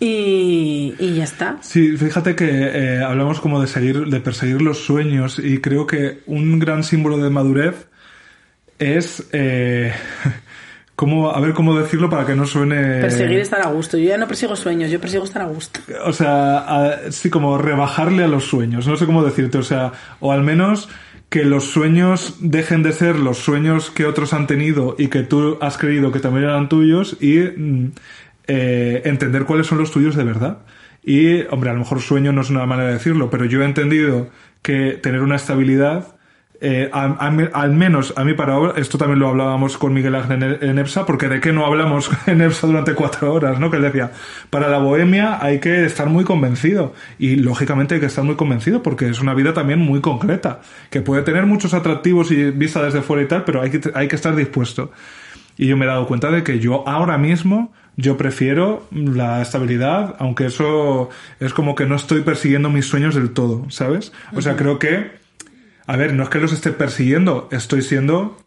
[0.00, 1.58] Y, ya está.
[1.60, 6.20] Sí, fíjate que eh, hablamos como de seguir, de perseguir los sueños, y creo que
[6.26, 7.86] un gran símbolo de madurez
[8.78, 9.92] es eh,
[11.34, 13.00] a ver cómo decirlo para que no suene.
[13.00, 13.98] Perseguir estar a gusto.
[13.98, 15.80] Yo ya no persigo sueños, yo persigo estar a gusto.
[16.04, 18.86] O sea, sí, como rebajarle a los sueños.
[18.86, 19.58] No sé cómo decirte.
[19.58, 20.88] O sea, o al menos
[21.32, 25.56] que los sueños dejen de ser los sueños que otros han tenido y que tú
[25.62, 27.92] has creído que también eran tuyos y mm,
[28.48, 30.58] eh, entender cuáles son los tuyos de verdad.
[31.02, 33.64] Y, hombre, a lo mejor sueño no es una manera de decirlo, pero yo he
[33.64, 34.28] entendido
[34.60, 36.16] que tener una estabilidad
[36.64, 40.78] eh, al menos a mí para ahora, esto también lo hablábamos con Miguel Ángel en,
[40.78, 43.68] EPSA, porque de qué no hablamos en EPSA durante cuatro horas, ¿no?
[43.68, 44.12] Que él decía,
[44.48, 48.80] para la bohemia hay que estar muy convencido, y lógicamente hay que estar muy convencido,
[48.80, 53.02] porque es una vida también muy concreta, que puede tener muchos atractivos y vista desde
[53.02, 54.92] fuera y tal, pero hay que, hay que estar dispuesto.
[55.58, 60.14] Y yo me he dado cuenta de que yo ahora mismo, yo prefiero la estabilidad,
[60.20, 61.10] aunque eso
[61.40, 64.12] es como que no estoy persiguiendo mis sueños del todo, ¿sabes?
[64.32, 65.21] O sea, creo que
[65.86, 68.38] a ver, no es que los esté persiguiendo, estoy siendo,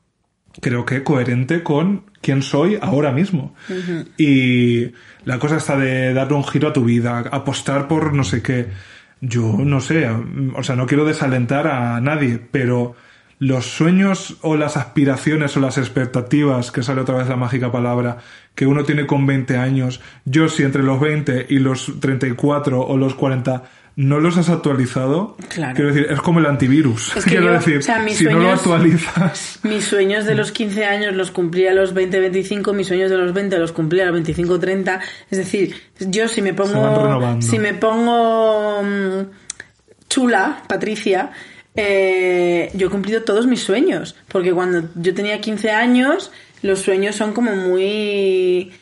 [0.62, 3.56] creo que, coherente con quién soy ahora mismo.
[4.18, 4.92] Y
[5.26, 8.68] la cosa está de darle un giro a tu vida, apostar por no sé qué.
[9.22, 10.10] Yo no sé,
[10.56, 12.96] o sea, no quiero desalentar a nadie, pero
[13.40, 18.18] los sueños o las aspiraciones o las expectativas, que sale otra vez la mágica palabra,
[18.54, 22.98] que uno tiene con 20 años, yo si entre los 20 y los 34 o
[22.98, 23.64] los 40
[23.98, 27.14] no los has actualizado, quiero decir, es como el antivirus.
[27.26, 29.60] quiero decir, si no lo actualizas.
[29.64, 33.18] Mis sueños de los 15 años los cumplí a los 20, 25, mis sueños de
[33.18, 35.00] los 20 los cumplí a los 25, 30.
[35.32, 37.42] Es decir, yo si me pongo.
[37.42, 38.84] Si me pongo.
[38.84, 39.30] Mm,
[40.10, 41.32] chula, Patricia.
[41.78, 44.16] Eh, yo he cumplido todos mis sueños.
[44.28, 46.32] Porque cuando yo tenía 15 años,
[46.62, 48.74] los sueños son como muy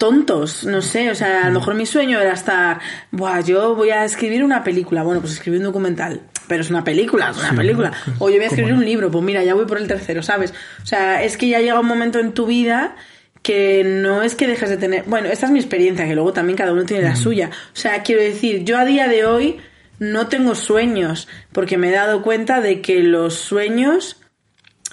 [0.00, 3.90] tontos, no sé, o sea, a lo mejor mi sueño era estar, buah, yo voy
[3.90, 7.54] a escribir una película, bueno, pues escribir un documental, pero es una película, es una
[7.54, 10.22] película, o yo voy a escribir un libro, pues mira, ya voy por el tercero,
[10.22, 10.54] ¿sabes?
[10.82, 12.96] O sea, es que ya llega un momento en tu vida
[13.42, 16.56] que no es que dejes de tener, bueno, esta es mi experiencia, que luego también
[16.56, 19.60] cada uno tiene la suya, o sea, quiero decir, yo a día de hoy
[19.98, 24.16] no tengo sueños, porque me he dado cuenta de que los sueños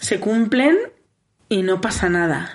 [0.02, 0.78] se cumplen
[1.48, 2.52] y no pasa nada.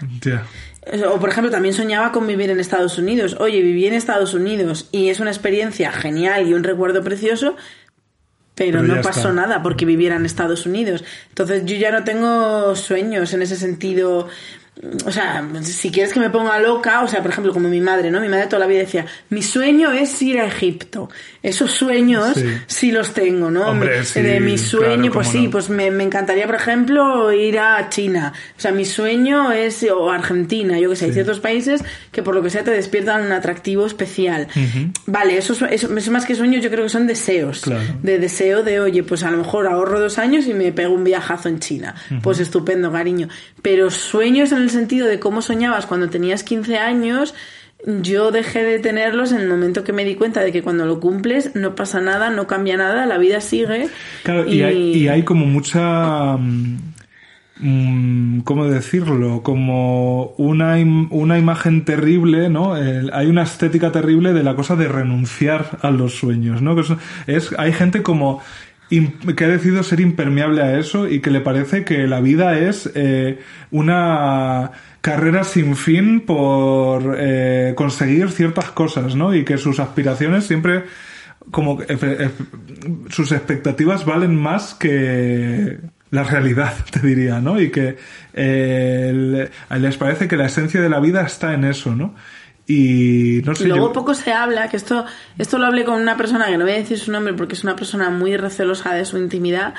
[0.85, 3.37] O por ejemplo, también soñaba con vivir en Estados Unidos.
[3.39, 7.57] Oye, viví en Estados Unidos y es una experiencia genial y un recuerdo precioso,
[8.55, 11.05] pero, no pasó nada porque viviera en Estados Unidos.
[11.29, 14.29] Entonces yo ya no tengo sueños en ese sentido
[15.07, 18.11] o sea, si quieres que me ponga loca, o sea, por ejemplo, como mi madre,
[18.11, 18.21] ¿no?
[18.21, 21.11] Mi madre toda la vida decía, mi sueño es ir a Egipto.
[21.43, 23.75] Esos sueños sí, los tengo, ¿no?
[23.75, 28.33] de mi sueño, pues sí, pues me, encantaría, por ejemplo, ir a China.
[28.57, 31.83] O sea, mi sueño es, o Argentina, yo que sé, hay ciertos países
[32.13, 34.47] que por lo que sea te despiertan un atractivo especial.
[35.07, 37.63] Vale, eso, es más que sueños, yo creo que son deseos.
[38.03, 41.05] De deseo de, oye, pues a lo mejor ahorro dos años y me pego un
[41.05, 41.95] viajazo en China.
[42.23, 43.29] Pues estupendo, cariño.
[43.63, 47.35] Pero sueños en el sentido de cómo soñabas cuando tenías 15 años,
[47.87, 51.01] yo dejé de tenerlos en el momento que me di cuenta de que cuando lo
[51.01, 53.89] cumples no pasa nada, no cambia nada, la vida sigue.
[54.23, 56.37] Claro, y, hay, como mucha...
[56.37, 59.43] Mm, ¿Cómo decirlo?
[59.43, 60.77] Como una,
[61.11, 62.75] una imagen terrible, ¿no?
[62.75, 66.75] hay una estética terrible de la cosa de renunciar a los sueños, ¿no?
[66.75, 66.83] Que
[67.29, 68.41] es, hay gente como
[69.01, 72.91] que ha decidido ser impermeable a eso y que le parece que la vida es
[72.95, 73.39] eh,
[73.71, 79.35] una carrera sin fin por eh, conseguir ciertas cosas, ¿no?
[79.35, 80.85] Y que sus aspiraciones siempre
[81.51, 82.31] como eh,
[83.09, 85.79] sus expectativas valen más que
[86.11, 87.61] la realidad, te diría, ¿no?
[87.61, 87.97] Y que
[88.35, 92.15] les parece que la esencia de la vida está en eso, ¿no?
[92.67, 93.67] Y no sé.
[93.67, 95.05] Luego yo- poco se habla, que esto,
[95.39, 97.65] esto lo hablé con una persona que no voy a decir su nombre porque es
[97.65, 99.75] una persona muy recelosa de su intimidad,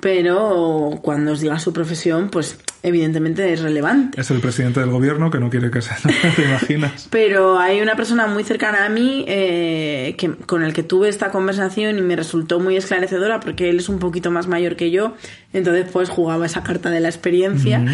[0.00, 4.20] pero cuando os diga su profesión, pues evidentemente es relevante.
[4.20, 5.94] Es el presidente del gobierno que no quiere que se.
[6.36, 7.08] ¿Te imaginas?
[7.10, 11.30] Pero hay una persona muy cercana a mí eh, que, con el que tuve esta
[11.30, 15.14] conversación y me resultó muy esclarecedora porque él es un poquito más mayor que yo,
[15.52, 17.84] entonces pues jugaba esa carta de la experiencia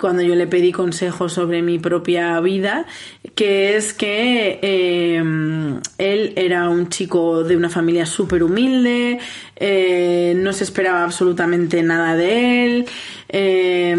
[0.00, 2.86] cuando yo le pedí consejos sobre mi propia vida,
[3.34, 5.22] que es que eh,
[5.98, 9.18] él era un chico de una familia súper humilde,
[9.56, 12.86] eh, no se esperaba absolutamente nada de él.
[13.28, 13.94] eh,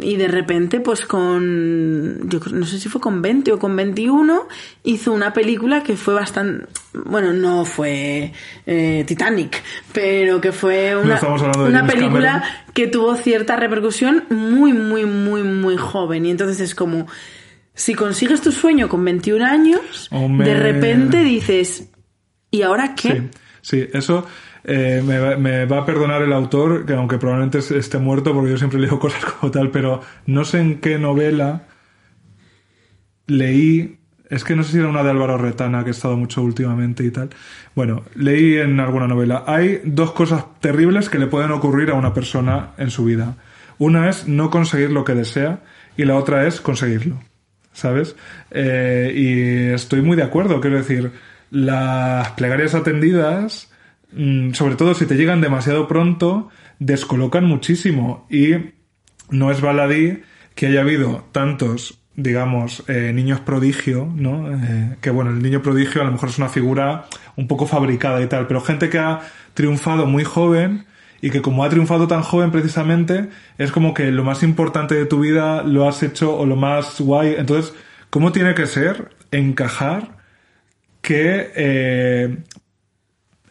[0.00, 4.48] y de repente, pues con, yo no sé si fue con 20 o con 21,
[4.84, 8.32] hizo una película que fue bastante, bueno, no fue
[8.66, 11.20] eh, Titanic, pero que fue una,
[11.56, 12.72] una película Cameron.
[12.74, 16.26] que tuvo cierta repercusión muy, muy, muy, muy joven.
[16.26, 17.06] Y entonces es como,
[17.74, 21.90] si consigues tu sueño con 21 años, de repente dices,
[22.50, 23.28] ¿y ahora qué?
[23.60, 24.26] Sí, sí, eso
[24.64, 28.58] eh, me, va- a perdonar el autor, que aunque probablemente es- esté muerto, porque yo
[28.58, 31.62] siempre leo cosas como tal, pero no sé en qué novela
[33.26, 33.94] leí.
[34.30, 37.02] Es que no sé si era una de Álvaro Retana, que he estado mucho últimamente
[37.02, 37.30] y tal.
[37.74, 39.44] Bueno, leí en alguna novela.
[39.46, 43.36] Hay dos cosas terribles que le pueden ocurrir a una persona en su vida.
[43.78, 45.60] Una es no conseguir lo que desea
[45.96, 47.18] y la otra es conseguirlo.
[47.72, 48.16] ¿Sabes?
[48.50, 50.60] Eh, y estoy muy de acuerdo.
[50.60, 51.12] Quiero decir,
[51.50, 53.72] las plegarias atendidas,
[54.52, 56.48] sobre todo si te llegan demasiado pronto,
[56.78, 58.26] descolocan muchísimo.
[58.30, 58.54] Y
[59.30, 60.22] no es baladí
[60.54, 64.52] que haya habido tantos, digamos, eh, niños prodigio, ¿no?
[64.52, 67.04] Eh, que bueno, el niño prodigio a lo mejor es una figura
[67.36, 69.20] un poco fabricada y tal, pero gente que ha
[69.54, 70.86] triunfado muy joven
[71.20, 73.28] y que como ha triunfado tan joven precisamente,
[73.58, 77.00] es como que lo más importante de tu vida lo has hecho o lo más
[77.00, 77.34] guay.
[77.38, 77.74] Entonces,
[78.10, 80.16] ¿cómo tiene que ser encajar
[81.02, 82.38] que eh,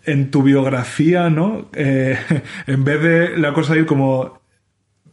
[0.07, 1.69] en tu biografía, ¿no?
[1.73, 2.17] Eh,
[2.67, 4.39] en vez de la cosa ir como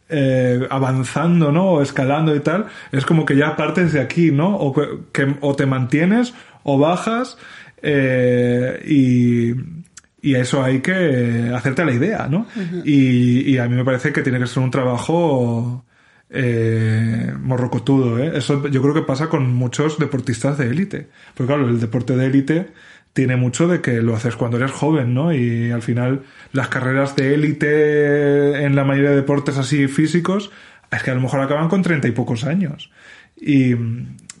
[0.09, 1.73] eh, avanzando, ¿no?
[1.73, 4.55] O escalando y tal, es como que ya partes de aquí, ¿no?
[4.55, 7.37] O, que, o te mantienes o bajas
[7.81, 9.51] eh, y,
[10.21, 12.47] y eso hay que hacerte la idea, ¿no?
[12.83, 15.85] y, y a mí me parece que tiene que ser un trabajo
[16.29, 18.31] eh, morrocotudo, ¿eh?
[18.35, 21.07] Eso yo creo que pasa con muchos deportistas de élite.
[21.33, 22.67] Porque claro, el deporte de élite
[23.15, 25.33] tiene mucho de que lo haces cuando eres joven, ¿no?
[25.33, 30.51] Y al final las carreras de élite en la mayoría de deportes así físicos
[30.91, 32.91] es que a lo mejor acaban con treinta y pocos años.
[33.37, 33.73] Y,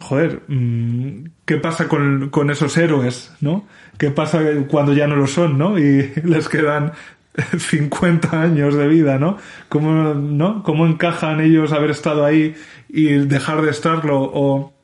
[0.01, 3.65] joder, mm, ¿qué pasa con, con esos héroes, no?
[3.97, 5.79] ¿Qué pasa cuando ya no lo son, no?
[5.79, 6.91] Y les quedan
[7.57, 9.37] 50 años de vida, ¿no?
[9.69, 10.63] ¿Cómo, ¿no?
[10.63, 12.55] ¿Cómo encajan ellos haber estado ahí
[12.89, 14.19] y dejar de estarlo?
[14.21, 14.74] O,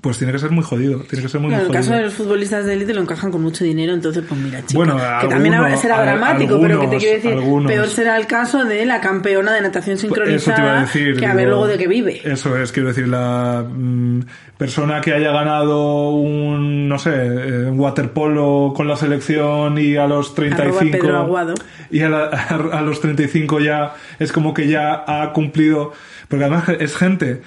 [0.00, 1.94] pues tiene que ser muy jodido, tiene que ser muy, Claro, en muy el caso
[1.94, 4.96] de los futbolistas de élite lo encajan con mucho dinero, entonces pues mira, chica, Bueno,
[5.20, 7.70] que también será dramático, pero que te quiero decir, algunos.
[7.70, 11.16] peor será el caso de la campeona de natación a sincronizada decir.
[11.18, 12.20] que a ver luego de qué vive.
[12.24, 14.20] Eso es, quiero decir, la mm,
[14.56, 20.06] persona que haya ganado un, no sé, eh, un waterpolo con la selección y a
[20.06, 20.62] los 35...
[20.70, 21.54] Arroba Pedro Aguado.
[21.90, 22.26] Y a, la-
[22.72, 25.92] a los 35 ya es como que ya ha cumplido...
[26.28, 27.42] Porque además es gente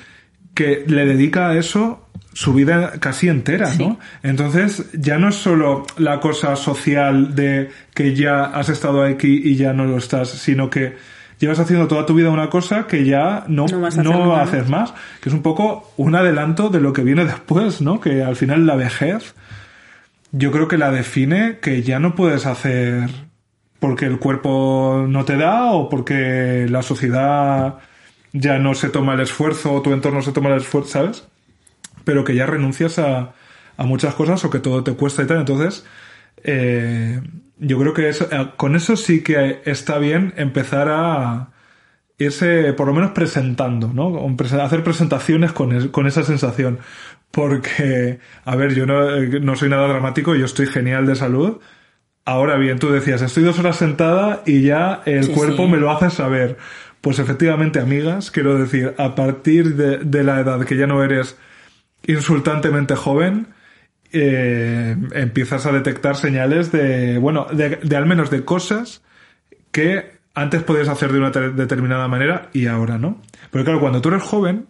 [0.53, 3.99] que le dedica a eso su vida casi entera, ¿no?
[4.23, 9.55] Entonces ya no es solo la cosa social de que ya has estado aquí y
[9.55, 10.95] ya no lo estás, sino que
[11.39, 14.67] llevas haciendo toda tu vida una cosa que ya no, No vas a no hacer
[14.67, 17.99] más, que es un poco un adelanto de lo que viene después, ¿no?
[17.99, 19.35] Que al final la vejez
[20.31, 23.09] yo creo que la define que ya no puedes hacer
[23.80, 27.77] porque el cuerpo no te da o porque la sociedad
[28.34, 31.27] ya no se toma el esfuerzo o tu entorno se toma el esfuerzo, ¿sabes?
[32.05, 33.34] Pero que ya renuncias a,
[33.77, 35.39] a muchas cosas o que todo te cuesta y tal.
[35.39, 35.85] Entonces,
[36.43, 37.22] eh,
[37.60, 41.49] yo creo que eso, eh, con eso sí que está bien empezar a
[42.18, 44.19] irse por lo menos presentando, ¿no?
[44.61, 46.80] Hacer presentaciones con, es- con esa sensación.
[47.31, 51.60] Porque, a ver, yo no, eh, no soy nada dramático, yo estoy genial de salud.
[52.26, 55.72] Ahora bien, tú decías, estoy dos horas sentada y ya el Sí, cuerpo sí.
[55.72, 56.57] me lo hace saber.
[57.03, 61.35] Pues efectivamente, amigas, quiero decir, a partir de, la edad que ya no eres
[62.07, 63.47] insultantemente joven,
[64.13, 69.01] eh, empiezas a detectar señales de, bueno, de, de al menos de cosas
[69.73, 73.21] que antes podías hacer de una te- determinada manera y ahora no.
[73.51, 74.67] Porque claro, cuando tú eres joven,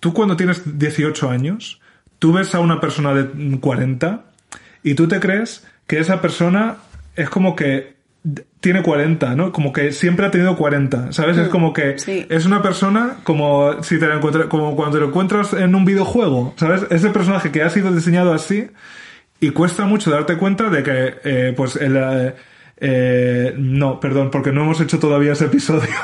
[0.00, 1.78] tú cuando tienes 18 años,
[2.18, 4.24] tú ves a una persona de 40
[4.82, 6.76] y tú te crees que esa persona
[7.16, 8.00] es como que
[8.60, 9.50] tiene 40, ¿no?
[9.52, 11.36] Como que siempre ha tenido 40, ¿sabes?
[11.38, 12.24] Es como que Sí.
[12.30, 15.84] es una persona como si te la encuentras, como cuando te lo encuentras en un
[15.84, 16.86] videojuego, ¿sabes?
[16.90, 18.68] Ese personaje que ha sido diseñado así
[19.40, 22.34] y cuesta mucho darte cuenta de que, eh, pues, el, eh,
[22.76, 25.88] eh, no, perdón, porque no hemos hecho todavía ese episodio.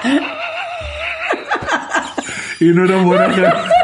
[2.60, 3.64] y no era buena.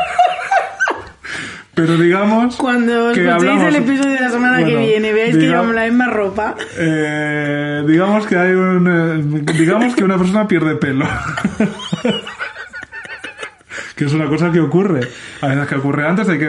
[1.77, 5.43] Pero digamos Cuando que escuchéis hablamos- el episodio de la semana que viene, veáis que
[5.43, 6.55] diga- llevamos la misma ropa.
[6.79, 11.07] Eh, digamos que hay un, eh, digamos que una persona pierde pelo.
[13.95, 15.01] que es una cosa que ocurre.
[15.41, 16.47] A veces que ocurre antes de que...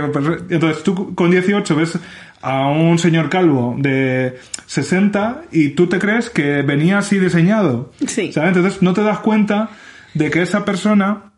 [0.49, 1.97] Entonces tú con 18 ves
[2.41, 7.91] a un señor calvo de 60 y tú te crees que venía así diseñado.
[8.05, 8.31] Sí.
[8.31, 8.55] ¿Sabes?
[8.55, 9.69] Entonces no te das cuenta
[10.13, 11.31] de que esa persona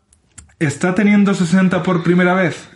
[0.58, 2.68] está teniendo 60 por primera vez.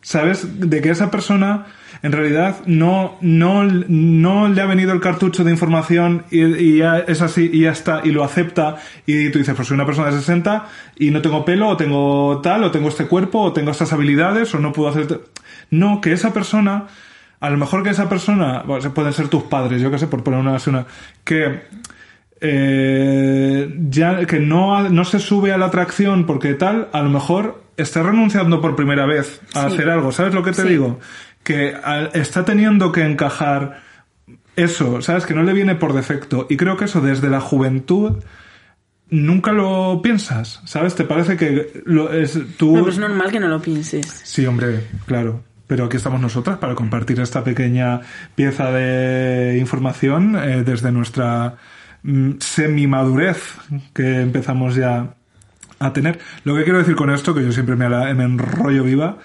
[0.00, 0.60] ¿Sabes?
[0.60, 1.66] De que esa persona
[2.02, 7.20] en realidad no, no, no le ha venido el cartucho de información y, ya es
[7.22, 8.76] así y ya está y lo acepta
[9.06, 10.66] y tú dices, pues soy una persona de 60
[10.96, 14.54] y no tengo pelo o tengo tal o tengo este cuerpo o tengo estas habilidades
[14.54, 15.06] o no puedo hacer...
[15.08, 15.20] t-".
[15.70, 16.86] No, que esa persona,
[17.40, 20.22] a lo mejor que esa persona, bueno, pueden ser tus padres, yo qué sé, por
[20.22, 20.86] poner una, una
[21.24, 21.62] que
[22.40, 27.67] eh, ya que no, no se sube a la atracción porque tal, a lo mejor
[27.78, 29.74] está renunciando por primera vez a Sí.
[29.74, 30.12] hacer algo.
[30.12, 30.68] ¿Sabes lo que te Sí.
[30.68, 31.00] digo?
[31.42, 31.74] Que
[32.14, 33.80] está teniendo que encajar
[34.56, 35.24] eso, ¿sabes?
[35.24, 36.46] Que no le viene por defecto.
[36.50, 38.22] Y creo que eso desde la juventud
[39.10, 40.94] nunca lo piensas, ¿sabes?
[40.94, 42.76] Te parece que lo, es, tú...
[42.76, 44.04] No, pues es normal que no lo pienses.
[44.24, 45.42] Sí, hombre, claro.
[45.66, 48.00] Pero aquí estamos nosotras para compartir esta pequeña
[48.34, 51.56] pieza de información eh, desde nuestra
[52.02, 53.54] mm, semi-madurez
[53.94, 55.14] que empezamos ya
[55.78, 56.18] a tener.
[56.44, 59.18] Lo que quiero decir con esto, que yo siempre me, enrollo viva,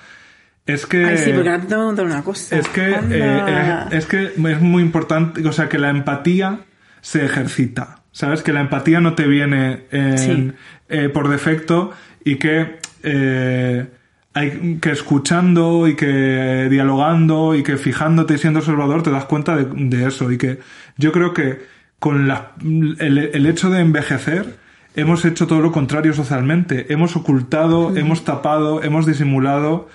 [0.65, 1.05] es que...
[1.05, 2.57] Ay, sí, porque ahora te una cosa.
[2.57, 3.15] Es que, Anda.
[3.15, 6.59] eh, es, es que es muy importante, o sea, que la empatía
[7.01, 7.99] se ejercita.
[8.11, 8.43] ¿Sabes?
[8.43, 10.51] Que la empatía no te viene en- Sí.
[10.89, 11.91] eh, por defecto
[12.23, 13.87] y que eh,
[14.35, 19.55] hay que escuchando y que dialogando y que fijándote y siendo observador te das cuenta
[19.55, 20.31] de, de eso.
[20.31, 20.59] Y que
[20.95, 21.63] yo creo que
[21.97, 24.57] con la, el, el hecho de envejecer
[24.95, 26.91] hemos hecho todo lo contrario socialmente.
[26.93, 29.87] Hemos ocultado, hemos tapado, hemos disimulado.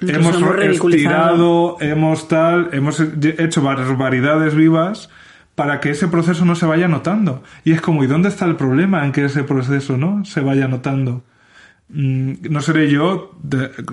[0.00, 5.10] Incluso hemos hemos estirado, hemos tal, hemos hecho barbaridades vivas
[5.54, 7.42] para que ese proceso no se vaya notando.
[7.64, 10.66] Y es como, ¿y dónde está el problema en que ese proceso no se vaya
[10.66, 11.22] notando?
[11.88, 13.32] Mm, No seré yo,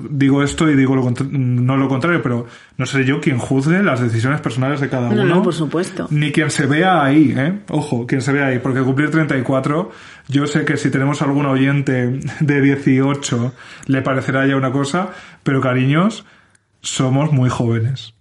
[0.10, 2.46] digo esto y digo lo no lo contrario, pero
[2.78, 5.36] no seré yo quien juzgue las decisiones personales de cada No, uno.
[5.36, 6.08] no, por supuesto.
[6.10, 7.60] Ni quien se vea ahí, ¿eh?
[7.70, 9.92] Ojo, quien se vea ahí, porque cumplir 34,
[10.30, 13.54] yo sé que si tenemos algún oyente de 18
[13.88, 15.10] le parecerá ya una cosa,
[15.44, 16.26] pero cariños,
[16.82, 18.14] somos muy jóvenes.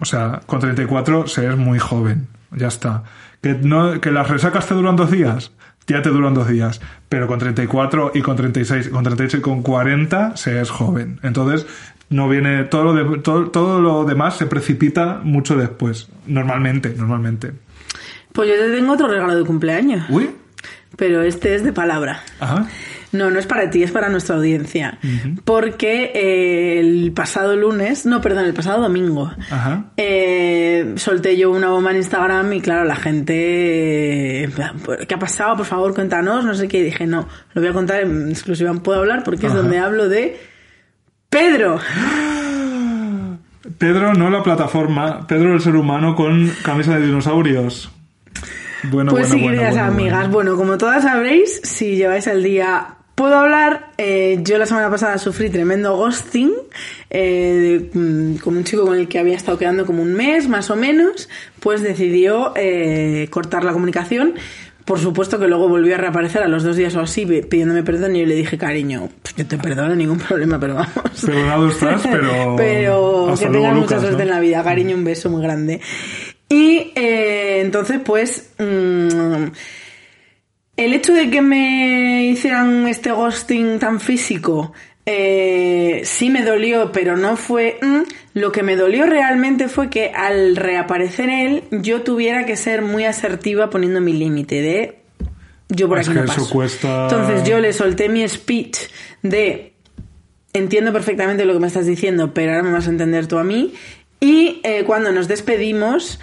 [0.00, 2.26] O sea, con 34 se es muy joven.
[2.50, 3.04] Ya está.
[3.40, 5.52] Que, no, que las resacas te duran dos días,
[5.86, 6.80] ya te duran dos días.
[7.08, 11.18] Pero con 34 y con 36, con 38 y con 40 se es joven.
[11.22, 11.66] Entonces,
[12.10, 16.08] no viene, todo lo, de- todo, todo lo demás se precipita mucho después.
[16.26, 17.52] Normalmente, normalmente.
[18.32, 20.04] Pues yo te tengo otro regalo de cumpleaños.
[20.08, 20.30] Uy,
[20.96, 22.22] Pero este es de palabra.
[22.40, 22.66] ajá.
[23.12, 24.98] No, no es para ti, es para nuestra audiencia.
[25.44, 29.84] Porque eh, el pasado lunes, no, perdón, el pasado domingo, Ajá.
[29.98, 34.76] eh, solté yo una bomba en Instagram y claro, la gente, en plan,
[35.06, 35.56] ¿qué ha pasado?
[35.58, 36.78] Por favor, cuéntanos, no sé qué.
[36.78, 40.08] Y dije, no, lo voy a contar en exclusiva, puedo hablar porque es donde hablo
[40.08, 40.38] de
[41.28, 41.78] Pedro.
[43.78, 45.26] Pedro, no la plataforma.
[45.26, 47.90] Pedro, el ser humano con camisa de dinosaurios.
[48.90, 50.30] Bueno, Pues bueno, sí, bueno, queridas bueno, amigas.
[50.30, 50.56] bueno.
[50.56, 53.90] Como todas sabréis, si lleváis al día puedo hablar.
[53.98, 56.52] eh, yo la semana pasada sufrí tremendo ghosting
[57.10, 60.70] eh, mm, con un chico con el que había estado quedando como un mes, más
[60.70, 61.28] o menos.
[61.60, 64.34] Pues decidió eh, cortar la comunicación.
[64.84, 67.84] Por supuesto que luego volvió a reaparecer a los dos días o así pi- pidiéndome
[67.84, 70.92] perdón y yo le dije, cariño, pues yo te perdono, ningún problema, pero vamos.
[71.24, 72.56] Perdonado estás, pero.
[72.56, 74.22] Pero hasta que luego, tengas mucha suerte ¿no?
[74.22, 75.80] en la vida, cariño, un beso muy grande.
[76.48, 79.46] Y eh, entonces, pues, mm,
[80.76, 84.72] el hecho de que me hicieran este ghosting tan físico,
[85.06, 87.78] eh, sí me dolió, pero no fue...
[87.82, 88.00] mm,
[88.34, 93.04] lo que me dolió realmente fue que al reaparecer él, yo tuviera que ser muy
[93.04, 94.98] asertiva poniendo mi límite de...
[95.68, 96.48] Yo por Es aquí no paso.
[96.50, 98.78] cuesta- Entonces yo le solté mi speech
[99.22, 99.72] de
[100.54, 103.44] entiendo perfectamente lo que me estás diciendo, pero ahora me vas a entender tú a
[103.44, 103.72] mí.
[104.20, 106.20] Y eh, cuando nos despedimos,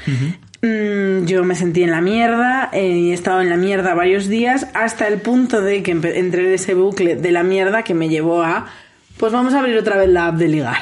[0.61, 4.67] yo me sentí en la mierda eh, y he estado en la mierda varios días
[4.73, 8.43] hasta el punto de que entré en ese bucle de la mierda que me llevó
[8.43, 8.67] a,
[9.17, 10.81] pues vamos a abrir otra vez la app de ligar.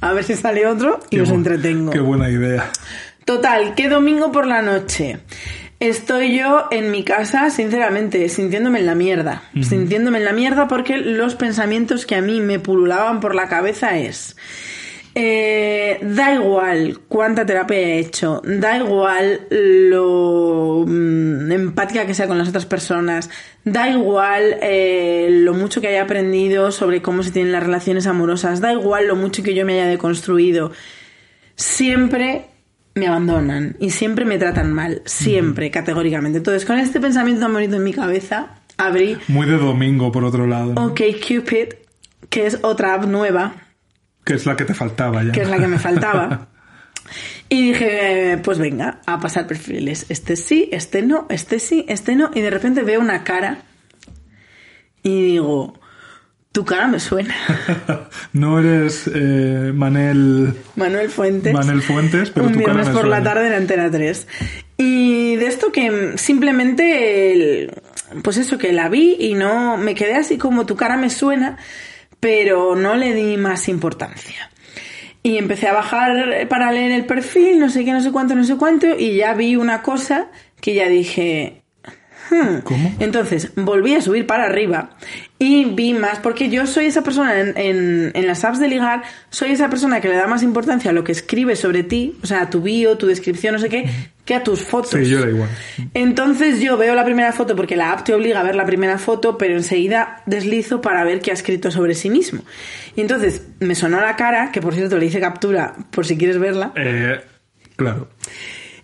[0.00, 1.92] A ver si sale otro y Qué os entretengo.
[1.92, 2.70] Qué buena idea.
[3.24, 5.18] Total, que domingo por la noche.
[5.78, 9.42] Estoy yo en mi casa, sinceramente, sintiéndome en la mierda.
[9.62, 13.96] Sintiéndome en la mierda porque los pensamientos que a mí me pululaban por la cabeza
[13.96, 14.36] es...
[15.14, 22.38] Eh, da igual cuánta terapia he hecho, da igual lo mm, empática que sea con
[22.38, 23.28] las otras personas,
[23.64, 28.60] da igual eh, lo mucho que haya aprendido sobre cómo se tienen las relaciones amorosas,
[28.60, 30.70] da igual lo mucho que yo me haya deconstruido.
[31.56, 32.46] Siempre
[32.94, 36.38] me abandonan y siempre me tratan mal, siempre, categóricamente.
[36.38, 39.16] Entonces, con este pensamiento tan bonito en mi cabeza, abrí...
[39.26, 40.74] Muy de domingo, por otro lado.
[40.76, 41.74] OK Cupid,
[42.28, 43.54] que es otra app nueva.
[44.30, 45.32] Que es la que te faltaba ya.
[45.32, 46.46] Que es la que me faltaba.
[47.48, 50.06] y dije, pues venga, a pasar perfiles.
[50.08, 52.30] Este sí, este no, este sí, este no.
[52.32, 53.62] Y de repente veo una cara
[55.02, 55.74] y digo,
[56.52, 57.34] tu cara me suena.
[58.32, 60.54] no eres eh, Manel...
[60.76, 61.52] Manuel Fuentes.
[61.52, 64.28] Manuel Fuentes, pero Un tu cara viernes me por la tarde en Antena 3.
[64.76, 67.82] Y de esto que simplemente, el-
[68.22, 71.58] pues eso, que la vi y no, me quedé así como tu cara me suena,
[72.20, 74.50] pero no le di más importancia.
[75.22, 78.44] Y empecé a bajar para leer el perfil, no sé qué, no sé cuánto, no
[78.44, 80.28] sé cuánto, y ya vi una cosa
[80.60, 81.59] que ya dije,
[82.30, 82.60] "Hmm".
[82.62, 82.94] ¿Cómo?
[83.00, 84.90] Entonces volví a subir para arriba
[85.38, 89.02] y vi más, porque yo soy esa persona en, en- en las apps de ligar,
[89.30, 92.26] soy esa persona que le da más importancia a lo que escribe sobre ti, o
[92.26, 93.88] sea, a tu bio, tu descripción, no sé qué,
[94.24, 94.90] que a tus fotos.
[94.90, 95.48] Sí, yo da igual.
[95.94, 98.98] Entonces yo veo la primera foto porque la app te obliga a ver la primera
[98.98, 102.42] foto, pero enseguida deslizo para ver qué ha escrito sobre sí mismo.
[102.96, 106.38] Y entonces me sonó la cara, que por cierto le hice captura por si quieres
[106.38, 106.72] verla.
[106.76, 107.20] Eh,
[107.76, 108.08] claro.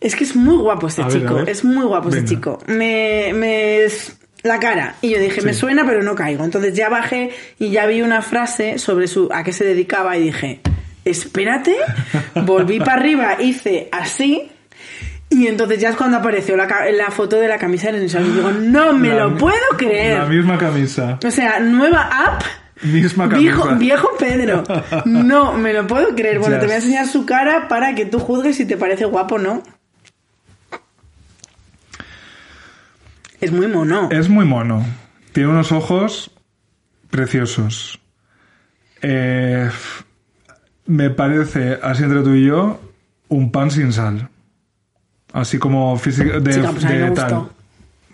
[0.01, 1.49] Es que es muy guapo este A chico, ver.
[1.49, 2.31] es muy guapo este Venga.
[2.31, 2.59] chico.
[2.67, 3.87] Me, me
[4.43, 6.45] la cara y yo dije, me suena pero no caigo.
[6.45, 10.25] Entonces ya bajé y ya vi una frase sobre su a qué se dedicaba y
[10.25, 10.61] dije,
[11.05, 11.77] espérate,
[12.45, 14.51] volví para arriba, hice así
[15.29, 16.69] y entonces ya es cuando apareció la,
[17.11, 20.19] foto de la camisa del ensayo y digo, no me La lo puedo creer.
[20.19, 21.19] La misma camisa.
[21.25, 22.43] O sea, nueva app.
[22.83, 23.41] Misma camisa.
[23.41, 24.63] Viejo, viejo Pedro.
[25.05, 26.39] No, me lo puedo creer.
[26.39, 29.37] Bueno, te voy a enseñar su cara para que tú juzgues si te parece guapo
[29.37, 29.63] o no.
[33.41, 34.09] Es muy mono.
[34.11, 34.85] Es muy mono.
[35.33, 36.31] Tiene unos ojos
[37.11, 38.01] preciosos.
[39.03, 39.69] Eh,
[40.87, 42.81] me parece, así entre tú y yo,
[43.29, 44.29] un pan sin sal.
[45.33, 47.49] Así como física de, Chica, pues de me tal.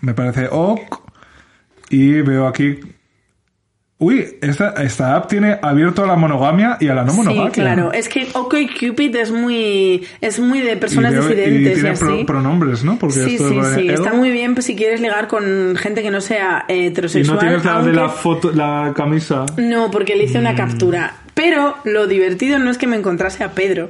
[0.01, 1.01] Me parece ok.
[1.89, 2.79] Y veo aquí.
[4.03, 7.45] Uy, esta, esta app tiene abierto a la monogamia y a la no monogamia.
[7.53, 7.93] Sí, claro.
[7.93, 12.03] Es que OkCupid es muy, es muy de Y, personas y disidentes y, tiene así.
[12.03, 12.97] pro- pronombres, ¿no?
[12.99, 13.89] Porque sí, esto sí, es sí.
[13.89, 17.35] Está muy bien pues, si quieres ligar con gente que no sea eh, Y heterosexual.
[17.35, 19.45] no tienes la de la foto, la camisa.
[19.57, 20.41] No, porque le hice Mm.
[20.41, 21.13] una captura.
[21.33, 23.89] Pero lo divertido no es que me encontrase a Pedro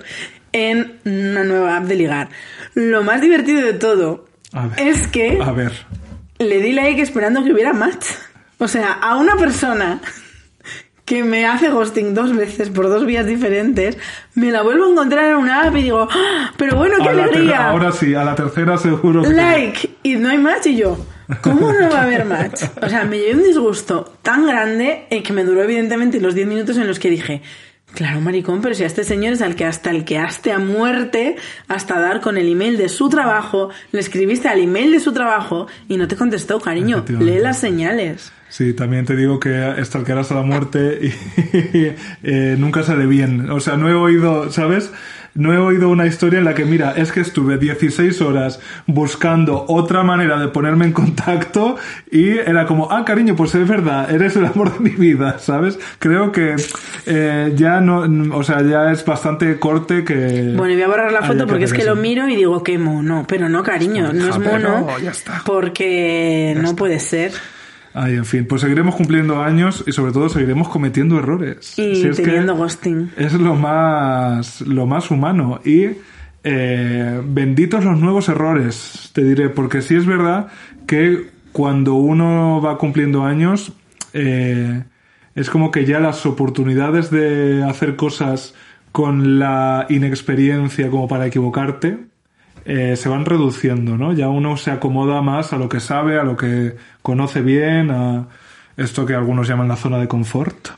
[0.52, 2.30] en una nueva app de ligar.
[2.76, 4.80] Lo más divertido de todo A ver.
[4.88, 5.72] es que A ver.
[6.40, 8.06] le di like esperando que hubiera match.
[8.60, 10.00] O sea, a una persona
[11.06, 13.98] que me hace ghosting dos veces por dos vías diferentes,
[14.36, 16.52] me la vuelvo a encontrar en una app y digo, ¡Ah!
[16.58, 17.70] pero bueno, qué A alegría.
[17.70, 19.30] ahora sí, a la tercera seguro que...
[19.30, 20.98] like y no hay match y yo
[21.42, 22.64] ¿cómo no va a haber match?
[22.82, 26.48] o sea me llevé un disgusto tan grande eh, que me duró evidentemente los 10
[26.48, 27.42] minutos en los que dije
[27.96, 30.60] claro maricón pero si a este señor es al que hasta el que haste a
[30.60, 31.38] muerte
[31.70, 35.68] hasta dar con el email de su trabajo le escribiste al email de su trabajo
[35.88, 40.34] y no te contestó cariño lee las señales Sí, también te digo que estalquear a
[40.36, 41.00] la muerte
[41.74, 41.88] y
[42.22, 43.50] eh, nunca sale bien.
[43.50, 44.92] O sea, no he oído, ¿sabes?
[45.34, 49.66] No he oído una historia en la que, mira, es que estuve 16 horas buscando
[49.68, 51.78] otra manera de ponerme en contacto
[52.12, 55.80] y era como, ah, cariño, pues es verdad, eres el amor de mi vida, ¿sabes?
[55.98, 56.56] Creo que
[57.08, 60.54] eh, ya no, o sea, ya es bastante corte que...
[60.56, 62.78] Bueno, y voy a borrar la foto porque es que lo miro y digo, qué
[62.78, 63.26] mono.
[63.28, 64.82] Pero no, cariño, no es mono.
[64.82, 65.42] no, ya está.
[65.44, 67.32] Porque no puede ser.
[67.95, 71.78] Ay, en fin, pues seguiremos cumpliendo años y sobre todo seguiremos cometiendo errores.
[71.78, 73.11] Y Si es que- teniendo ghosting.
[73.18, 75.90] es lo más lo más humano y
[76.44, 80.48] eh, benditos los nuevos errores te diré porque sí es verdad
[80.88, 83.72] que cuando uno va cumpliendo años
[84.14, 84.84] eh,
[85.36, 88.56] es como que ya las oportunidades de hacer cosas
[88.91, 91.98] con la inexperiencia como para equivocarte
[92.65, 94.14] eh, se van reduciendo, ¿no?
[94.14, 98.27] Ya uno se acomoda más a lo que sabe, a lo que conoce bien, a
[98.77, 100.69] esto que algunos llaman la zona de confort.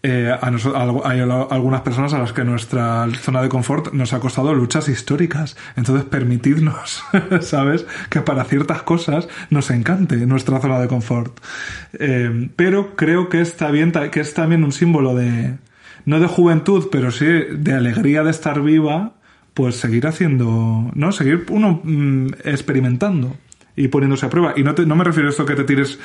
[0.00, 0.46] Eh, a
[1.06, 4.88] hay al- algunas personas a las que nuestra zona de confort nos ha costado luchas
[4.88, 5.56] históricas.
[5.76, 7.02] Entonces, permitidnos,
[7.40, 7.84] ¿sabes?
[8.08, 11.40] Que para ciertas cosas nos encante nuestra zona de confort.
[11.98, 15.56] Eh, pero creo que está bien, que es también un símbolo de,
[16.04, 19.14] no de juventud, pero sí de alegría de estar viva,
[19.58, 21.10] pues seguir haciendo, ¿no?
[21.10, 23.36] Seguir uno mm, experimentando
[23.74, 24.54] y poniéndose a prueba.
[24.56, 25.98] Y no, te- no me refiero a esto que te tires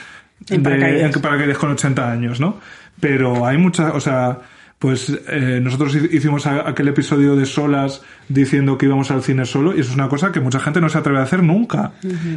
[0.49, 1.17] En de- paracaídas.
[1.19, 2.59] paracaídas con 80 años, ¿no?
[2.99, 4.39] Pero hay muchas, o sea,
[4.79, 9.75] pues eh, nosotros hi- hicimos aquel episodio de solas diciendo que íbamos al cine solo
[9.77, 11.91] y eso es una cosa que mucha gente no se atreve a hacer nunca.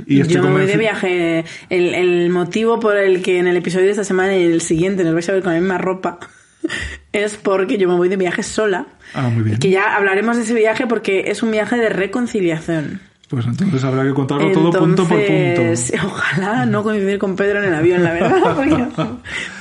[0.07, 1.45] Y Yo me voy de viaje.
[1.71, 5.03] El, el motivo por el que en el episodio de esta semana y el siguiente
[5.03, 6.19] nos vais a ver con la misma ropa
[7.25, 8.87] es porque yo me voy de viaje sola.
[9.15, 9.59] Ah, muy bien.
[9.59, 13.01] Que ya hablaremos de ese viaje porque es un viaje de reconciliación.
[13.29, 15.63] Pues entonces habrá que contarlo todo punto por punto.
[16.05, 18.87] Ojalá no coincidir con Pedro en el avión, la verdad, porque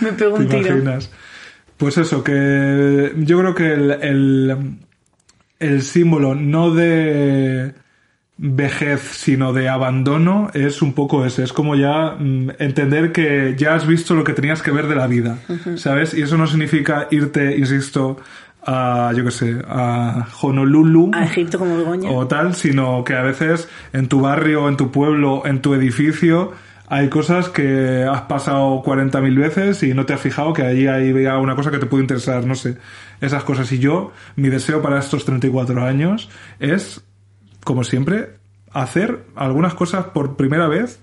[0.01, 0.69] me pego un ¿Te tiro.
[0.75, 1.11] imaginas?
[1.77, 4.77] Pues eso, que yo creo que el, el,
[5.59, 7.73] el símbolo no de
[8.37, 11.43] vejez, sino de abandono, es un poco ese.
[11.43, 14.95] Es como ya mm, entender que ya has visto lo que tenías que ver de
[14.95, 15.37] la vida,
[15.75, 16.13] ¿sabes?
[16.13, 18.17] Y eso no significa irte, insisto,
[18.65, 21.11] a, yo qué sé, a Honolulu.
[21.13, 22.09] A Egipto como Begoña.
[22.11, 26.51] o tal, sino que a veces en tu barrio, en tu pueblo, en tu edificio,
[26.87, 31.11] hay cosas que has pasado 40.000 veces y no te has fijado que allí hay
[31.11, 32.77] una cosa que te puede interesar, no sé,
[33.21, 33.71] esas cosas.
[33.71, 36.29] Y yo, mi deseo para estos 34 años
[36.59, 37.03] es,
[37.65, 38.29] como siempre,
[38.71, 40.99] hacer algunas cosas por primera vez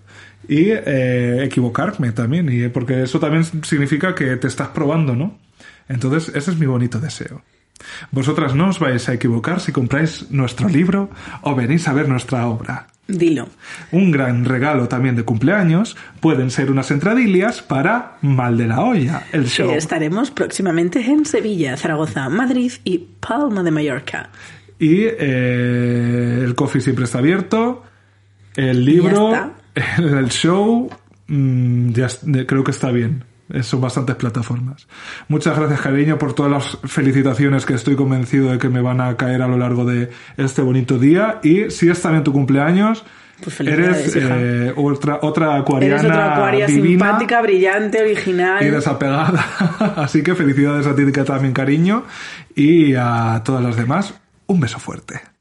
[0.48, 5.38] y eh, equivocarme también, y porque eso también significa que te estás probando, ¿no?
[5.88, 7.42] Entonces, ese es mi bonito deseo.
[8.10, 11.10] Vosotras no os vais a equivocar si compráis nuestro libro
[11.42, 12.86] o venís a ver nuestra obra.
[13.08, 13.48] Dilo.
[13.90, 19.24] Un gran regalo también de cumpleaños pueden ser unas entradillas para Mal de la Olla,
[19.32, 19.72] el show.
[19.72, 24.30] Estaremos próximamente en Sevilla, Zaragoza, Madrid y Palma de Mallorca.
[24.78, 27.82] Y eh, el coffee siempre está abierto.
[28.56, 29.32] El libro,
[29.98, 30.90] el, show,
[31.26, 32.08] mm, ya
[32.46, 33.24] creo que está bien.
[33.60, 34.88] Son bastantes plataformas.
[35.28, 39.16] Muchas gracias, cariño, por todas las felicitaciones que estoy convencido de que me van a
[39.18, 41.38] caer a lo largo de este bonito día.
[41.42, 43.04] Y si es también tu cumpleaños,
[43.42, 48.64] Pues eres eh, otra, otra acuariana Eres otra acuaria divina simpática, brillante, original.
[48.64, 49.44] y desapegada.
[49.96, 52.04] Así que felicidades a ti también, cariño.
[52.54, 54.14] Y a todas las demás,
[54.46, 55.31] un beso fuerte.